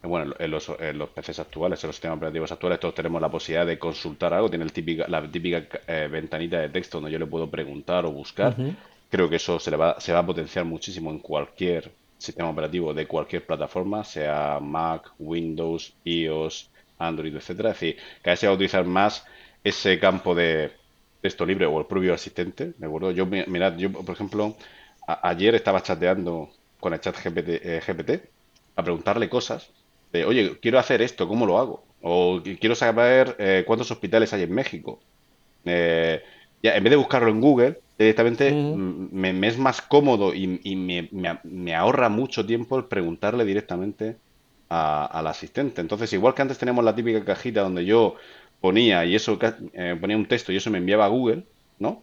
bueno, 0.02 0.34
en 0.38 0.50
los, 0.50 0.66
PCs 0.66 1.40
actuales, 1.40 1.82
en 1.82 1.88
los 1.88 1.96
sistemas 1.96 2.16
operativos 2.16 2.52
actuales, 2.52 2.80
todos 2.80 2.94
tenemos 2.94 3.20
la 3.20 3.30
posibilidad 3.30 3.66
de 3.66 3.78
consultar 3.78 4.32
algo. 4.32 4.48
Tiene 4.48 4.64
el 4.64 4.72
típica, 4.72 5.06
la 5.08 5.28
típica 5.30 5.64
eh, 5.86 6.08
ventanita 6.10 6.60
de 6.60 6.68
texto 6.68 6.98
donde 6.98 7.10
yo 7.10 7.18
le 7.18 7.26
puedo 7.26 7.50
preguntar 7.50 8.06
o 8.06 8.12
buscar. 8.12 8.54
Creo 9.11 9.28
que 9.28 9.36
eso 9.36 9.59
se, 9.59 9.70
le 9.70 9.76
va, 9.76 10.00
se 10.00 10.12
va 10.12 10.20
a 10.20 10.26
potenciar 10.26 10.64
muchísimo 10.64 11.11
en 11.11 11.18
cualquier 11.20 11.92
sistema 12.18 12.50
operativo 12.50 12.92
de 12.92 13.06
cualquier 13.06 13.46
plataforma, 13.46 14.04
sea 14.04 14.59
Mac, 14.61 15.12
Windows, 15.18 15.94
iOS, 16.04 16.70
Android, 16.98 17.34
etcétera. 17.34 17.70
Es 17.70 17.80
decir, 17.80 17.96
cada 18.22 18.32
vez 18.32 18.40
se 18.40 18.46
va 18.46 18.52
a 18.52 18.56
utilizar 18.56 18.84
más 18.84 19.24
ese 19.64 19.98
campo 19.98 20.34
de 20.34 20.72
texto 21.22 21.46
libre 21.46 21.66
o 21.66 21.78
el 21.80 21.86
propio 21.86 22.12
asistente, 22.14 22.74
¿de 22.76 22.86
acuerdo? 22.86 23.11
Yo, 23.12 23.26
mirad, 23.26 23.76
yo, 23.76 23.90
por 23.92 24.11
ejemplo, 24.14 24.56
ayer 25.06 25.54
estaba 25.54 25.82
chateando 25.82 26.50
con 26.80 26.92
el 26.92 27.00
chat 27.00 27.16
GPT, 27.16 28.14
eh, 28.14 28.22
a 28.76 28.82
preguntarle 28.82 29.28
cosas 29.28 29.70
de, 30.12 30.24
oye, 30.24 30.59
quiero 30.61 30.78
hacer 30.78 31.02
esto, 31.02 31.26
¿cómo 31.28 31.46
lo 31.46 31.59
hago? 31.59 31.84
O 32.02 32.40
quiero 32.61 32.74
saber 32.74 33.34
eh, 33.38 33.64
cuántos 33.66 33.90
hospitales 33.90 34.32
hay 34.32 34.42
en 34.44 34.54
México. 34.54 35.00
Eh, 35.64 36.22
en 36.62 36.84
vez 36.84 36.90
de 36.90 36.96
buscarlo 36.96 37.30
en 37.30 37.40
Google, 37.40 37.80
directamente 37.99 38.53
me, 38.53 39.49
es 39.49 39.59
más 39.59 39.82
cómodo 39.82 40.32
y, 40.34 40.76
me, 40.76 41.74
ahorra 41.74 42.09
mucho 42.09 42.46
tiempo 42.46 42.78
el 42.78 42.84
preguntarle 42.84 43.44
directamente 43.44 44.16
al 44.68 45.26
asistente. 45.26 45.80
Entonces, 45.80 46.12
igual 46.12 46.34
que 46.34 46.42
antes 46.42 46.59
tenemos 46.59 46.84
la 46.84 46.94
típica 46.94 47.24
cajita 47.24 47.62
donde 47.62 47.84
yo 47.84 48.14
ponía 48.61 49.05
y 49.05 49.14
eso 49.14 49.38
ponía 50.01 50.16
un 50.16 50.26
texto 50.26 50.53
y 50.53 50.57
eso 50.57 50.70
me 50.70 50.78
enviaba 50.78 51.07
a 51.07 51.09
Google, 51.09 51.44
¿no? 51.78 52.03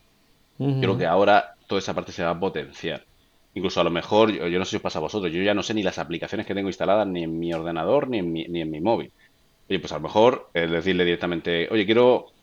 Creo 0.57 0.97
que 0.97 1.05
ahora 1.05 1.55
toda 1.67 1.79
esa 1.79 1.93
parte 1.93 2.11
se 2.11 2.23
va 2.23 2.31
a 2.31 2.39
potenciar. 2.39 3.03
Incluso 3.53 3.79
a 3.79 3.85
lo 3.85 3.89
mejor, 3.89 4.31
yo, 4.31 4.59
no 4.59 4.65
sé 4.65 4.71
si 4.71 4.75
os 4.75 4.81
pasa 4.81 4.99
a 4.99 5.01
vosotros, 5.01 5.31
yo 5.31 5.41
ya 5.41 5.53
no 5.53 5.63
sé 5.63 5.73
ni 5.73 5.81
las 5.81 5.97
aplicaciones 5.97 6.45
que 6.45 6.53
tengo 6.53 6.67
instaladas 6.67 7.07
ni 7.07 7.23
en 7.23 7.39
mi 7.39 7.53
ordenador 7.53 8.09
ni 8.09 8.19
en 8.19 8.31
mi, 8.31 8.45
ni 8.45 8.61
en 8.61 8.69
mi 8.69 8.81
móvil. 8.81 9.13
Oye, 9.69 9.79
pues 9.79 9.93
a 9.93 9.95
lo 9.95 10.01
mejor 10.01 10.49
es 10.53 10.69
decirle 10.69 11.05
directamente, 11.05 11.69
oye, 11.71 11.85
quiero 11.85 12.34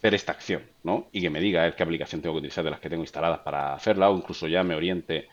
hacer 0.00 0.14
esta 0.14 0.32
acción, 0.32 0.62
¿no? 0.82 1.08
Y 1.12 1.20
que 1.20 1.28
me 1.28 1.40
diga 1.40 1.76
qué 1.76 1.82
aplicación 1.82 2.22
tengo 2.22 2.34
que 2.34 2.38
utilizar 2.38 2.64
de 2.64 2.70
las 2.70 2.80
que 2.80 2.88
tengo 2.88 3.02
instaladas 3.02 3.40
para 3.40 3.74
hacerla 3.74 4.08
o 4.08 4.16
incluso 4.16 4.48
ya 4.48 4.62
me 4.62 4.74
oriente. 4.74 5.28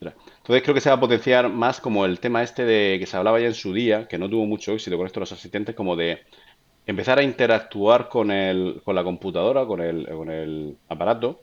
Entonces 0.00 0.62
creo 0.62 0.74
que 0.74 0.80
se 0.80 0.90
va 0.90 0.96
a 0.96 1.00
potenciar 1.00 1.48
más 1.48 1.80
como 1.80 2.04
el 2.04 2.20
tema 2.20 2.42
este 2.42 2.64
de 2.64 2.98
que 3.00 3.06
se 3.06 3.16
hablaba 3.16 3.40
ya 3.40 3.46
en 3.46 3.54
su 3.54 3.72
día, 3.72 4.06
que 4.06 4.18
no 4.18 4.30
tuvo 4.30 4.46
mucho 4.46 4.72
éxito 4.72 4.96
con 4.96 5.06
esto 5.06 5.18
los 5.18 5.32
asistentes, 5.32 5.74
como 5.74 5.96
de 5.96 6.20
empezar 6.86 7.18
a 7.18 7.24
interactuar 7.24 8.08
con, 8.08 8.30
el, 8.30 8.80
con 8.84 8.94
la 8.94 9.02
computadora, 9.02 9.66
con 9.66 9.80
el, 9.80 10.06
con 10.06 10.30
el 10.30 10.76
aparato, 10.88 11.40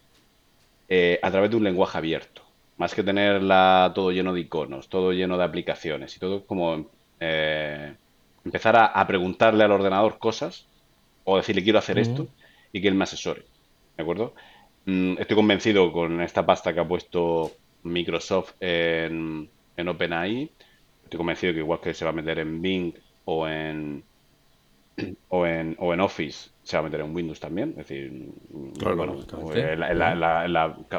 eh, 0.88 1.20
a 1.22 1.32
través 1.32 1.50
de 1.50 1.58
un 1.58 1.66
lenguaje 1.66 1.98
abierto. 1.98 2.44
Más 2.78 2.96
que 2.96 3.04
tenerla 3.04 3.92
todo 3.94 4.12
lleno 4.12 4.34
de 4.34 4.40
iconos, 4.40 4.88
todo 4.88 5.12
lleno 5.12 5.38
de 5.38 5.44
aplicaciones 5.44 6.16
y 6.16 6.20
todo 6.20 6.46
como 6.46 6.88
eh, 7.20 7.94
empezar 8.46 8.78
a, 8.78 9.06
preguntarle 9.06 9.66
al 9.66 9.72
ordenador 9.74 10.18
cosas 10.18 10.66
o 11.26 11.36
decirle 11.36 11.62
quiero 11.62 11.80
hacer 11.80 12.00
esto 12.00 12.30
y 12.72 12.82
que 12.82 12.88
él 12.88 12.96
me 12.96 13.04
asesore. 13.04 13.44
¿De 13.98 14.04
acuerdo? 14.04 14.34
Mm, 14.86 15.18
estoy 15.20 15.36
convencido 15.36 15.92
con 15.92 16.22
esta 16.22 16.46
pasta 16.46 16.74
que 16.74 16.80
ha 16.80 16.88
puesto 16.88 17.52
Microsoft 17.84 18.54
en, 18.60 19.50
en 19.78 19.88
OpenAI. 19.88 20.52
Estoy 21.04 21.18
convencido 21.18 21.54
que 21.54 21.60
igual 21.60 21.80
que 21.82 21.94
se 21.94 22.06
va 22.06 22.12
a 22.12 22.14
meter 22.14 22.40
en 22.40 22.62
Bing 22.62 22.94
o 23.26 23.48
en, 23.48 24.04
o 25.30 25.46
en, 25.46 25.76
o 25.80 25.94
en 25.94 26.00
Office 26.00 26.50
se 26.64 26.78
va 26.78 26.82
a 26.82 26.84
meter 26.84 27.02
en 27.02 27.16
Windows 27.16 27.40
también. 27.40 27.72
Es 27.72 27.88
decir, 27.88 28.32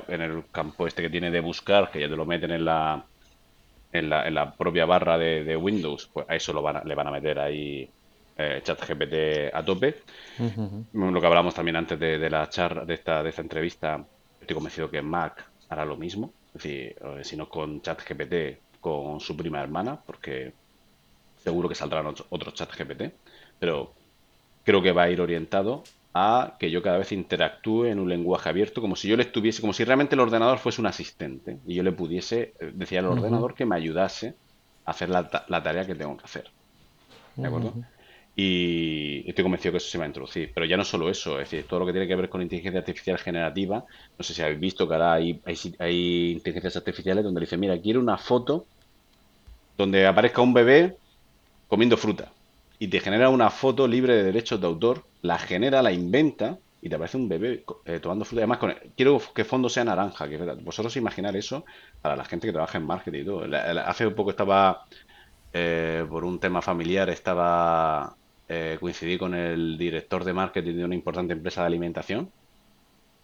en, 0.08 0.22
el 0.22 0.44
campo 0.50 0.86
este 0.86 1.02
que 1.02 1.10
tiene 1.10 1.30
de 1.30 1.40
buscar, 1.40 1.90
que 1.90 2.00
ya 2.00 2.08
te 2.08 2.16
lo 2.16 2.26
meten 2.26 2.50
en 2.50 2.64
la, 2.64 3.04
en 3.92 4.10
la, 4.10 4.26
en 4.26 4.34
la 4.34 4.52
propia 4.54 4.84
barra 4.84 5.16
de, 5.16 5.56
Windows, 5.56 6.10
pues 6.12 6.28
a 6.28 6.34
eso 6.34 6.52
lo 6.52 6.60
van 6.60 6.82
le 6.84 6.94
van 6.94 7.06
a 7.06 7.12
meter 7.12 7.38
ahí 7.38 7.88
eh, 8.40 8.62
ChatGPT 8.62 9.54
a 9.54 9.64
tope. 9.64 10.02
Lo 10.92 11.20
que 11.20 11.26
hablamos 11.26 11.54
también 11.54 11.76
antes 11.76 11.98
de, 11.98 12.30
la 12.30 12.48
charla, 12.48 12.84
de 12.84 12.94
esta, 12.94 13.22
de 13.22 13.30
esta 13.30 13.42
entrevista, 13.42 14.04
estoy 14.40 14.54
convencido 14.54 14.90
que 14.90 15.02
Mac 15.02 15.44
hará 15.68 15.84
lo 15.84 15.96
mismo. 15.96 16.32
Es 16.48 16.62
decir, 16.62 16.96
eh, 17.00 17.20
si 17.22 17.36
no 17.36 17.48
con 17.48 17.80
ChatGPT, 17.82 18.80
con 18.80 19.20
su 19.20 19.36
prima 19.36 19.60
hermana, 19.60 20.00
porque 20.04 20.52
seguro 21.36 21.68
que 21.68 21.74
saldrán 21.74 22.06
otros 22.06 22.54
ChatGPT 22.54 23.12
pero 23.60 23.92
creo 24.64 24.82
que 24.82 24.90
va 24.90 25.04
a 25.04 25.10
ir 25.10 25.20
orientado 25.20 25.84
a 26.12 26.56
que 26.58 26.70
yo 26.72 26.82
cada 26.82 26.98
vez 26.98 27.12
interactúe 27.12 27.84
en 27.84 28.00
un 28.00 28.08
lenguaje 28.08 28.48
abierto, 28.48 28.80
como 28.80 28.96
si 28.96 29.06
yo 29.06 29.16
le 29.16 29.22
estuviese, 29.22 29.60
como 29.60 29.72
si 29.72 29.84
realmente 29.84 30.16
el 30.16 30.20
ordenador 30.20 30.58
fuese 30.58 30.80
un 30.80 30.88
asistente 30.88 31.58
y 31.66 31.74
yo 31.74 31.84
le 31.84 31.92
pudiese 31.92 32.54
eh, 32.58 32.72
decir 32.74 32.98
al 32.98 33.06
ordenador 33.06 33.54
que 33.54 33.66
me 33.66 33.76
ayudase 33.76 34.34
a 34.84 34.90
hacer 34.90 35.08
la, 35.08 35.28
tarea 35.28 35.86
que 35.86 35.94
tengo 35.94 36.16
que 36.16 36.24
hacer. 36.24 36.50
¿De 37.36 37.46
acuerdo? 37.46 37.74
Y 38.36 39.28
estoy 39.28 39.42
convencido 39.42 39.72
que 39.72 39.78
eso 39.78 39.90
se 39.90 39.98
va 39.98 40.04
a 40.04 40.06
introducir. 40.06 40.50
Pero 40.54 40.66
ya 40.66 40.76
no 40.76 40.84
solo 40.84 41.10
eso, 41.10 41.40
es 41.40 41.50
decir, 41.50 41.66
todo 41.66 41.80
lo 41.80 41.86
que 41.86 41.92
tiene 41.92 42.08
que 42.08 42.16
ver 42.16 42.28
con 42.28 42.42
inteligencia 42.42 42.80
artificial 42.80 43.18
generativa. 43.18 43.84
No 44.18 44.24
sé 44.24 44.34
si 44.34 44.42
habéis 44.42 44.60
visto 44.60 44.88
que 44.88 44.94
ahora 44.94 45.14
hay, 45.14 45.40
hay 45.78 46.32
inteligencias 46.32 46.76
artificiales 46.76 47.24
donde 47.24 47.40
dice, 47.40 47.56
mira, 47.56 47.78
quiero 47.80 48.00
una 48.00 48.16
foto 48.16 48.66
donde 49.76 50.06
aparezca 50.06 50.42
un 50.42 50.54
bebé 50.54 50.96
comiendo 51.68 51.96
fruta 51.96 52.32
y 52.78 52.88
te 52.88 53.00
genera 53.00 53.28
una 53.28 53.50
foto 53.50 53.86
libre 53.86 54.14
de 54.14 54.24
derechos 54.24 54.60
de 54.60 54.66
autor, 54.66 55.04
la 55.22 55.38
genera, 55.38 55.82
la 55.82 55.92
inventa 55.92 56.58
y 56.82 56.88
te 56.88 56.94
aparece 56.94 57.18
un 57.18 57.28
bebé 57.28 57.64
eh, 57.84 58.00
tomando 58.00 58.24
fruta. 58.24 58.40
Además, 58.40 58.58
quiero 58.96 59.20
que 59.34 59.44
fondo 59.44 59.68
sea 59.68 59.84
naranja. 59.84 60.28
Que, 60.28 60.38
vosotros 60.62 60.96
imaginar 60.96 61.36
eso 61.36 61.64
para 62.00 62.16
la 62.16 62.24
gente 62.24 62.46
que 62.46 62.52
trabaja 62.52 62.78
en 62.78 62.86
marketing 62.86 63.20
y 63.20 63.24
todo. 63.24 63.44
hace 63.84 64.06
un 64.06 64.14
poco 64.14 64.30
estaba, 64.30 64.86
eh, 65.52 66.06
por 66.08 66.24
un 66.24 66.38
tema 66.38 66.62
familiar, 66.62 67.10
estaba 67.10 68.16
eh, 68.52 68.78
coincidí 68.80 69.16
con 69.16 69.34
el 69.34 69.78
director 69.78 70.24
de 70.24 70.32
marketing 70.32 70.74
de 70.74 70.84
una 70.84 70.94
importante 70.94 71.32
empresa 71.32 71.60
de 71.60 71.68
alimentación 71.68 72.30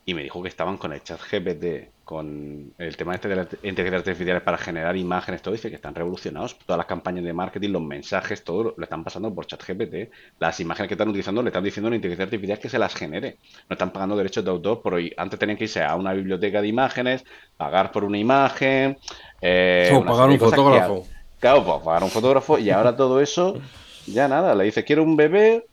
y 0.09 0.15
me 0.15 0.23
dijo 0.23 0.41
que 0.41 0.49
estaban 0.49 0.77
con 0.77 0.93
el 0.93 1.03
chat 1.03 1.21
GPT, 1.21 2.05
con 2.05 2.73
el 2.79 2.97
tema 2.97 3.17
este 3.17 3.27
de 3.27 3.35
la 3.35 3.49
inteligencia 3.65 3.99
artificial 3.99 4.41
para 4.43 4.57
generar 4.57 4.97
imágenes, 4.97 5.43
todo, 5.43 5.53
dice 5.53 5.69
que 5.69 5.75
están 5.75 5.97
revolucionados. 5.97 6.57
Todas 6.61 6.79
las 6.79 6.87
campañas 6.87 7.25
de 7.25 7.33
marketing, 7.33 7.71
los 7.71 7.83
mensajes, 7.83 8.45
todo 8.45 8.73
lo 8.77 8.85
están 8.85 9.03
pasando 9.03 9.35
por 9.35 9.47
chat 9.47 9.61
GPT. 9.67 10.13
Las 10.39 10.61
imágenes 10.61 10.87
que 10.87 10.95
están 10.95 11.09
utilizando 11.09 11.43
le 11.43 11.49
están 11.49 11.65
diciendo 11.65 11.89
a 11.89 11.91
la 11.91 11.97
inteligencia 11.97 12.23
artificial 12.27 12.61
que 12.61 12.69
se 12.69 12.79
las 12.79 12.95
genere. 12.95 13.39
No 13.69 13.75
están 13.75 13.91
pagando 13.91 14.17
derechos 14.17 14.45
de 14.45 14.51
autor 14.53 14.81
por 14.81 14.95
hoy. 14.95 15.13
Antes 15.17 15.41
tenían 15.41 15.59
que 15.59 15.65
irse 15.65 15.83
a 15.83 15.97
una 15.97 16.13
biblioteca 16.13 16.63
de 16.63 16.69
imágenes, 16.69 17.25
pagar 17.57 17.91
por 17.91 18.05
una 18.05 18.19
imagen. 18.19 18.99
Eh, 19.41 19.91
pagar 20.07 20.29
un 20.29 20.39
fotógrafo. 20.39 21.05
claro, 21.41 21.65
pues, 21.65 21.83
pagar 21.83 22.05
un 22.05 22.11
fotógrafo 22.11 22.61
y 22.61 22.71
ahora 22.71 22.97
todo 22.97 23.21
eso, 23.21 23.61
ya 24.07 24.29
nada. 24.29 24.55
Le 24.55 24.65
dice, 24.65 24.85
quiero 24.85 25.03
un 25.03 25.17
bebé 25.17 25.67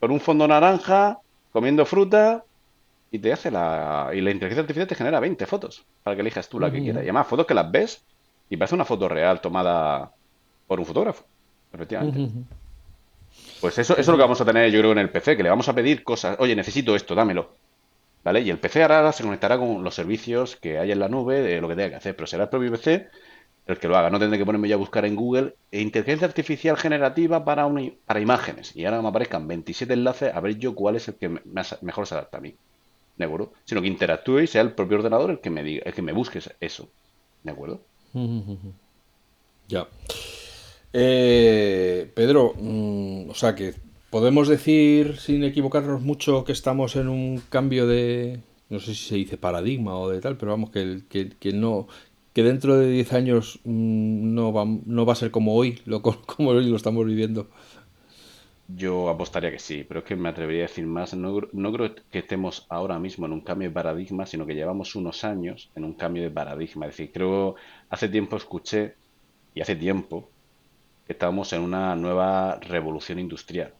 con 0.00 0.10
un 0.10 0.20
fondo 0.20 0.46
naranja, 0.46 1.18
comiendo 1.52 1.84
fruta 1.84 2.44
y 3.10 3.18
te 3.18 3.32
hace 3.32 3.50
la. 3.50 4.10
Y 4.12 4.20
la 4.20 4.30
inteligencia 4.30 4.62
artificial 4.62 4.86
te 4.86 4.94
genera 4.94 5.20
20 5.20 5.46
fotos 5.46 5.84
para 6.02 6.16
que 6.16 6.22
elijas 6.22 6.48
tú 6.48 6.60
la 6.60 6.70
que 6.70 6.80
quieras. 6.80 7.02
Y 7.02 7.06
además, 7.06 7.26
fotos 7.26 7.46
que 7.46 7.54
las 7.54 7.70
ves 7.70 8.02
y 8.50 8.56
parece 8.56 8.74
una 8.74 8.84
foto 8.84 9.08
real 9.08 9.40
tomada 9.40 10.10
por 10.66 10.78
un 10.78 10.86
fotógrafo. 10.86 11.24
Efectivamente. 11.72 12.30
Pues 13.60 13.78
eso, 13.78 13.94
eso 13.94 14.00
es 14.00 14.06
lo 14.06 14.14
que 14.14 14.22
vamos 14.22 14.40
a 14.40 14.44
tener, 14.44 14.70
yo 14.70 14.80
creo, 14.80 14.92
en 14.92 14.98
el 14.98 15.10
PC, 15.10 15.36
que 15.36 15.42
le 15.42 15.48
vamos 15.48 15.68
a 15.68 15.74
pedir 15.74 16.02
cosas. 16.02 16.36
Oye, 16.38 16.56
necesito 16.56 16.94
esto, 16.96 17.14
dámelo. 17.14 17.50
¿Vale? 18.24 18.40
Y 18.40 18.50
el 18.50 18.58
PC 18.58 18.82
ahora 18.82 19.12
se 19.12 19.22
conectará 19.22 19.58
con 19.58 19.82
los 19.82 19.94
servicios 19.94 20.56
que 20.56 20.78
hay 20.78 20.92
en 20.92 20.98
la 20.98 21.08
nube 21.08 21.40
de 21.40 21.60
lo 21.60 21.68
que 21.68 21.76
tenga 21.76 21.90
que 21.90 21.96
hacer, 21.96 22.16
pero 22.16 22.26
será 22.26 22.44
el 22.44 22.48
propio 22.48 22.70
PC 22.72 23.08
el 23.68 23.78
que 23.78 23.86
lo 23.86 23.96
haga. 23.96 24.10
No 24.10 24.18
tendré 24.18 24.38
que 24.38 24.44
ponerme 24.44 24.68
ya 24.68 24.74
a 24.74 24.78
buscar 24.78 25.04
en 25.04 25.14
Google 25.14 25.54
e 25.70 25.80
inteligencia 25.80 26.26
artificial 26.26 26.76
generativa 26.76 27.44
para, 27.44 27.68
para 28.04 28.20
imágenes. 28.20 28.74
Y 28.74 28.84
ahora 28.84 29.00
me 29.00 29.08
aparezcan 29.08 29.46
27 29.46 29.92
enlaces 29.92 30.34
a 30.34 30.40
ver 30.40 30.58
yo 30.58 30.74
cuál 30.74 30.96
es 30.96 31.06
el 31.08 31.14
que 31.14 31.28
mejor 31.82 32.06
se 32.06 32.14
adapta 32.14 32.38
a 32.38 32.40
mí. 32.40 32.56
¿de 33.18 33.24
acuerdo? 33.24 33.52
Sino 33.64 33.82
que 33.82 33.88
interactúe 33.88 34.40
y 34.40 34.46
sea 34.46 34.62
el 34.62 34.72
propio 34.72 34.98
ordenador 34.98 35.30
el 35.30 35.40
que 35.40 35.50
me 35.50 35.62
diga, 35.62 35.82
el 35.84 35.92
que 35.92 36.02
me 36.02 36.12
busque 36.12 36.40
eso, 36.60 36.88
¿de 37.42 37.50
acuerdo? 37.52 37.80
Ya. 39.70 39.86
Eh, 40.94 42.10
Pedro, 42.14 42.54
mm, 42.58 43.28
o 43.28 43.34
sea 43.34 43.54
que 43.54 43.74
podemos 44.08 44.48
decir, 44.48 45.18
sin 45.18 45.44
equivocarnos 45.44 46.00
mucho, 46.00 46.42
que 46.42 46.52
estamos 46.52 46.96
en 46.96 47.10
un 47.10 47.42
cambio 47.50 47.86
de, 47.86 48.40
no 48.70 48.80
sé 48.80 48.94
si 48.94 49.08
se 49.08 49.16
dice 49.16 49.36
paradigma 49.36 49.98
o 49.98 50.08
de 50.08 50.22
tal, 50.22 50.38
pero 50.38 50.52
vamos, 50.52 50.70
que, 50.70 51.02
que, 51.10 51.28
que 51.38 51.52
no, 51.52 51.86
que 52.38 52.44
dentro 52.50 52.76
de 52.78 52.88
10 52.90 53.12
años 53.12 53.60
mm, 53.64 54.34
no, 54.34 54.52
va, 54.52 54.64
no 54.66 55.06
va 55.06 55.12
a 55.14 55.16
ser 55.16 55.30
como 55.30 55.54
hoy, 55.54 55.80
lo, 55.86 56.02
como 56.26 56.50
hoy 56.50 56.68
lo 56.68 56.76
estamos 56.76 57.04
viviendo. 57.06 57.50
Yo 58.66 59.08
apostaría 59.08 59.50
que 59.50 59.58
sí, 59.58 59.84
pero 59.84 60.00
es 60.00 60.06
que 60.06 60.14
me 60.16 60.28
atrevería 60.28 60.64
a 60.64 60.68
decir 60.68 60.86
más. 60.86 61.14
No, 61.14 61.40
no 61.52 61.72
creo 61.72 61.94
que 62.10 62.18
estemos 62.18 62.66
ahora 62.68 62.98
mismo 62.98 63.24
en 63.26 63.32
un 63.32 63.40
cambio 63.42 63.68
de 63.68 63.74
paradigma, 63.74 64.26
sino 64.26 64.44
que 64.46 64.54
llevamos 64.54 64.94
unos 64.94 65.24
años 65.24 65.70
en 65.74 65.84
un 65.84 65.94
cambio 65.94 66.22
de 66.22 66.30
paradigma. 66.30 66.86
Es 66.86 66.92
decir, 66.92 67.10
creo, 67.12 67.54
hace 67.88 68.08
tiempo 68.10 68.36
escuché, 68.36 68.98
y 69.54 69.62
hace 69.62 69.76
tiempo, 69.76 70.34
que 71.06 71.14
estábamos 71.14 71.52
en 71.54 71.62
una 71.62 71.96
nueva 71.96 72.58
revolución 72.60 73.18
industrial, 73.20 73.76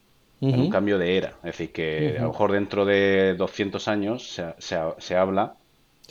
en 0.50 0.61
un 0.61 0.68
cambio 0.68 0.98
de 0.98 1.16
era. 1.18 1.30
Es 1.44 1.59
decir, 1.59 1.72
que 1.72 2.16
a 2.18 2.22
lo 2.22 2.28
mejor 2.30 2.52
dentro 2.52 2.84
de 2.86 3.34
200 3.36 3.88
años 3.88 4.32
se, 4.34 4.54
se- 4.59 4.78
se 4.98 5.16
habla 5.16 5.59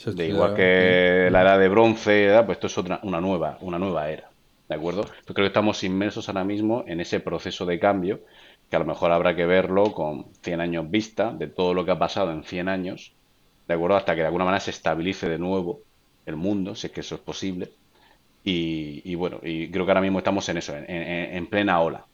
Se 0.04 0.10
de 0.10 0.26
igual 0.26 0.52
que 0.54 1.28
la 1.30 1.40
Ujú, 1.40 1.42
era 1.42 1.58
de 1.58 1.68
bronce. 1.68 2.30
Pues 2.46 2.56
esto 2.56 2.66
es 2.68 2.78
otra, 2.78 3.00
una 3.02 3.20
nueva, 3.20 3.58
una 3.60 3.78
nueva 3.78 4.10
era, 4.10 4.32
¿de 4.68 4.74
acuerdo? 4.76 5.02
Yo 5.26 5.34
creo 5.34 5.44
que 5.44 5.48
estamos 5.48 5.82
inmersos 5.84 6.28
ahora 6.28 6.44
mismo 6.44 6.84
en 6.86 7.00
ese 7.00 7.20
proceso 7.20 7.66
de 7.66 7.78
cambio, 7.80 8.24
que 8.68 8.76
a 8.76 8.78
lo 8.80 8.84
mejor 8.86 9.12
habrá 9.12 9.34
que 9.36 9.46
verlo 9.46 9.92
con 9.92 10.32
100 10.42 10.60
años 10.60 10.90
vista 10.90 11.32
de 11.32 11.48
todo 11.48 11.74
lo 11.74 11.84
que 11.84 11.92
ha 11.92 11.98
pasado 11.98 12.32
en 12.32 12.44
100 12.44 12.68
años, 12.68 13.16
¿de 13.66 13.74
acuerdo? 13.74 13.96
Hasta 13.96 14.14
que 14.14 14.20
de 14.22 14.26
alguna 14.26 14.44
manera 14.44 14.60
se 14.60 14.70
estabilice 14.70 15.28
de 15.28 15.38
nuevo 15.38 15.84
el 16.26 16.36
mundo, 16.36 16.74
si 16.74 16.86
es 16.88 16.92
que 16.92 17.00
eso 17.00 17.14
es 17.16 17.20
posible. 17.22 17.74
Y, 18.42 19.02
y 19.10 19.14
bueno, 19.14 19.40
y 19.42 19.70
creo 19.70 19.84
que 19.84 19.90
ahora 19.92 20.00
mismo 20.00 20.18
estamos 20.18 20.48
en 20.48 20.58
eso, 20.58 20.76
en, 20.76 20.88
en- 20.90 21.36
en 21.36 21.50
plena 21.50 21.80
ola. 21.82 22.08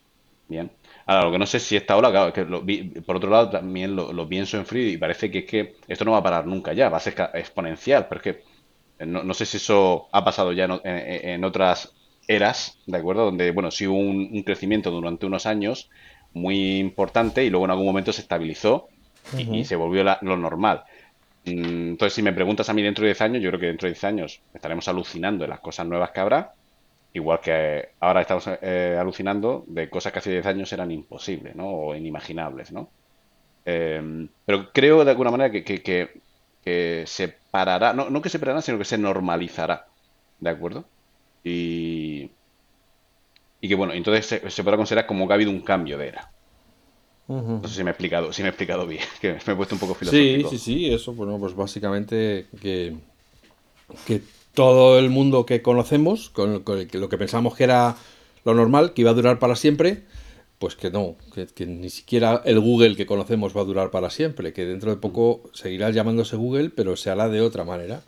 Bien. 0.48 0.76
Ahora, 1.06 1.24
lo 1.26 1.32
que 1.32 1.38
no 1.38 1.46
sé 1.46 1.60
si 1.60 1.76
esta 1.76 1.96
ola, 1.96 2.10
claro, 2.10 2.32
que 2.32 2.44
lo 2.44 2.62
vi- 2.62 2.90
por 3.02 3.16
otro 3.16 3.30
lado 3.30 3.50
también 3.50 3.94
lo, 3.94 4.12
lo 4.12 4.28
pienso 4.28 4.56
en 4.56 4.66
frío 4.66 4.88
y 4.90 4.96
parece 4.96 5.30
que 5.30 5.38
es 5.40 5.44
que 5.46 5.78
esto 5.86 6.04
no 6.04 6.12
va 6.12 6.18
a 6.18 6.22
parar 6.22 6.46
nunca 6.46 6.72
ya, 6.72 6.88
va 6.88 6.96
a 6.98 7.00
ser 7.00 7.14
exponencial, 7.34 8.06
pero 8.08 8.20
es 8.20 8.24
que 8.24 8.44
eh, 8.98 9.06
no, 9.06 9.24
no 9.24 9.34
sé 9.34 9.46
si 9.46 9.58
eso 9.58 10.08
ha 10.12 10.24
pasado 10.24 10.52
ya 10.52 10.64
en, 10.84 11.44
otras 11.44 11.96
eras, 12.26 12.80
¿de 12.86 12.98
acuerdo? 12.98 13.26
Donde, 13.26 13.50
bueno, 13.52 13.70
sí 13.70 13.86
hubo 13.86 13.98
un, 13.98 14.30
un 14.32 14.42
crecimiento 14.44 14.90
durante 14.90 15.26
unos 15.26 15.46
años 15.46 15.90
muy 16.32 16.78
importante 16.78 17.44
y 17.44 17.50
luego 17.50 17.66
en 17.66 17.72
algún 17.72 17.86
momento 17.86 18.12
se 18.12 18.22
estabilizó 18.22 18.90
y, 19.36 19.64
se 19.64 19.76
volvió 19.76 20.04
la- 20.04 20.18
lo 20.22 20.36
normal. 20.36 20.84
Mm, 21.44 21.90
Entonces, 21.92 22.14
si 22.14 22.22
me 22.22 22.32
preguntas 22.32 22.68
a 22.68 22.74
mí 22.74 22.82
dentro 22.82 23.02
de 23.02 23.08
10 23.10 23.20
años, 23.20 23.42
yo 23.42 23.50
creo 23.50 23.60
que 23.60 23.66
dentro 23.66 23.86
de 23.88 23.92
10 23.94 24.04
años 24.04 24.44
estaremos 24.52 24.88
alucinando 24.88 25.44
de 25.44 25.48
las 25.48 25.60
cosas 25.60 25.86
nuevas 25.86 26.10
que 26.12 26.20
habrá 26.20 26.52
Igual 27.14 27.40
que 27.40 27.90
ahora 28.00 28.22
estamos 28.22 28.44
eh, 28.62 28.96
alucinando 29.00 29.64
de 29.68 29.88
cosas 29.90 30.12
que 30.12 30.18
hace 30.20 30.32
10 30.32 30.46
años 30.46 30.72
eran 30.72 30.90
imposibles, 30.90 31.54
¿no? 31.56 31.68
O 31.68 31.94
inimaginables, 31.96 32.72
¿no? 32.72 32.94
Eh, 33.64 34.28
pero 34.44 34.72
creo 34.72 35.04
de 35.04 35.12
alguna 35.12 35.30
manera 35.32 35.50
que, 35.52 35.64
que, 35.64 35.82
que, 35.82 36.22
que 36.62 37.04
se 37.06 37.28
parará, 37.50 37.92
no, 37.94 38.10
no 38.10 38.22
que 38.22 38.30
se 38.30 38.38
parará, 38.40 38.62
sino 38.62 38.78
que 38.78 38.84
se 38.86 38.98
normalizará, 38.98 39.92
¿de 40.38 40.50
acuerdo? 40.50 40.92
Y, 41.44 42.36
y 43.60 43.68
que 43.68 43.74
bueno, 43.74 43.92
entonces 43.94 44.26
se, 44.26 44.48
se 44.50 44.62
podrá 44.62 44.76
considerar 44.76 45.06
como 45.06 45.26
que 45.26 45.32
ha 45.32 45.36
habido 45.36 45.50
un 45.50 45.62
cambio 45.64 45.98
de 45.98 46.06
era. 46.08 46.32
No 47.62 47.68
sé 47.68 47.74
si 47.76 47.84
me 47.84 47.90
he 47.90 47.94
explicado, 47.94 48.32
si 48.32 48.42
me 48.42 48.48
he 48.48 48.50
explicado 48.52 48.86
bien, 48.86 49.02
que 49.20 49.32
me 49.32 49.52
he 49.52 49.56
puesto 49.56 49.74
un 49.74 49.80
poco 49.80 49.94
Sí, 50.00 50.44
sí, 50.44 50.58
filosófico. 50.58 50.58
sí, 50.58 50.92
eso, 50.92 51.14
bueno, 51.14 51.38
pues 51.38 51.54
básicamente 51.54 52.50
que, 52.60 52.96
que 54.04 54.30
todo 54.54 54.98
el 54.98 55.10
mundo 55.10 55.46
que 55.46 55.62
conocemos, 55.62 56.30
con, 56.30 56.64
lo 56.64 57.08
que 57.08 57.18
pensamos 57.18 57.54
que 57.54 57.64
era 57.64 57.96
lo 58.44 58.54
normal, 58.54 58.92
que 58.92 59.02
iba 59.02 59.10
a 59.10 59.14
durar 59.14 59.38
para 59.38 59.56
siempre, 59.56 60.04
pues 60.58 60.76
que 60.76 60.90
no, 60.90 61.16
que, 61.34 61.46
que 61.46 61.66
ni 61.66 61.90
siquiera 61.90 62.40
el 62.44 62.60
Google 62.60 62.96
que 62.96 63.06
conocemos 63.06 63.56
va 63.56 63.62
a 63.62 63.64
durar 63.64 63.90
para 63.90 64.10
siempre, 64.10 64.52
que 64.52 64.64
dentro 64.64 64.90
de 64.90 64.96
poco 64.96 65.42
seguirá 65.52 65.90
llamándose 65.90 66.36
Google, 66.36 66.70
pero 66.70 66.96
se 66.96 67.10
hará 67.10 67.28
de 67.28 67.40
otra 67.40 67.64
manera. 67.64 68.02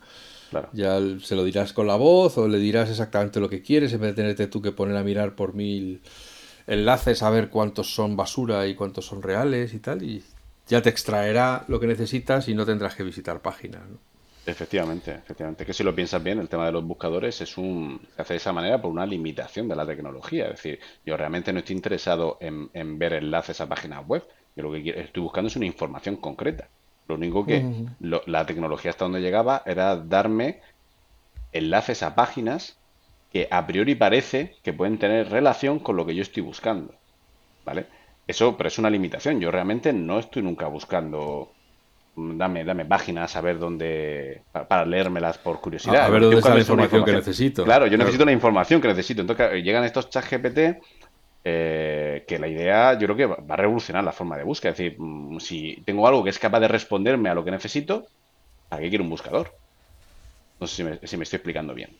Claro, 0.49 0.69
Ya 0.71 0.97
se 1.21 1.35
lo 1.35 1.43
dirás 1.43 1.73
con 1.73 1.87
la 1.87 1.97
voz 1.97 2.37
o 2.37 2.47
le 2.47 2.57
dirás 2.57 2.89
exactamente 2.89 3.41
lo 3.41 3.49
que 3.49 3.61
quieres 3.61 3.91
en 3.91 3.99
vez 3.99 4.11
de 4.11 4.21
tenerte 4.21 4.47
tú 4.47 4.61
que 4.61 4.71
poner 4.71 4.95
a 4.95 5.03
mirar 5.03 5.35
por 5.35 5.53
mil 5.53 6.01
enlaces 6.67 7.21
a 7.21 7.29
ver 7.29 7.49
cuántos 7.49 7.93
son 7.93 8.15
basura 8.15 8.65
y 8.67 8.75
cuántos 8.75 9.05
son 9.05 9.21
reales 9.21 9.73
y 9.73 9.79
tal, 9.79 10.03
y 10.03 10.23
ya 10.67 10.81
te 10.81 10.89
extraerá 10.89 11.65
lo 11.67 11.79
que 11.79 11.87
necesitas 11.87 12.47
y 12.47 12.53
no 12.53 12.65
tendrás 12.65 12.95
que 12.95 13.03
visitar 13.03 13.41
páginas, 13.41 13.81
¿no? 13.89 14.06
Efectivamente, 14.51 15.11
efectivamente. 15.15 15.65
Que 15.65 15.73
si 15.73 15.83
lo 15.83 15.93
piensas 15.95 16.23
bien, 16.23 16.39
el 16.39 16.49
tema 16.49 16.65
de 16.65 16.71
los 16.71 16.83
buscadores 16.85 17.41
es 17.41 17.57
un, 17.57 18.07
se 18.15 18.21
hace 18.21 18.33
de 18.33 18.37
esa 18.37 18.53
manera 18.53 18.81
por 18.81 18.91
una 18.91 19.05
limitación 19.05 19.67
de 19.67 19.75
la 19.75 19.85
tecnología. 19.85 20.45
Es 20.45 20.51
decir, 20.51 20.79
yo 21.05 21.17
realmente 21.17 21.51
no 21.53 21.59
estoy 21.59 21.75
interesado 21.75 22.37
en, 22.41 22.69
en 22.73 22.97
ver 22.97 23.13
enlaces 23.13 23.59
a 23.61 23.67
páginas 23.69 24.05
web. 24.07 24.25
Yo 24.55 24.63
lo 24.63 24.71
que 24.71 24.81
quiero- 24.83 24.99
estoy 25.01 25.23
buscando 25.23 25.47
es 25.49 25.55
una 25.57 25.65
información 25.65 26.17
concreta. 26.17 26.71
Lo 27.07 27.15
único 27.15 27.45
que 27.45 27.73
lo- 27.99 28.23
la 28.25 28.45
tecnología 28.45 28.91
hasta 28.91 29.05
donde 29.05 29.21
llegaba 29.21 29.63
era 29.65 29.95
darme 29.97 30.61
enlaces 31.51 32.03
a 32.03 32.15
páginas 32.15 32.81
que 33.29 33.47
a 33.51 33.67
priori 33.67 33.95
parece 33.95 34.59
que 34.63 34.73
pueden 34.73 34.97
tener 34.99 35.29
relación 35.29 35.79
con 35.79 35.95
lo 35.97 36.05
que 36.05 36.15
yo 36.15 36.21
estoy 36.21 36.43
buscando. 36.43 37.01
¿Vale? 37.65 37.89
Eso, 38.27 38.57
pero 38.57 38.69
es 38.69 38.79
una 38.79 38.91
limitación. 38.91 39.41
Yo 39.41 39.51
realmente 39.51 39.93
no 39.93 40.19
estoy 40.19 40.43
nunca 40.43 40.67
buscando 40.67 41.56
dame, 42.17 42.63
dame 42.65 42.85
páginas 42.85 43.35
a 43.35 43.41
ver 43.41 43.59
dónde, 43.59 44.43
pa- 44.51 44.67
para 44.67 44.85
leérmelas 44.85 45.37
por 45.37 45.55
A, 45.55 45.59
a 45.59 45.61
curiosidad. 45.61 46.05
Lo 46.07 46.13
ver 46.13 46.21
dónde 46.23 46.37
está 46.39 46.53
la 46.55 46.59
información 46.59 47.05
que 47.05 47.11
necesito. 47.13 47.63
Claro, 47.63 47.87
yo 47.87 47.97
necesito 47.97 48.25
la 48.25 48.31
información 48.31 48.81
que 48.81 48.87
necesito. 48.89 49.21
Entonces, 49.21 49.63
llegan 49.63 49.83
estos 49.83 50.09
chats 50.09 50.29
GPT, 50.29 50.79
eh, 51.43 52.25
que 52.27 52.39
la 52.39 52.47
idea 52.47 52.93
yo 52.93 53.07
creo 53.07 53.15
que 53.15 53.25
va 53.25 53.53
a 53.53 53.57
revolucionar 53.57 54.03
la 54.03 54.11
forma 54.11 54.37
de 54.37 54.43
búsqueda. 54.43 54.71
Es 54.71 54.77
decir, 54.77 54.95
mm, 54.99 55.39
si 55.39 55.83
tengo 55.85 56.07
algo 56.07 56.23
que 56.23 56.31
es 56.31 56.39
capaz 56.39 56.59
de 56.59 56.67
responderme 56.67 57.29
a 57.29 57.35
lo 57.35 57.43
que 57.45 57.51
necesito, 57.51 58.05
¿para 58.69 58.81
qué 58.81 58.89
quiero 58.89 59.03
un 59.05 59.11
buscador? 59.11 59.53
No 60.59 60.67
sé 60.67 60.75
si 60.75 60.83
me, 60.83 60.99
si 61.07 61.17
me 61.17 61.23
estoy 61.23 61.37
explicando 61.37 61.73
bien. 61.73 61.97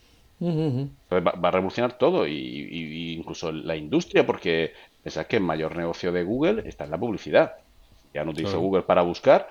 Entonces 1.09 1.27
va, 1.27 1.39
va 1.39 1.49
a 1.49 1.51
revolucionar 1.51 1.97
todo, 1.97 2.27
y, 2.27 3.13
incluso 3.17 3.51
la 3.51 3.75
industria, 3.75 4.25
porque 4.25 4.73
pensad 5.01 5.25
que 5.27 5.37
el 5.37 5.43
mayor 5.43 5.75
negocio 5.75 6.11
de 6.11 6.23
Google 6.23 6.63
está 6.67 6.83
en 6.85 6.91
la 6.91 6.99
publicidad. 6.99 7.53
Ya 8.13 8.23
no 8.23 8.31
utilizo 8.31 8.53
Claro. 8.53 8.61
Google 8.61 8.83
para 8.83 9.01
buscar. 9.03 9.47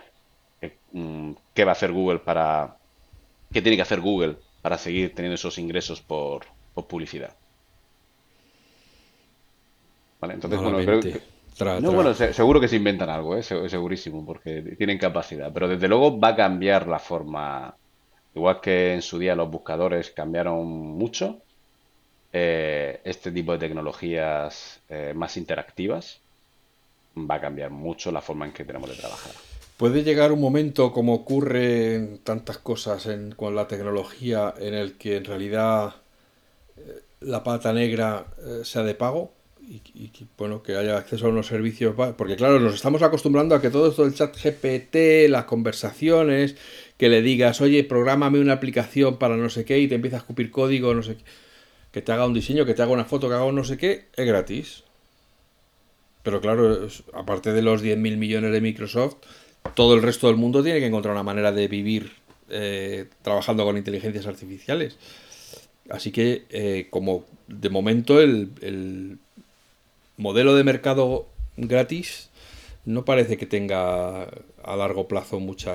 Mm, 0.97 1.33
¿Qué 1.55 1.65
va 1.65 1.73
a 1.73 1.79
hacer 1.79 1.93
Google 1.93 2.21
para... 2.21 2.77
¿Qué 3.53 3.63
tiene 3.63 3.77
que 3.77 3.83
hacer 3.83 4.01
Google 4.01 4.39
para 4.63 4.79
seguir 4.79 5.15
teniendo 5.15 5.35
esos 5.37 5.59
ingresos 5.59 6.01
por, 6.03 6.47
por 6.75 6.87
publicidad? 6.89 7.37
¿Vale? 10.21 10.35
Entonces, 10.35 10.61
bueno, 10.61 10.79
creo 10.79 11.01
que... 11.03 11.23
Tra, 11.57 11.81
No, 11.81 11.93
bueno, 11.93 12.13
seguro 12.15 12.61
que 12.61 12.69
se 12.69 12.77
inventan 12.77 13.09
algo, 13.11 13.37
¿eh? 13.37 13.43
Se- 13.43 13.69
Segurísimo, 13.69 14.25
porque 14.27 14.63
tienen 14.77 14.99
capacidad. 14.99 15.53
Pero 15.53 15.69
desde 15.69 15.89
luego 15.89 16.19
va 16.21 16.29
a 16.29 16.37
cambiar 16.37 16.87
la 16.87 16.99
forma. 16.99 17.75
Igual 18.35 18.61
que 18.61 18.95
en 18.95 19.03
su 19.03 19.19
día 19.19 19.35
los 19.35 19.51
buscadores 19.51 20.11
cambiaron 20.11 20.67
mucho, 20.67 21.43
eh, 22.33 23.01
este 23.05 23.33
tipo 23.33 23.53
de 23.53 23.59
tecnologías 23.59 24.83
eh, 24.89 25.13
más 25.15 25.37
interactivas 25.39 26.23
va 27.19 27.37
a 27.37 27.41
cambiar 27.41 27.71
mucho 27.71 28.13
la 28.13 28.21
forma 28.21 28.47
en 28.47 28.53
que 28.53 28.65
tenemos 28.65 28.91
de 28.91 28.97
trabajar. 28.97 29.33
Puede 29.77 30.05
llegar 30.05 30.33
un 30.33 30.41
momento, 30.41 30.93
como 30.93 31.14
ocurre 31.14 31.95
en 31.95 32.18
tantas 32.18 32.59
cosas 32.59 33.09
con 33.37 33.55
la 33.55 33.68
tecnología, 33.68 34.55
en 34.59 34.74
el 34.74 34.95
que 34.95 35.16
en 35.16 35.24
realidad 35.24 35.97
la 37.20 37.43
pata 37.43 37.72
negra 37.72 38.27
eh, 38.39 38.61
sea 38.64 38.83
de 38.83 38.95
pago 38.95 39.33
y, 39.61 39.83
y 39.95 40.12
bueno, 40.39 40.62
que 40.62 40.77
haya 40.77 40.97
acceso 40.97 41.27
a 41.27 41.31
unos 41.31 41.47
servicios. 41.47 41.95
Porque 42.16 42.37
claro, 42.37 42.61
nos 42.61 42.74
estamos 42.74 43.03
acostumbrando 43.03 43.55
a 43.55 43.61
que 43.61 43.70
todo 43.70 43.91
esto 43.91 44.05
del 44.05 44.14
chat 44.14 44.37
GPT, 44.37 45.29
las 45.29 45.45
conversaciones, 45.45 46.57
que 46.97 47.09
le 47.09 47.22
digas, 47.22 47.61
oye, 47.61 47.83
prográmame 47.85 48.39
una 48.39 48.55
aplicación 48.55 49.18
para 49.18 49.37
no 49.37 49.51
sé 49.51 49.64
qué 49.64 49.79
y 49.79 49.89
te 49.89 49.97
empieza 49.97 50.18
a 50.18 50.20
escupir 50.20 50.51
código, 50.51 50.95
no 50.95 51.03
sé 51.03 51.16
qué, 51.16 51.24
que 51.93 52.03
te 52.03 52.12
haga 52.12 52.27
un 52.27 52.35
diseño, 52.35 52.64
que 52.64 52.74
te 52.74 52.83
haga 52.83 52.93
una 52.93 53.05
foto, 53.05 53.29
que 53.29 53.35
haga 53.35 53.45
un 53.45 53.57
no 53.57 53.64
sé 53.64 53.77
qué, 53.77 54.07
es 54.14 54.27
gratis. 54.27 54.85
Pero 56.22 56.41
claro, 56.41 56.89
aparte 57.12 57.53
de 57.53 57.62
los 57.62 57.83
10.000 57.83 58.16
millones 58.16 58.53
de 58.53 58.61
Microsoft, 58.61 59.16
todo 59.75 59.95
el 59.95 60.03
resto 60.03 60.27
del 60.29 60.37
mundo 60.37 60.62
tiene 60.62 60.81
que 60.81 60.87
encontrar 60.87 61.12
una 61.14 61.23
manera 61.23 61.53
de 61.53 61.69
vivir 61.69 62.12
eh, 62.49 63.09
trabajando 63.23 63.64
con 63.64 63.77
inteligencias 63.77 64.27
artificiales. 64.27 64.99
Así 65.91 66.12
que, 66.12 66.47
eh, 66.51 66.89
como 66.91 67.25
de 67.49 67.71
momento 67.71 68.21
el, 68.21 68.53
el 68.62 69.19
modelo 70.17 70.55
de 70.55 70.64
mercado 70.64 71.27
gratis 71.57 72.31
no 72.85 73.05
parece 73.05 73.37
que 73.37 73.47
tenga 73.47 74.25
a 74.25 74.77
largo 74.77 75.09
plazo 75.09 75.41
mucha, 75.41 75.75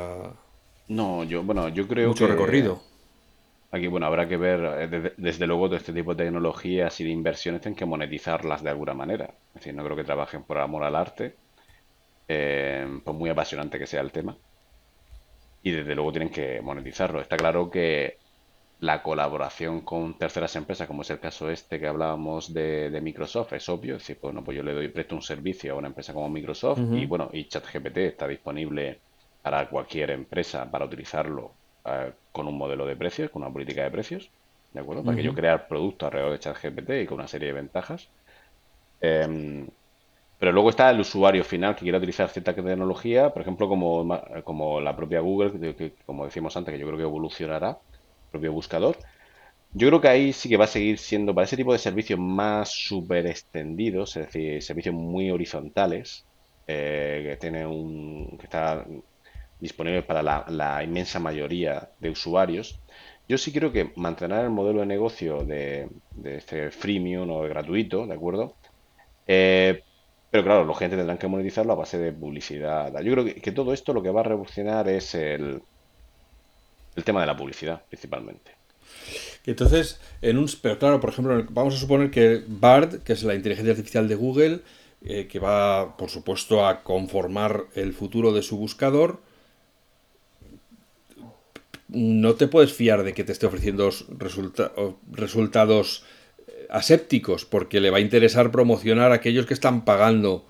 No, 0.88 1.24
yo, 1.24 1.42
bueno, 1.44 1.70
yo 1.70 1.88
creo 1.88 2.14
mucho 2.14 2.28
que 2.28 2.28
recorrido. 2.28 2.84
aquí, 3.72 3.88
bueno, 3.88 4.06
habrá 4.08 4.28
que 4.28 4.38
ver, 4.38 4.60
eh, 4.82 4.88
desde, 4.88 5.14
desde 5.18 5.48
luego, 5.48 5.68
todo 5.68 5.78
este 5.78 5.94
tipo 5.94 6.14
de 6.16 6.26
tecnologías 6.26 7.00
y 7.00 7.04
de 7.04 7.10
inversiones 7.12 7.62
tienen 7.62 7.76
que 7.78 7.86
monetizarlas 7.86 8.64
de 8.64 8.70
alguna 8.70 8.94
manera. 8.94 9.26
Es 9.50 9.62
decir, 9.62 9.74
no 9.74 9.84
creo 9.84 9.96
que 9.98 10.04
trabajen 10.04 10.44
por 10.44 10.58
amor 10.60 10.84
al 10.84 10.96
arte, 10.96 11.36
eh, 12.34 13.02
por 13.04 13.14
muy 13.14 13.30
apasionante 13.30 13.78
que 13.78 13.86
sea 13.88 14.02
el 14.02 14.12
tema. 14.12 14.38
Y 15.64 15.72
desde 15.72 15.96
luego 15.96 16.12
tienen 16.12 16.30
que 16.30 16.62
monetizarlo. 16.62 17.20
Está 17.20 17.36
claro 17.36 17.70
que 17.70 18.18
la 18.80 19.04
colaboración 19.04 19.82
con 19.82 20.18
terceras 20.18 20.56
empresas, 20.56 20.88
como 20.88 21.02
es 21.02 21.10
el 21.10 21.20
caso 21.20 21.50
este 21.50 21.80
que 21.80 21.88
hablábamos 21.88 22.54
de, 22.54 22.90
de 22.90 23.02
Microsoft, 23.02 23.54
es 23.54 23.68
obvio. 23.68 23.96
Es 23.98 24.04
decir, 24.04 24.20
bueno, 24.22 24.44
pues 24.44 24.56
yo 24.58 24.64
le 24.64 24.74
doy, 24.74 24.88
presto 24.88 25.16
un 25.16 25.22
servicio 25.22 25.74
a 25.74 25.78
una 25.78 25.90
empresa 25.90 26.14
como 26.14 26.30
Microsoft 26.30 26.80
y 26.94 27.06
bueno, 27.06 27.30
y 27.34 27.48
ChatGPT 27.48 27.98
está 27.98 28.28
disponible 28.28 29.02
para 29.42 29.70
cualquier 29.70 30.12
empresa 30.12 30.70
para 30.72 30.86
utilizarlo 30.86 31.52
eh, 31.86 32.14
con 32.32 32.48
un 32.48 32.58
modelo 32.58 32.86
de 32.86 32.96
precios, 32.96 33.30
con 33.30 33.44
una 33.44 33.52
política 33.52 33.84
de 33.84 33.92
precios, 33.92 34.32
¿de 34.72 34.80
acuerdo? 34.80 35.04
Para 35.04 35.18
que 35.18 35.24
yo 35.24 35.36
crear 35.36 35.68
productos 35.68 36.08
alrededor 36.08 36.32
de 36.32 36.40
ChatGPT 36.40 36.90
y 37.04 37.06
con 37.08 37.16
una 37.20 37.28
serie 37.28 37.50
de 37.50 37.54
ventajas. 37.54 38.10
Em, 39.02 39.68
Pero 40.42 40.54
luego 40.54 40.72
está 40.72 40.89
el 40.89 41.00
usuario 41.00 41.44
final 41.44 41.76
que 41.76 41.82
quiere 41.84 42.00
utilizar 42.00 42.28
cierta 42.28 42.56
tecnología, 42.56 43.30
por 43.30 43.44
ejemplo, 43.44 43.70
como, 43.70 44.08
como 44.44 44.82
la 44.82 44.96
propia 44.96 45.20
Google, 45.20 45.76
que, 45.76 45.94
como 46.04 46.26
decimos 46.26 46.58
antes, 46.58 46.74
que 46.74 46.80
yo 46.80 46.88
creo 46.88 46.98
que 46.98 47.04
evolucionará, 47.04 47.78
propio 48.32 48.52
buscador. 48.52 48.98
Yo 49.74 49.88
creo 49.89 50.02
que 50.02 50.08
ahí 50.08 50.34
sí 50.34 50.50
que 50.50 50.58
va 50.58 50.66
a 50.66 50.68
seguir 50.68 50.98
siendo 50.98 51.36
para 51.36 51.46
ese 51.46 51.58
tipo 51.58 51.74
de 51.74 51.78
servicios 51.78 52.20
más 52.20 52.72
super 52.72 53.28
extendidos, 53.28 54.18
es 54.18 54.26
decir, 54.26 54.64
servicios 54.64 54.96
muy 54.96 55.30
horizontales, 55.30 56.26
eh, 56.66 57.22
que 57.24 57.38
tiene 57.38 57.68
un 57.68 58.36
que 58.39 58.46
está 58.46 58.84
disponible 59.60 60.02
para 60.02 60.24
la, 60.24 60.84
inmensa 60.84 61.20
mayoría 61.20 61.88
de 62.00 62.10
usuarios. 62.10 62.80
Yo 63.28 63.38
sí 63.38 63.52
creo 63.54 63.72
que 63.72 63.92
mantener 63.96 64.46
el 64.46 64.50
modelo 64.50 64.80
de 64.80 64.88
negocio 64.88 65.46
de, 65.46 65.88
este 66.24 66.72
freemium 66.72 67.30
o 67.30 67.42
gratuito, 67.42 68.08
¿de 68.08 68.16
acuerdo? 68.16 68.56
Eh, 69.28 69.84
pero 70.32 70.44
claro, 70.46 70.64
los 70.64 70.78
gente 70.78 70.96
tendrán 70.96 71.18
que 71.18 71.28
monetizarlo 71.28 71.74
a 71.74 71.76
base 71.76 71.98
de 71.98 72.14
publicidad. 72.14 72.98
Yo 73.02 73.12
creo 73.12 73.26
que, 73.26 73.52
todo 73.52 73.74
esto 73.74 73.94
lo 73.94 74.02
que 74.02 74.10
va 74.10 74.22
a 74.22 74.24
revolucionar 74.24 74.88
es 74.88 75.14
el, 75.14 75.62
el 76.96 77.04
tema 77.04 77.20
de 77.20 77.28
la 77.28 77.36
publicidad, 77.36 77.84
principalmente. 77.90 78.52
Entonces, 79.46 80.00
en 80.22 80.38
un, 80.38 80.50
pero 80.62 80.80
claro, 80.80 81.02
por 81.02 81.10
ejemplo, 81.10 81.46
vamos 81.50 81.76
a 81.76 81.78
suponer 81.78 82.12
que 82.12 82.44
BARD, 82.48 83.04
que 83.04 83.12
es 83.14 83.24
la 83.24 83.36
inteligencia 83.36 83.72
artificial 83.72 84.08
de 84.08 84.16
Google, 84.16 84.62
eh, 85.04 85.28
que 85.28 85.40
va, 85.40 85.98
por 85.98 86.10
supuesto, 86.10 86.66
a 86.66 86.84
conformar 86.84 87.66
el 87.76 87.92
futuro 87.92 88.32
de 88.32 88.42
su 88.42 88.58
buscador, 88.58 89.20
no 91.90 92.36
te 92.36 92.48
puedes 92.48 92.72
fiar 92.72 93.04
de 93.04 93.14
que 93.14 93.26
te 93.26 93.34
esté 93.34 93.48
ofreciendo 93.48 93.90
resultados 95.12 96.04
eh, 96.04 96.11
asépticos, 96.72 97.46
porque 97.46 97.80
le 97.80 97.90
va 97.90 97.98
a 97.98 98.02
interesar 98.02 98.52
promocionar 98.52 99.12
a 99.12 99.16
aquellos 99.16 99.46
que 99.46 99.54
están 99.54 99.86
pagando 99.86 100.46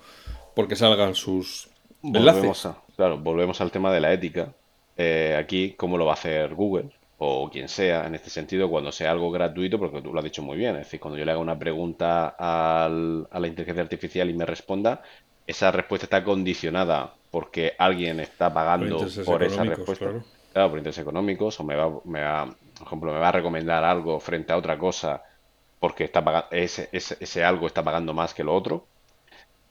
porque 0.54 0.76
salgan 0.76 1.14
sus 1.14 1.68
enlaces. 2.02 2.68
claro, 2.96 3.18
volvemos 3.18 3.60
al 3.60 3.70
tema 3.70 3.92
de 3.92 4.00
la 4.00 4.12
ética. 4.12 4.52
Eh, 4.96 5.36
aquí, 5.38 5.74
¿cómo 5.76 5.96
lo 5.96 6.06
va 6.06 6.12
a 6.12 6.14
hacer 6.14 6.54
Google? 6.54 6.90
o 7.24 7.48
quien 7.48 7.68
sea, 7.68 8.08
en 8.08 8.16
este 8.16 8.30
sentido, 8.30 8.68
cuando 8.68 8.90
sea 8.90 9.12
algo 9.12 9.30
gratuito, 9.30 9.78
porque 9.78 10.02
tú 10.02 10.12
lo 10.12 10.18
has 10.18 10.24
dicho 10.24 10.42
muy 10.42 10.56
bien, 10.56 10.74
es 10.74 10.86
decir, 10.86 10.98
cuando 10.98 11.16
yo 11.16 11.24
le 11.24 11.30
haga 11.30 11.40
una 11.40 11.56
pregunta 11.56 12.34
a 12.36 12.88
la 12.88 13.46
inteligencia 13.46 13.80
artificial 13.80 14.28
y 14.28 14.34
me 14.34 14.44
responda, 14.44 15.02
esa 15.46 15.70
respuesta 15.70 16.06
está 16.06 16.24
condicionada 16.24 17.14
porque 17.30 17.74
alguien 17.78 18.18
está 18.18 18.52
pagando 18.52 19.06
por, 19.24 19.44
esa 19.44 19.62
respuesta. 19.62 20.10
Claro. 20.52 20.68
por 20.70 20.78
intereses 20.78 21.02
económicos, 21.02 21.60
o 21.60 21.64
me 21.64 21.76
va, 21.76 21.92
me 22.04 22.22
va, 22.22 22.46
por 22.76 22.86
ejemplo, 22.88 23.12
me 23.12 23.20
va 23.20 23.28
a 23.28 23.32
recomendar 23.32 23.84
algo 23.84 24.18
frente 24.18 24.52
a 24.52 24.56
otra 24.56 24.76
cosa 24.76 25.22
porque 25.82 26.04
está 26.04 26.22
pagando, 26.22 26.46
ese, 26.52 26.88
ese, 26.92 27.44
algo 27.44 27.66
está 27.66 27.82
pagando 27.82 28.14
más 28.14 28.34
que 28.34 28.44
lo 28.44 28.54
otro. 28.54 28.86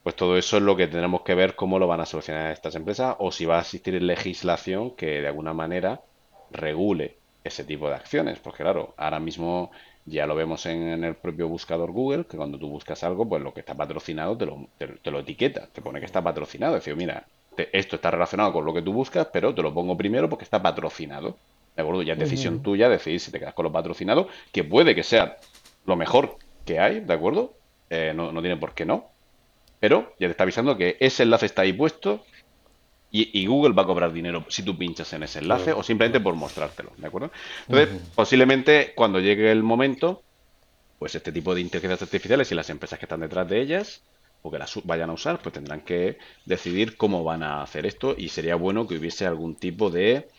Pues 0.03 0.13
todo 0.13 0.37
eso 0.37 0.57
es 0.57 0.63
lo 0.63 0.75
que 0.75 0.87
tenemos 0.87 1.21
que 1.21 1.35
ver 1.35 1.55
cómo 1.55 1.79
lo 1.79 1.87
van 1.87 2.01
a 2.01 2.05
solucionar 2.05 2.51
estas 2.51 2.75
empresas 2.75 3.15
o 3.19 3.31
si 3.31 3.45
va 3.45 3.59
a 3.59 3.61
existir 3.61 3.93
legislación 4.03 4.91
que 4.91 5.21
de 5.21 5.27
alguna 5.27 5.53
manera 5.53 6.01
regule 6.51 7.15
ese 7.45 7.63
tipo 7.63 7.87
de 7.87 7.95
acciones. 7.95 8.39
Porque 8.39 8.63
claro, 8.63 8.93
ahora 8.97 9.21
mismo 9.21 9.71
ya 10.05 10.25
lo 10.25 10.35
vemos 10.35 10.65
en, 10.65 11.01
el 11.01 11.15
propio 11.15 11.47
buscador 11.47 11.93
Google, 11.93 12.25
que 12.25 12.35
cuando 12.35 12.59
tú 12.59 12.67
buscas 12.67 13.05
algo, 13.05 13.25
pues 13.29 13.41
lo 13.41 13.53
que 13.53 13.61
está 13.61 13.75
patrocinado 13.75 14.35
te 14.37 14.45
lo, 14.47 14.67
te, 14.77 15.11
lo 15.11 15.19
etiqueta, 15.19 15.67
te 15.71 15.81
pone 15.81 16.01
que 16.01 16.07
está 16.07 16.21
patrocinado. 16.21 16.75
Es 16.75 16.83
decir, 16.83 16.97
mira, 16.97 17.25
esto 17.71 17.95
está 17.95 18.11
relacionado 18.11 18.51
con 18.51 18.65
lo 18.65 18.73
que 18.73 18.81
tú 18.81 18.91
buscas, 18.91 19.29
pero 19.31 19.55
te 19.55 19.61
lo 19.61 19.73
pongo 19.73 19.95
primero 19.95 20.27
porque 20.27 20.43
está 20.43 20.61
patrocinado. 20.61 21.37
¿De 21.73 21.83
acuerdo? 21.83 22.01
Ya 22.01 22.13
es 22.13 22.19
decisión 22.19 22.61
tuya 22.61 22.89
decidir 22.89 23.21
si 23.21 23.31
te 23.31 23.39
quedas 23.39 23.53
con 23.53 23.63
lo 23.63 23.71
patrocinado, 23.71 24.27
que 24.51 24.65
puede 24.65 24.93
que 24.93 25.03
sea 25.03 25.37
lo 25.85 25.95
mejor 25.95 26.37
que 26.65 26.79
hay, 26.79 26.99
¿de 26.99 27.13
acuerdo? 27.13 27.53
Eh, 27.89 28.13
no, 28.15 28.31
no 28.31 28.41
tiene 28.41 28.57
por 28.57 28.73
qué 28.73 28.85
no. 28.85 29.09
Pero 29.79 30.13
ya 30.19 30.27
te 30.27 30.31
está 30.31 30.43
avisando 30.43 30.77
que 30.77 30.97
ese 30.99 31.23
enlace 31.23 31.47
está 31.47 31.63
ahí 31.63 31.73
puesto 31.73 32.23
y, 33.13 33.45
Google 33.45 33.73
va 33.73 33.83
a 33.83 33.85
cobrar 33.85 34.13
dinero 34.13 34.45
si 34.47 34.63
tú 34.63 34.77
pinchas 34.77 35.11
en 35.11 35.23
ese 35.23 35.39
enlace 35.39 35.73
o 35.73 35.83
simplemente 35.83 36.21
por 36.21 36.35
mostrártelo, 36.35 36.93
¿de 36.95 37.07
acuerdo? 37.07 37.29
Entonces, 37.67 37.99
posiblemente 38.15 38.93
cuando 38.95 39.19
llegue 39.19 39.51
el 39.51 39.63
momento, 39.63 40.23
pues 40.97 41.15
este 41.15 41.33
tipo 41.33 41.53
de 41.53 41.59
inteligencias 41.59 42.03
artificiales 42.03 42.49
y 42.51 42.55
las 42.55 42.69
empresas 42.69 42.97
que 42.97 43.05
están 43.05 43.19
detrás 43.19 43.49
de 43.49 43.59
ellas 43.59 44.01
o 44.43 44.49
que 44.49 44.59
las 44.59 44.73
vayan 44.85 45.09
a 45.09 45.13
usar, 45.13 45.39
pues 45.41 45.51
tendrán 45.51 45.81
que 45.81 46.19
decidir 46.45 46.95
cómo 46.95 47.23
van 47.25 47.43
a 47.43 47.61
hacer 47.61 47.85
esto 47.85 48.15
y 48.17 48.29
sería 48.29 48.55
bueno 48.55 48.87
que 48.87 48.95
hubiese 48.95 49.25
algún 49.25 49.55
tipo 49.55 49.89
de, 49.89 50.29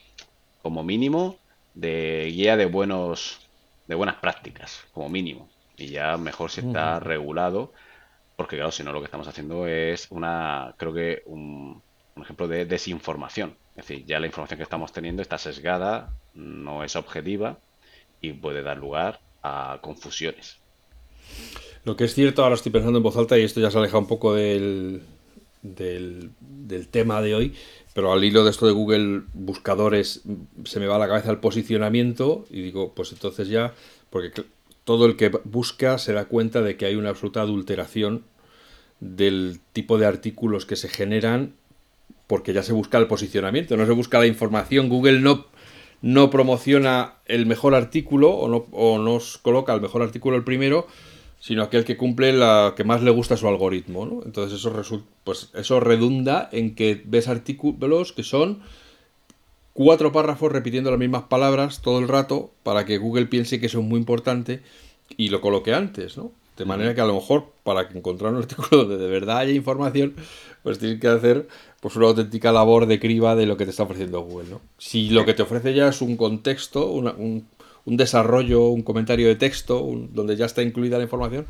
como 0.63 0.83
mínimo, 0.83 1.37
de 1.75 2.31
guía 2.33 2.57
de 2.57 2.67
buenos, 2.67 3.42
de 3.93 3.97
buenas 3.97 4.17
prácticas, 4.17 4.85
como 4.95 5.11
mínimo. 5.11 5.51
Y 5.77 5.89
ya 5.89 6.17
mejor 6.17 6.51
si 6.51 6.63
está 6.63 6.99
regulado, 6.99 7.75
porque 8.37 8.57
claro, 8.57 8.73
si 8.73 8.83
no 8.83 8.91
lo 8.91 9.01
que 9.01 9.05
estamos 9.05 9.29
haciendo 9.29 9.67
es 9.67 10.07
una, 10.11 10.75
creo 10.79 10.95
que 10.95 11.23
un, 11.27 11.83
un 12.17 12.23
ejemplo 12.23 12.49
de 12.49 12.65
desinformación. 12.65 13.55
Es 13.77 13.87
decir, 13.87 14.07
ya 14.07 14.19
la 14.19 14.27
información 14.27 14.57
que 14.57 14.63
estamos 14.63 14.93
teniendo 14.93 15.21
está 15.21 15.37
sesgada, 15.37 16.11
no 16.33 16.85
es 16.85 16.97
objetiva 16.97 17.59
y 18.23 18.33
puede 18.33 18.63
dar 18.63 18.79
lugar 18.79 19.21
a 19.43 19.79
confusiones. 19.83 20.57
Lo 21.85 21.95
que 21.95 22.05
es 22.05 22.15
cierto, 22.15 22.45
ahora 22.45 22.55
estoy 22.55 22.73
pensando 22.73 22.97
en 22.99 23.03
voz 23.03 23.19
alta 23.19 23.37
y 23.37 23.43
esto 23.43 23.61
ya 23.61 23.71
se 23.71 23.77
aleja 23.77 23.99
un 23.99 24.07
poco 24.07 24.33
del, 24.35 25.03
del, 25.63 26.31
tema 26.91 27.23
de 27.23 27.35
hoy, 27.35 27.55
pero 27.95 28.13
al 28.13 28.25
hilo 28.25 28.45
de 28.45 28.51
esto 28.51 28.67
de 28.67 28.73
Google 28.73 29.23
Buscadores 29.33 30.23
se 30.65 30.81
me 30.81 30.87
va 30.87 30.97
a 30.97 30.99
la 30.99 31.09
cabeza 31.09 31.31
el 31.31 31.39
posicionamiento 31.39 32.45
y 32.51 32.61
digo, 32.61 32.93
pues 32.95 33.13
entonces 33.13 33.49
ya, 33.49 33.75
porque 34.11 34.33
todo 34.85 35.07
el 35.07 35.17
que 35.17 35.31
busca 35.45 35.99
se 35.99 36.13
da 36.13 36.25
cuenta 36.27 36.63
de 36.63 36.77
que 36.77 36.87
hay 36.87 36.97
una 36.97 37.11
absoluta 37.11 37.41
adulteración 37.41 38.25
del 39.01 39.61
tipo 39.73 39.99
de 39.99 40.07
artículos 40.07 40.67
que 40.67 40.77
se 40.77 40.89
generan 40.89 41.55
porque 42.27 42.53
ya 42.53 42.63
se 42.63 42.73
busca 42.73 42.99
el 42.99 43.09
posicionamiento, 43.09 43.77
no 43.77 43.85
se 43.85 43.93
busca 43.93 44.19
la 44.19 44.27
información. 44.27 44.89
Google 44.89 45.21
no, 45.21 45.47
no 46.01 46.31
promociona 46.31 47.17
el 47.27 47.47
mejor 47.47 47.75
artículo 47.75 48.31
o 48.31 48.49
no, 48.49 48.67
o 48.71 48.99
nos 48.99 49.39
coloca 49.39 49.75
el 49.75 49.81
mejor 49.81 50.03
artículo 50.03 50.37
el 50.37 50.45
primero, 50.45 50.87
sino 51.43 51.65
aquel 51.65 51.85
que 51.85 51.97
cumple 51.97 52.33
la 52.33 52.75
que 52.77 52.85
más 52.85 53.03
le 53.03 53.11
gusta 53.11 53.37
su 53.37 53.49
algoritmo. 53.49 54.07
¿no? 54.07 54.23
Entonces 54.25 54.61
eso, 54.61 54.71
resulta, 54.71 55.09
pues 55.25 55.51
eso 55.55 55.81
redunda 55.81 56.49
en 56.53 56.77
que 56.77 57.03
ves 57.05 57.27
artículos 57.27 58.13
que 58.13 58.23
son 58.23 58.61
cuatro 59.73 60.13
párrafos 60.13 60.53
repitiendo 60.53 60.91
las 60.91 61.01
mismas 61.01 61.25
palabras 61.25 61.83
todo 61.83 61.99
el 61.99 62.07
rato 62.07 62.53
para 62.63 62.85
que 62.85 62.97
Google 62.97 63.27
piense 63.27 63.59
que 63.59 63.67
eso 63.67 63.81
es 63.81 63.85
muy 63.85 63.99
importante 63.99 64.63
y 65.17 65.31
lo 65.31 65.41
coloque 65.41 65.75
antes, 65.75 66.17
¿no? 66.17 66.31
De 66.57 66.65
manera 66.65 66.95
que 66.95 67.01
a 67.01 67.07
lo 67.07 67.15
mejor 67.15 67.47
para 67.65 67.89
encontrar 67.93 68.33
un 68.33 68.39
artículo 68.39 68.85
donde 68.85 68.99
de 68.99 69.09
verdad 69.09 69.39
haya 69.39 69.53
información, 69.53 70.15
pues 70.63 70.79
tienes 70.79 71.01
que 71.01 71.09
hacer 71.09 71.49
pues 71.81 71.97
una 71.97 72.07
auténtica 72.07 72.53
labor 72.53 72.87
de 72.87 73.01
criba 73.01 73.35
de 73.35 73.47
lo 73.47 73.57
que 73.57 73.65
te 73.65 73.71
está 73.71 73.83
ofreciendo 73.83 74.21
Google. 74.21 74.49
¿no? 74.49 74.61
Si 74.79 75.11
lo 75.11 75.25
que 75.25 75.35
te 75.35 75.43
ofrece 75.43 75.75
ya 75.75 75.89
es 75.89 76.03
un 76.03 76.17
contexto, 76.17 76.87
un, 76.93 77.49
desarrollo, 77.85 78.69
un 78.69 78.83
comentario 78.83 79.29
de 79.29 79.37
texto, 79.37 79.87
donde 80.11 80.37
ya 80.37 80.47
está 80.47 80.63
incluida 80.63 80.99
la 80.99 81.05
información, 81.05 81.47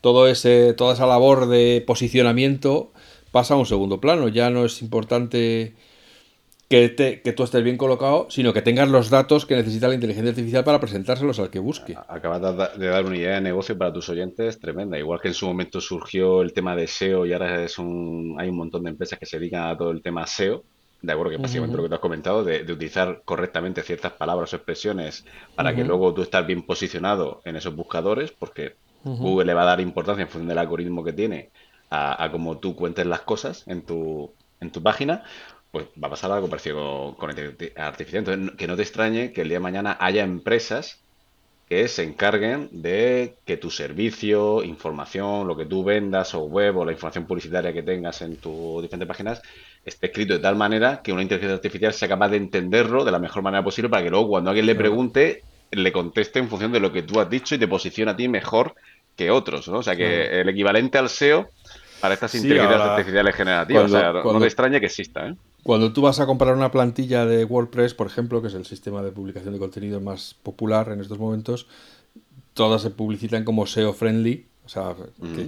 todo 0.00 0.28
ese, 0.28 0.74
toda 0.74 0.94
esa 0.94 1.06
labor 1.06 1.48
de 1.48 1.82
posicionamiento 1.86 2.92
pasa 3.32 3.54
a 3.54 3.56
un 3.56 3.66
segundo 3.66 4.00
plano. 4.00 4.28
Ya 4.28 4.50
no 4.50 4.64
es 4.64 4.82
importante 4.82 5.74
que, 6.68 6.88
te, 6.88 7.22
que 7.22 7.32
tú 7.32 7.42
estés 7.42 7.62
bien 7.62 7.76
colocado, 7.76 8.26
sino 8.30 8.52
que 8.52 8.62
tengas 8.62 8.88
los 8.88 9.10
datos 9.10 9.46
que 9.46 9.56
necesita 9.56 9.88
la 9.88 9.94
inteligencia 9.94 10.30
artificial 10.30 10.64
para 10.64 10.80
presentárselos 10.80 11.38
al 11.38 11.50
que 11.50 11.58
busque. 11.58 11.96
Acabas 12.08 12.78
de 12.78 12.86
dar 12.86 13.04
una 13.04 13.16
idea 13.16 13.34
de 13.34 13.40
negocio 13.40 13.76
para 13.76 13.92
tus 13.92 14.08
oyentes 14.08 14.60
tremenda. 14.60 14.98
Igual 14.98 15.20
que 15.20 15.28
en 15.28 15.34
su 15.34 15.46
momento 15.46 15.80
surgió 15.80 16.42
el 16.42 16.52
tema 16.52 16.76
de 16.76 16.86
SEO 16.86 17.26
y 17.26 17.32
ahora 17.32 17.64
es 17.64 17.78
un, 17.78 18.36
hay 18.38 18.48
un 18.48 18.56
montón 18.56 18.84
de 18.84 18.90
empresas 18.90 19.18
que 19.18 19.26
se 19.26 19.38
dedican 19.38 19.68
a 19.68 19.76
todo 19.76 19.90
el 19.90 20.02
tema 20.02 20.26
SEO. 20.26 20.64
De 21.00 21.12
acuerdo, 21.12 21.30
que 21.30 21.36
básicamente 21.36 21.76
lo 21.76 21.84
que 21.84 21.88
tú 21.88 21.94
has 21.94 22.00
comentado, 22.00 22.44
de, 22.44 22.62
utilizar 22.72 23.22
correctamente 23.24 23.82
ciertas 23.82 24.12
palabras 24.12 24.52
o 24.52 24.56
expresiones 24.56 25.24
para 25.54 25.74
que 25.74 25.84
luego 25.84 26.12
tú 26.12 26.22
estés 26.22 26.44
bien 26.46 26.62
posicionado 26.62 27.40
en 27.44 27.56
esos 27.56 27.74
buscadores, 27.74 28.32
porque 28.32 28.76
Google 29.04 29.46
le 29.46 29.54
va 29.54 29.62
a 29.62 29.66
dar 29.66 29.80
importancia 29.80 30.22
en 30.22 30.28
función 30.28 30.48
del 30.48 30.58
algoritmo 30.58 31.04
que 31.04 31.12
tiene 31.12 31.50
a, 31.88 32.22
a 32.22 32.32
cómo 32.32 32.58
tú 32.58 32.74
cuentes 32.74 33.06
las 33.06 33.20
cosas 33.20 33.62
en 33.68 33.82
tu, 33.82 34.32
en 34.60 34.70
tu 34.70 34.82
página 34.82 35.24
pues 35.70 35.86
va 36.02 36.08
a 36.08 36.10
pasar 36.10 36.32
algo 36.32 36.48
parecido 36.48 37.14
con, 37.18 37.30
inteligencia 37.30 37.86
artificial. 37.86 38.24
Entonces, 38.24 38.56
que 38.56 38.66
no 38.66 38.76
te 38.76 38.82
extrañe 38.82 39.32
que 39.32 39.42
el 39.42 39.48
día 39.48 39.58
de 39.58 39.62
mañana 39.62 39.96
haya 40.00 40.24
empresas 40.24 41.00
que 41.68 41.86
se 41.88 42.02
encarguen 42.02 42.70
de 42.72 43.36
que 43.44 43.58
tu 43.58 43.70
servicio, 43.70 44.64
información, 44.64 45.46
lo 45.46 45.56
que 45.56 45.66
tú 45.66 45.84
vendas 45.84 46.34
o 46.34 46.44
web 46.44 46.78
o 46.78 46.84
la 46.86 46.92
información 46.92 47.26
publicitaria 47.26 47.74
que 47.74 47.82
tengas 47.82 48.22
en 48.22 48.36
tus 48.36 48.80
diferentes 48.80 49.06
páginas 49.06 49.42
esté 49.88 50.06
escrito 50.06 50.34
de 50.34 50.40
tal 50.40 50.56
manera 50.56 51.00
que 51.02 51.12
una 51.12 51.22
inteligencia 51.22 51.54
artificial 51.54 51.92
sea 51.92 52.08
capaz 52.08 52.28
de 52.28 52.36
entenderlo 52.36 53.04
de 53.04 53.12
la 53.12 53.18
mejor 53.18 53.42
manera 53.42 53.62
posible 53.62 53.88
para 53.88 54.02
que 54.02 54.10
luego 54.10 54.28
cuando 54.28 54.50
alguien 54.50 54.66
le 54.66 54.74
pregunte 54.74 55.42
le 55.70 55.92
conteste 55.92 56.38
en 56.38 56.48
función 56.48 56.72
de 56.72 56.80
lo 56.80 56.92
que 56.92 57.02
tú 57.02 57.20
has 57.20 57.28
dicho 57.28 57.54
y 57.54 57.58
te 57.58 57.68
posicione 57.68 58.10
a 58.10 58.16
ti 58.16 58.28
mejor 58.28 58.74
que 59.16 59.30
otros, 59.30 59.68
¿no? 59.68 59.78
O 59.78 59.82
sea 59.82 59.96
que 59.96 60.40
el 60.40 60.48
equivalente 60.48 60.96
al 60.96 61.08
SEO 61.08 61.50
para 62.00 62.14
estas 62.14 62.34
inteligencias 62.36 62.80
artificiales 62.80 63.34
generativas. 63.34 63.84
o 63.84 63.88
sea, 63.88 64.12
no 64.12 64.38
te 64.38 64.46
extraña 64.46 64.80
que 64.80 64.86
exista, 64.86 65.28
¿eh? 65.28 65.34
Cuando 65.64 65.92
tú 65.92 66.02
vas 66.02 66.20
a 66.20 66.26
comprar 66.26 66.54
una 66.54 66.70
plantilla 66.70 67.26
de 67.26 67.44
WordPress, 67.44 67.92
por 67.92 68.06
ejemplo, 68.06 68.40
que 68.40 68.48
es 68.48 68.54
el 68.54 68.64
sistema 68.64 69.02
de 69.02 69.10
publicación 69.10 69.52
de 69.52 69.58
contenido 69.58 70.00
más 70.00 70.34
popular 70.42 70.88
en 70.90 71.00
estos 71.00 71.18
momentos, 71.18 71.66
todas 72.54 72.80
se 72.80 72.90
publicitan 72.90 73.44
como 73.44 73.66
SEO 73.66 73.92
friendly, 73.92 74.46
o 74.64 74.68
sea, 74.68 74.94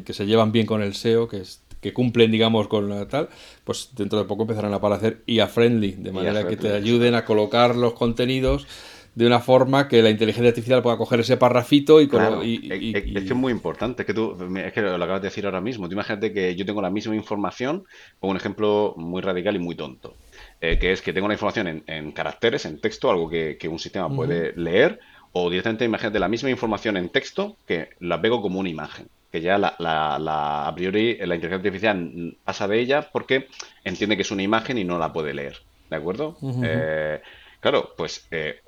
que, 0.05 0.13
se 0.13 0.27
llevan 0.27 0.53
bien 0.53 0.67
con 0.67 0.83
el 0.83 0.95
SEO, 0.95 1.29
que, 1.29 1.43
que 1.81 1.93
cumplen, 1.93 2.31
digamos, 2.31 2.69
con 2.69 2.89
la 2.89 3.09
tal, 3.09 3.29
pues 3.65 3.91
dentro 3.95 4.19
de 4.19 4.25
poco 4.25 4.43
empezarán 4.43 4.73
a 4.73 4.77
aparecer 4.77 5.23
IA 5.27 5.47
friendly, 5.47 5.93
de 5.93 6.13
manera 6.13 6.47
que 6.47 6.57
te 6.57 6.73
ayuden 6.73 7.15
a 7.15 7.25
colocar 7.25 7.75
los 7.77 7.95
contenidos 7.95 8.67
de 9.15 9.27
una 9.27 9.41
forma 9.41 9.89
que 9.89 10.03
la 10.03 10.11
inteligencia 10.11 10.51
artificial 10.51 10.83
pueda 10.83 10.97
coger 10.97 11.21
ese 11.21 11.37
parrafito 11.37 12.01
y, 12.01 12.09
y, 12.45 12.93
es, 12.95 13.03
que 13.03 13.19
es 13.19 13.35
muy 13.35 13.53
importante, 13.53 14.03
es 14.03 14.07
que 14.07 14.15
tú, 14.15 14.37
es 14.57 14.73
que 14.73 14.83
lo 14.83 14.95
acabas 14.95 15.21
de 15.21 15.29
decir 15.29 15.47
ahora 15.47 15.61
mismo, 15.61 15.89
tú 15.89 15.95
imagínate 15.95 16.33
que 16.33 16.55
yo 16.55 16.65
tengo 16.65 16.81
la 16.81 16.91
misma 16.91 17.17
información, 17.17 17.85
con 18.21 18.31
un 18.31 18.37
ejemplo 18.37 18.95
muy 18.97 19.21
radical 19.21 19.57
y 19.57 19.59
muy 19.59 19.75
tonto, 19.75 20.15
eh, 20.61 20.79
que 20.79 20.93
es 20.93 21.03
que 21.03 21.13
tengo 21.13 21.27
la 21.27 21.35
información 21.35 21.83
en, 21.87 22.13
caracteres, 22.13 22.65
en 22.67 22.81
texto, 22.81 23.11
algo 23.11 23.29
que, 23.29 23.59
un 23.69 23.79
sistema 23.79 24.09
puede 24.09 24.53
leer, 24.57 25.01
o 25.33 25.51
directamente 25.51 25.85
imagínate 25.85 26.19
la 26.19 26.29
misma 26.29 26.51
información 26.51 26.97
en 26.97 27.09
texto 27.09 27.57
que 27.67 27.91
la 28.01 28.21
pego 28.21 28.41
como 28.41 28.61
una 28.61 28.69
imagen 28.69 29.09
que 29.31 29.41
ya 29.41 29.59
la, 29.59 29.75
la, 29.79 30.67
a 30.67 30.75
priori 30.75 31.17
la 31.19 31.35
inteligencia 31.35 31.57
artificial 31.57 32.37
pasa 32.45 32.67
de 32.67 32.81
ella 32.81 33.09
porque 33.13 33.47
entiende 33.85 34.17
que 34.17 34.23
es 34.23 34.31
una 34.31 34.43
imagen 34.43 34.79
y 34.79 34.85
no 34.85 34.99
la 34.99 35.13
puede 35.13 35.35
leer. 35.35 35.59
¿De 35.89 35.97
acuerdo? 35.97 36.37
Eh, 36.63 37.21
claro, 37.61 37.95
pues 37.97 38.27
eh, 38.31 38.61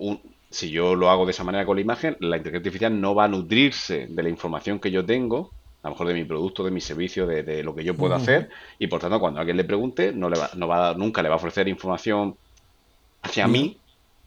si 0.51 0.71
yo 0.71 0.95
lo 0.95 1.11
hago 1.11 1.25
de 1.25 1.31
esa 1.31 1.45
manera 1.45 1.65
con 1.65 1.77
la 1.77 1.83
imagen, 1.83 2.17
la 2.21 2.37
inteligencia 2.37 2.69
artificial 2.69 3.01
no 3.01 3.15
va 3.15 3.25
a 3.25 3.29
nutrirse 3.29 4.07
de 4.09 4.23
la 4.23 4.29
información 4.29 4.79
que 4.79 4.91
yo 4.91 5.05
tengo, 5.05 5.51
a 5.83 5.89
lo 5.89 5.95
mejor 5.95 6.09
de 6.09 6.15
mi 6.15 6.25
producto, 6.25 6.65
de 6.65 6.71
mi 6.71 6.81
servicio, 6.81 7.27
de, 7.27 7.63
lo 7.63 7.75
que 7.75 7.85
yo 7.85 7.95
puedo 7.95 8.15
hacer, 8.15 8.51
y 8.79 8.87
por 8.87 9.01
tanto, 9.01 9.19
cuando 9.19 9.41
alguien 9.41 9.57
le 9.57 9.65
pregunte, 9.65 10.13
no 10.13 10.29
le 10.29 10.39
va, 10.39 10.51
no 10.55 10.69
va, 10.69 10.95
nunca 10.95 11.23
le 11.23 11.29
va 11.29 11.37
a 11.37 11.39
ofrecer 11.39 11.69
información 11.69 12.37
hacia 13.23 13.49
mí, 13.49 13.79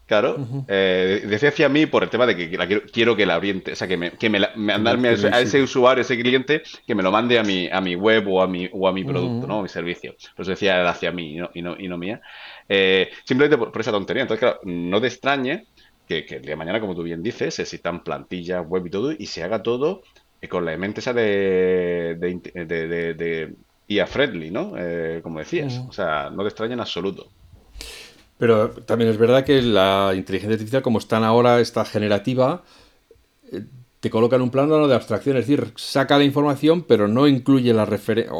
Claro, 0.06 0.36
eh, 0.68 1.24
decía 1.26 1.48
hacia 1.48 1.68
mí 1.68 1.86
por 1.86 2.04
el 2.04 2.10
tema 2.10 2.26
de 2.26 2.36
que 2.36 2.56
la 2.56 2.68
quiero, 2.68 3.16
que 3.16 3.26
la 3.26 3.36
oriente, 3.36 3.72
o 3.72 3.76
sea, 3.76 3.88
que 3.88 3.96
me, 3.96 4.12
que 4.12 4.30
me, 4.30 4.38
mandarme 4.54 5.08
a 5.08 5.40
ese, 5.40 5.60
usuario, 5.60 6.02
ese 6.02 6.16
cliente, 6.16 6.62
que 6.86 6.94
me 6.94 7.02
lo 7.02 7.10
mande 7.10 7.40
a 7.40 7.42
mi, 7.42 7.68
a 7.68 7.80
mi 7.80 7.96
web 7.96 8.28
o 8.28 8.40
a 8.40 8.46
mi, 8.46 8.70
o 8.72 8.86
a 8.86 8.92
mi 8.92 9.02
producto, 9.02 9.48
¿no? 9.48 9.58
A 9.58 9.62
mi 9.62 9.68
servicio. 9.68 10.14
Por 10.36 10.44
eso 10.44 10.52
decía 10.52 10.88
hacia 10.88 11.10
mí 11.10 11.34
y 11.34 11.36
no, 11.38 11.50
y 11.54 11.62
no, 11.62 11.76
y 11.76 11.88
no 11.88 11.98
mía. 11.98 12.20
Eh, 12.68 13.10
simplemente 13.24 13.58
por, 13.58 13.80
esa 13.80 13.90
tontería. 13.90 14.22
Entonces, 14.22 14.40
claro, 14.40 14.60
no 14.62 15.00
te 15.00 15.08
extrañe 15.08 15.66
que, 16.06 16.18
el 16.18 16.42
día 16.42 16.50
de 16.50 16.56
mañana, 16.56 16.78
como 16.78 16.94
tú 16.94 17.02
bien 17.02 17.20
dices, 17.20 17.58
existan 17.58 18.04
plantillas, 18.04 18.64
web 18.64 18.86
y 18.86 18.90
todo, 18.90 19.10
y 19.10 19.26
se 19.26 19.42
haga 19.42 19.64
todo 19.64 20.02
eh, 20.40 20.46
con 20.46 20.64
la 20.64 20.76
mente 20.76 21.00
esa 21.00 21.14
de, 21.14 22.16
de, 22.16 22.64
de, 22.64 23.14
de, 23.14 23.54
IA 23.88 24.06
friendly, 24.06 24.52
¿no? 24.52 24.72
como 25.24 25.40
decías. 25.40 25.80
O 25.88 25.92
sea, 25.92 26.30
no 26.30 26.44
te 26.44 26.48
extrañe 26.50 26.74
en 26.74 26.80
absoluto. 26.80 27.28
Pero 28.38 28.70
también 28.70 29.10
es 29.10 29.18
verdad 29.18 29.44
que 29.44 29.62
la 29.62 30.12
inteligencia 30.14 30.54
artificial, 30.54 30.82
como 30.82 30.98
están 30.98 31.24
ahora, 31.24 31.60
está 31.60 31.84
generativa, 31.84 32.64
eh, 33.50 33.64
te 34.00 34.10
coloca 34.10 34.36
en 34.36 34.42
un 34.42 34.50
plano 34.50 34.86
de 34.86 34.94
abstracción, 34.94 35.36
es 35.36 35.46
decir, 35.46 35.72
saca 35.76 36.18
la 36.18 36.24
información, 36.24 36.82
pero 36.82 37.08
no 37.08 37.26
incluye 37.26 37.72
la 37.72 37.86
referencia. 37.86 38.32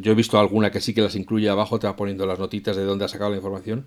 Yo 0.00 0.12
he 0.12 0.14
visto 0.14 0.38
alguna 0.38 0.70
que 0.70 0.80
sí 0.80 0.92
que 0.92 1.02
las 1.02 1.14
incluye 1.14 1.48
abajo, 1.48 1.78
te 1.78 1.86
va 1.86 1.96
poniendo 1.96 2.26
las 2.26 2.38
notitas 2.38 2.76
de 2.76 2.84
dónde 2.84 3.04
ha 3.04 3.08
sacado 3.08 3.30
la 3.30 3.36
información, 3.36 3.86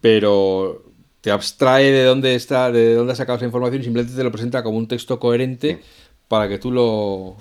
pero 0.00 0.84
te 1.20 1.30
abstrae 1.30 1.90
de 1.90 2.04
dónde 2.04 2.34
está, 2.34 2.70
de 2.70 2.94
dónde 2.94 3.12
ha 3.12 3.16
sacado 3.16 3.36
esa 3.36 3.46
información 3.46 3.80
y 3.80 3.84
simplemente 3.84 4.16
te 4.16 4.24
lo 4.24 4.32
presenta 4.32 4.62
como 4.62 4.78
un 4.78 4.88
texto 4.88 5.18
coherente 5.18 5.80
para 6.28 6.48
que 6.48 6.58
tú 6.58 6.70
lo, 6.70 7.36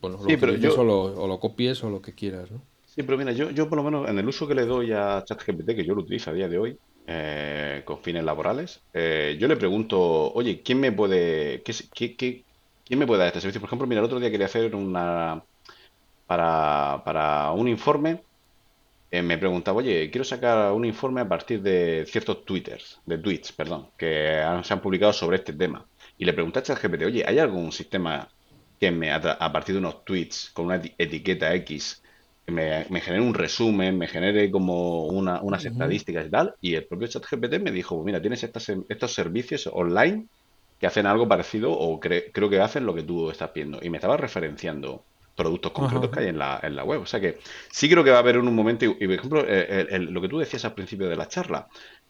bueno, 0.00 0.18
lo 0.22 1.22
o, 1.22 1.26
lo, 1.26 1.40
copies 1.40 1.82
o 1.84 1.90
lo 1.90 2.00
que 2.00 2.14
quieras, 2.14 2.50
¿no? 2.50 2.62
Sí, 2.94 3.02
pero 3.02 3.18
mira, 3.18 3.32
yo, 3.32 3.50
yo 3.50 3.68
por 3.68 3.76
lo 3.78 3.82
menos 3.84 4.08
en 4.08 4.18
el 4.18 4.28
uso 4.28 4.46
que 4.46 4.54
le 4.54 4.64
doy 4.66 4.92
a 4.92 5.22
ChatGPT, 5.26 5.74
que 5.74 5.84
yo 5.84 5.94
lo 5.94 6.02
utilizo 6.02 6.30
a 6.30 6.34
día 6.34 6.48
de 6.48 6.58
hoy, 6.58 6.78
eh, 7.06 7.82
con 7.84 8.00
fines 8.02 8.22
laborales, 8.24 8.84
eh, 8.92 9.36
yo 9.40 9.48
le 9.48 9.56
pregunto, 9.56 10.32
oye, 10.32 10.62
¿quién 10.62 10.78
me 10.80 10.92
puede, 10.92 11.62
qué, 11.64 11.74
qué, 12.16 12.44
quién 12.84 12.98
me 12.98 13.06
puede 13.06 13.18
dar 13.20 13.26
este 13.28 13.40
servicio? 13.40 13.60
Por 13.60 13.68
ejemplo, 13.68 13.86
mira, 13.88 14.00
el 14.00 14.04
otro 14.06 14.20
día 14.20 14.30
quería 14.30 14.46
hacer 14.46 14.74
una, 14.76 15.44
para, 16.26 17.02
para 17.04 17.52
un 17.52 17.68
informe, 17.68 18.26
eh, 19.10 19.22
me 19.22 19.38
preguntaba, 19.38 19.78
oye, 19.78 20.10
quiero 20.10 20.24
sacar 20.24 20.72
un 20.72 20.84
informe 20.84 21.20
a 21.20 21.28
partir 21.28 21.62
de 21.62 22.04
ciertos 22.08 22.44
twitters, 22.44 23.00
de 23.06 23.18
tweets, 23.18 23.52
perdón, 23.52 23.90
que 23.96 24.42
se 24.64 24.72
han 24.74 24.80
publicado 24.82 25.12
sobre 25.12 25.36
este 25.38 25.52
tema. 25.52 25.88
Y 26.16 26.24
le 26.24 26.32
pregunté 26.32 26.58
a 26.60 26.62
ChatGPT, 26.62 27.02
oye, 27.04 27.24
¿hay 27.26 27.38
algún 27.38 27.72
sistema 27.72 28.28
que 28.80 28.90
me, 28.90 29.10
a, 29.12 29.16
a 29.16 29.52
partir 29.52 29.74
de 29.74 29.78
unos 29.80 30.04
tweets 30.04 30.50
con 30.52 30.66
una 30.66 30.76
etiqueta 30.98 31.54
X 31.56 32.02
me, 32.46 32.86
me 32.90 33.00
genere 33.00 33.22
un 33.22 33.34
resumen, 33.34 33.96
me 33.96 34.06
genere 34.06 34.50
como 34.50 35.06
unas 35.06 35.64
estadísticas 35.64 36.26
y 36.26 36.30
tal. 36.30 36.54
Y 36.60 36.74
el 36.74 36.84
propio 36.84 37.08
ChatGPT 37.08 37.60
me 37.60 37.70
dijo, 37.70 38.02
mira, 38.04 38.20
tienes 38.20 38.42
estos 38.44 39.12
servicios 39.12 39.68
online 39.72 40.26
que 40.78 40.86
hacen 40.86 41.06
algo 41.06 41.26
parecido 41.26 41.72
o 41.72 41.98
creo 42.00 42.50
que 42.50 42.60
hacen 42.60 42.84
lo 42.84 42.94
que 42.94 43.02
tú 43.02 43.30
estás 43.30 43.52
viendo. 43.54 43.78
Y 43.82 43.90
me 43.90 43.98
estaba 43.98 44.16
referenciando 44.16 45.04
productos 45.36 45.72
concretos 45.72 46.10
que 46.10 46.20
hay 46.20 46.28
en 46.28 46.38
la, 46.38 46.60
en 46.62 46.76
la 46.76 46.84
web. 46.84 47.00
O 47.00 47.06
sea 47.06 47.20
que 47.20 47.38
sí 47.70 47.88
creo 47.88 48.04
que 48.04 48.10
va 48.10 48.16
a 48.16 48.20
haber 48.20 48.36
en 48.36 48.46
un 48.46 48.54
momento, 48.54 48.84
y, 48.84 48.92
por 48.92 49.12
ejemplo, 49.12 49.40
lo 49.42 50.20
que 50.20 50.28
tú 50.28 50.38
decías 50.38 50.64
al 50.64 50.74
principio 50.74 51.08
de 51.08 51.16
la 51.16 51.28
charla, 51.28 51.66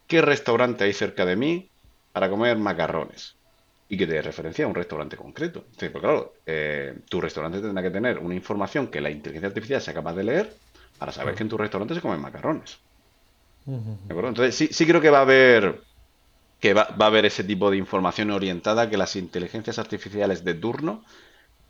¿qué 0.07 0.21
restaurante 0.21 0.85
hay 0.85 0.93
cerca 0.93 1.25
de 1.25 1.37
mí 1.37 1.71
para 2.13 2.29
comer 2.29 2.59
macarrones? 2.59 3.37
Y 3.95 3.97
que 3.97 4.07
te 4.07 4.21
referencia 4.21 4.65
a 4.65 4.69
un 4.69 4.75
restaurante 4.75 5.17
concreto. 5.17 5.65
porque 5.79 6.01
claro, 6.01 6.35
eh, 6.45 6.99
tu 7.09 7.21
restaurante 7.21 7.61
tendrá 7.61 7.83
que 7.83 7.91
tener 7.91 8.19
una 8.19 8.35
información 8.35 8.89
que 8.89 9.01
la 9.01 9.11
inteligencia 9.11 9.49
artificial 9.49 9.81
sea 9.81 9.95
capaz 9.95 10.15
de 10.15 10.25
leer 10.25 10.53
para 10.99 11.13
saber 11.13 11.35
que 11.35 11.45
en 11.45 11.49
tu 11.49 11.57
restaurante 11.57 11.95
se 11.95 12.01
comen 12.01 12.21
macarrones. 12.21 12.79
¿De 13.65 14.13
acuerdo? 14.13 14.29
Entonces 14.29 14.55
sí, 14.55 14.69
sí 14.71 14.85
creo 14.85 15.01
que 15.01 15.11
va 15.11 15.19
a 15.19 15.23
haber 15.23 15.81
que 16.61 16.75
va, 16.75 16.89
a 16.99 17.07
haber 17.07 17.25
ese 17.25 17.45
tipo 17.45 17.71
de 17.71 17.77
información 17.77 18.31
orientada 18.31 18.91
que 18.91 18.97
las 18.97 19.17
inteligencias 19.17 19.79
artificiales 19.79 20.45
de 20.45 20.55
turno 20.55 21.03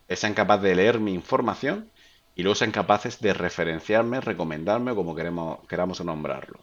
sean 0.09 0.35
capaces 0.35 0.63
de 0.63 0.77
leer 0.77 1.01
mi 1.01 1.15
información 1.15 1.91
y 2.35 2.43
luego 2.43 2.55
sean 2.55 2.71
capaces 2.71 3.21
de 3.21 3.35
referenciarme, 3.35 4.21
recomendarme 4.21 4.95
como 4.95 5.15
queremos, 5.15 5.59
queramos 5.69 6.05
nombrarlo. 6.05 6.59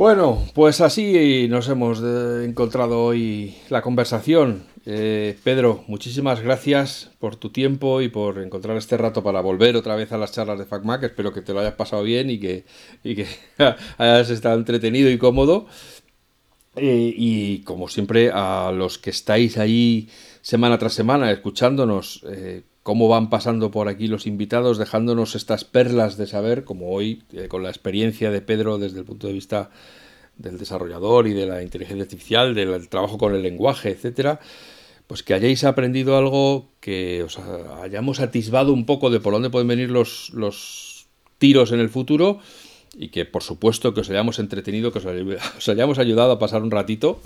Bueno, 0.00 0.38
pues 0.54 0.80
así 0.80 1.46
nos 1.50 1.68
hemos 1.68 2.00
eh, 2.02 2.46
encontrado 2.46 3.04
hoy 3.04 3.54
la 3.68 3.82
conversación. 3.82 4.64
Eh, 4.86 5.36
Pedro, 5.44 5.84
muchísimas 5.88 6.40
gracias 6.40 7.10
por 7.18 7.36
tu 7.36 7.50
tiempo 7.50 8.00
y 8.00 8.08
por 8.08 8.38
encontrar 8.38 8.78
este 8.78 8.96
rato 8.96 9.22
para 9.22 9.42
volver 9.42 9.76
otra 9.76 9.96
vez 9.96 10.10
a 10.12 10.16
las 10.16 10.32
charlas 10.32 10.58
de 10.58 10.64
FacMac. 10.64 11.02
Espero 11.02 11.34
que 11.34 11.42
te 11.42 11.52
lo 11.52 11.60
hayas 11.60 11.74
pasado 11.74 12.02
bien 12.02 12.30
y 12.30 12.40
que, 12.40 12.64
que 13.02 13.26
hayas 13.98 14.30
estado 14.30 14.56
entretenido 14.56 15.10
y 15.10 15.18
cómodo. 15.18 15.66
Eh, 16.76 17.12
y 17.14 17.62
como 17.64 17.86
siempre, 17.88 18.30
a 18.32 18.72
los 18.72 18.96
que 18.96 19.10
estáis 19.10 19.58
ahí 19.58 20.08
semana 20.40 20.78
tras 20.78 20.94
semana 20.94 21.30
escuchándonos, 21.30 22.24
cómo 22.90 23.06
van 23.06 23.30
pasando 23.30 23.70
por 23.70 23.86
aquí 23.86 24.08
los 24.08 24.26
invitados, 24.26 24.76
dejándonos 24.76 25.36
estas 25.36 25.64
perlas 25.64 26.16
de 26.16 26.26
saber, 26.26 26.64
como 26.64 26.90
hoy, 26.90 27.22
eh, 27.32 27.46
con 27.46 27.62
la 27.62 27.68
experiencia 27.68 28.32
de 28.32 28.40
Pedro 28.40 28.78
desde 28.78 28.98
el 28.98 29.04
punto 29.04 29.28
de 29.28 29.32
vista 29.32 29.70
del 30.36 30.58
desarrollador 30.58 31.28
y 31.28 31.32
de 31.32 31.46
la 31.46 31.62
inteligencia 31.62 32.02
artificial, 32.02 32.52
del 32.52 32.88
trabajo 32.88 33.16
con 33.16 33.32
el 33.32 33.42
lenguaje, 33.42 33.90
etcétera, 33.90 34.40
pues 35.06 35.22
que 35.22 35.34
hayáis 35.34 35.62
aprendido 35.62 36.16
algo, 36.16 36.66
que 36.80 37.22
os 37.22 37.38
hayamos 37.80 38.18
atisbado 38.18 38.72
un 38.72 38.86
poco 38.86 39.08
de 39.08 39.20
por 39.20 39.34
dónde 39.34 39.50
pueden 39.50 39.68
venir 39.68 39.88
los, 39.88 40.30
los 40.30 41.06
tiros 41.38 41.70
en 41.70 41.78
el 41.78 41.90
futuro 41.90 42.40
y 42.98 43.10
que 43.10 43.24
por 43.24 43.44
supuesto 43.44 43.94
que 43.94 44.00
os 44.00 44.10
hayamos 44.10 44.40
entretenido, 44.40 44.90
que 44.90 44.98
os, 44.98 45.06
hayamos 45.68 46.00
ayudado 46.00 46.32
a 46.32 46.40
pasar 46.40 46.60
un 46.64 46.72
ratito 46.72 47.20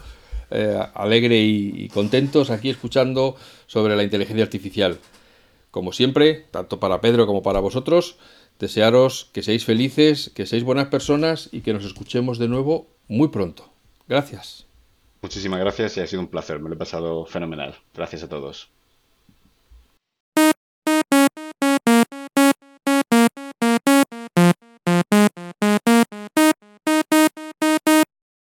eh, 0.50 0.78
alegre 0.92 1.40
y 1.40 1.88
contentos 1.88 2.50
aquí 2.50 2.68
escuchando 2.68 3.34
sobre 3.66 3.96
la 3.96 4.02
inteligencia 4.02 4.44
artificial. 4.44 4.98
Como 5.74 5.92
siempre, 5.92 6.46
tanto 6.52 6.78
para 6.78 7.00
Pedro 7.00 7.26
como 7.26 7.42
para 7.42 7.58
vosotros, 7.58 8.16
desearos 8.60 9.28
que 9.32 9.42
seáis 9.42 9.64
felices, 9.64 10.30
que 10.32 10.46
seáis 10.46 10.62
buenas 10.62 10.86
personas 10.86 11.48
y 11.50 11.62
que 11.62 11.74
nos 11.74 11.84
escuchemos 11.84 12.38
de 12.38 12.46
nuevo 12.46 12.86
muy 13.08 13.26
pronto. 13.26 13.72
Gracias. 14.06 14.68
Muchísimas 15.20 15.58
gracias 15.58 15.96
y 15.96 16.00
ha 16.00 16.06
sido 16.06 16.22
un 16.22 16.28
placer, 16.28 16.60
me 16.60 16.68
lo 16.68 16.76
he 16.76 16.78
pasado 16.78 17.26
fenomenal. 17.26 17.74
Gracias 17.92 18.22
a 18.22 18.28
todos. 18.28 18.70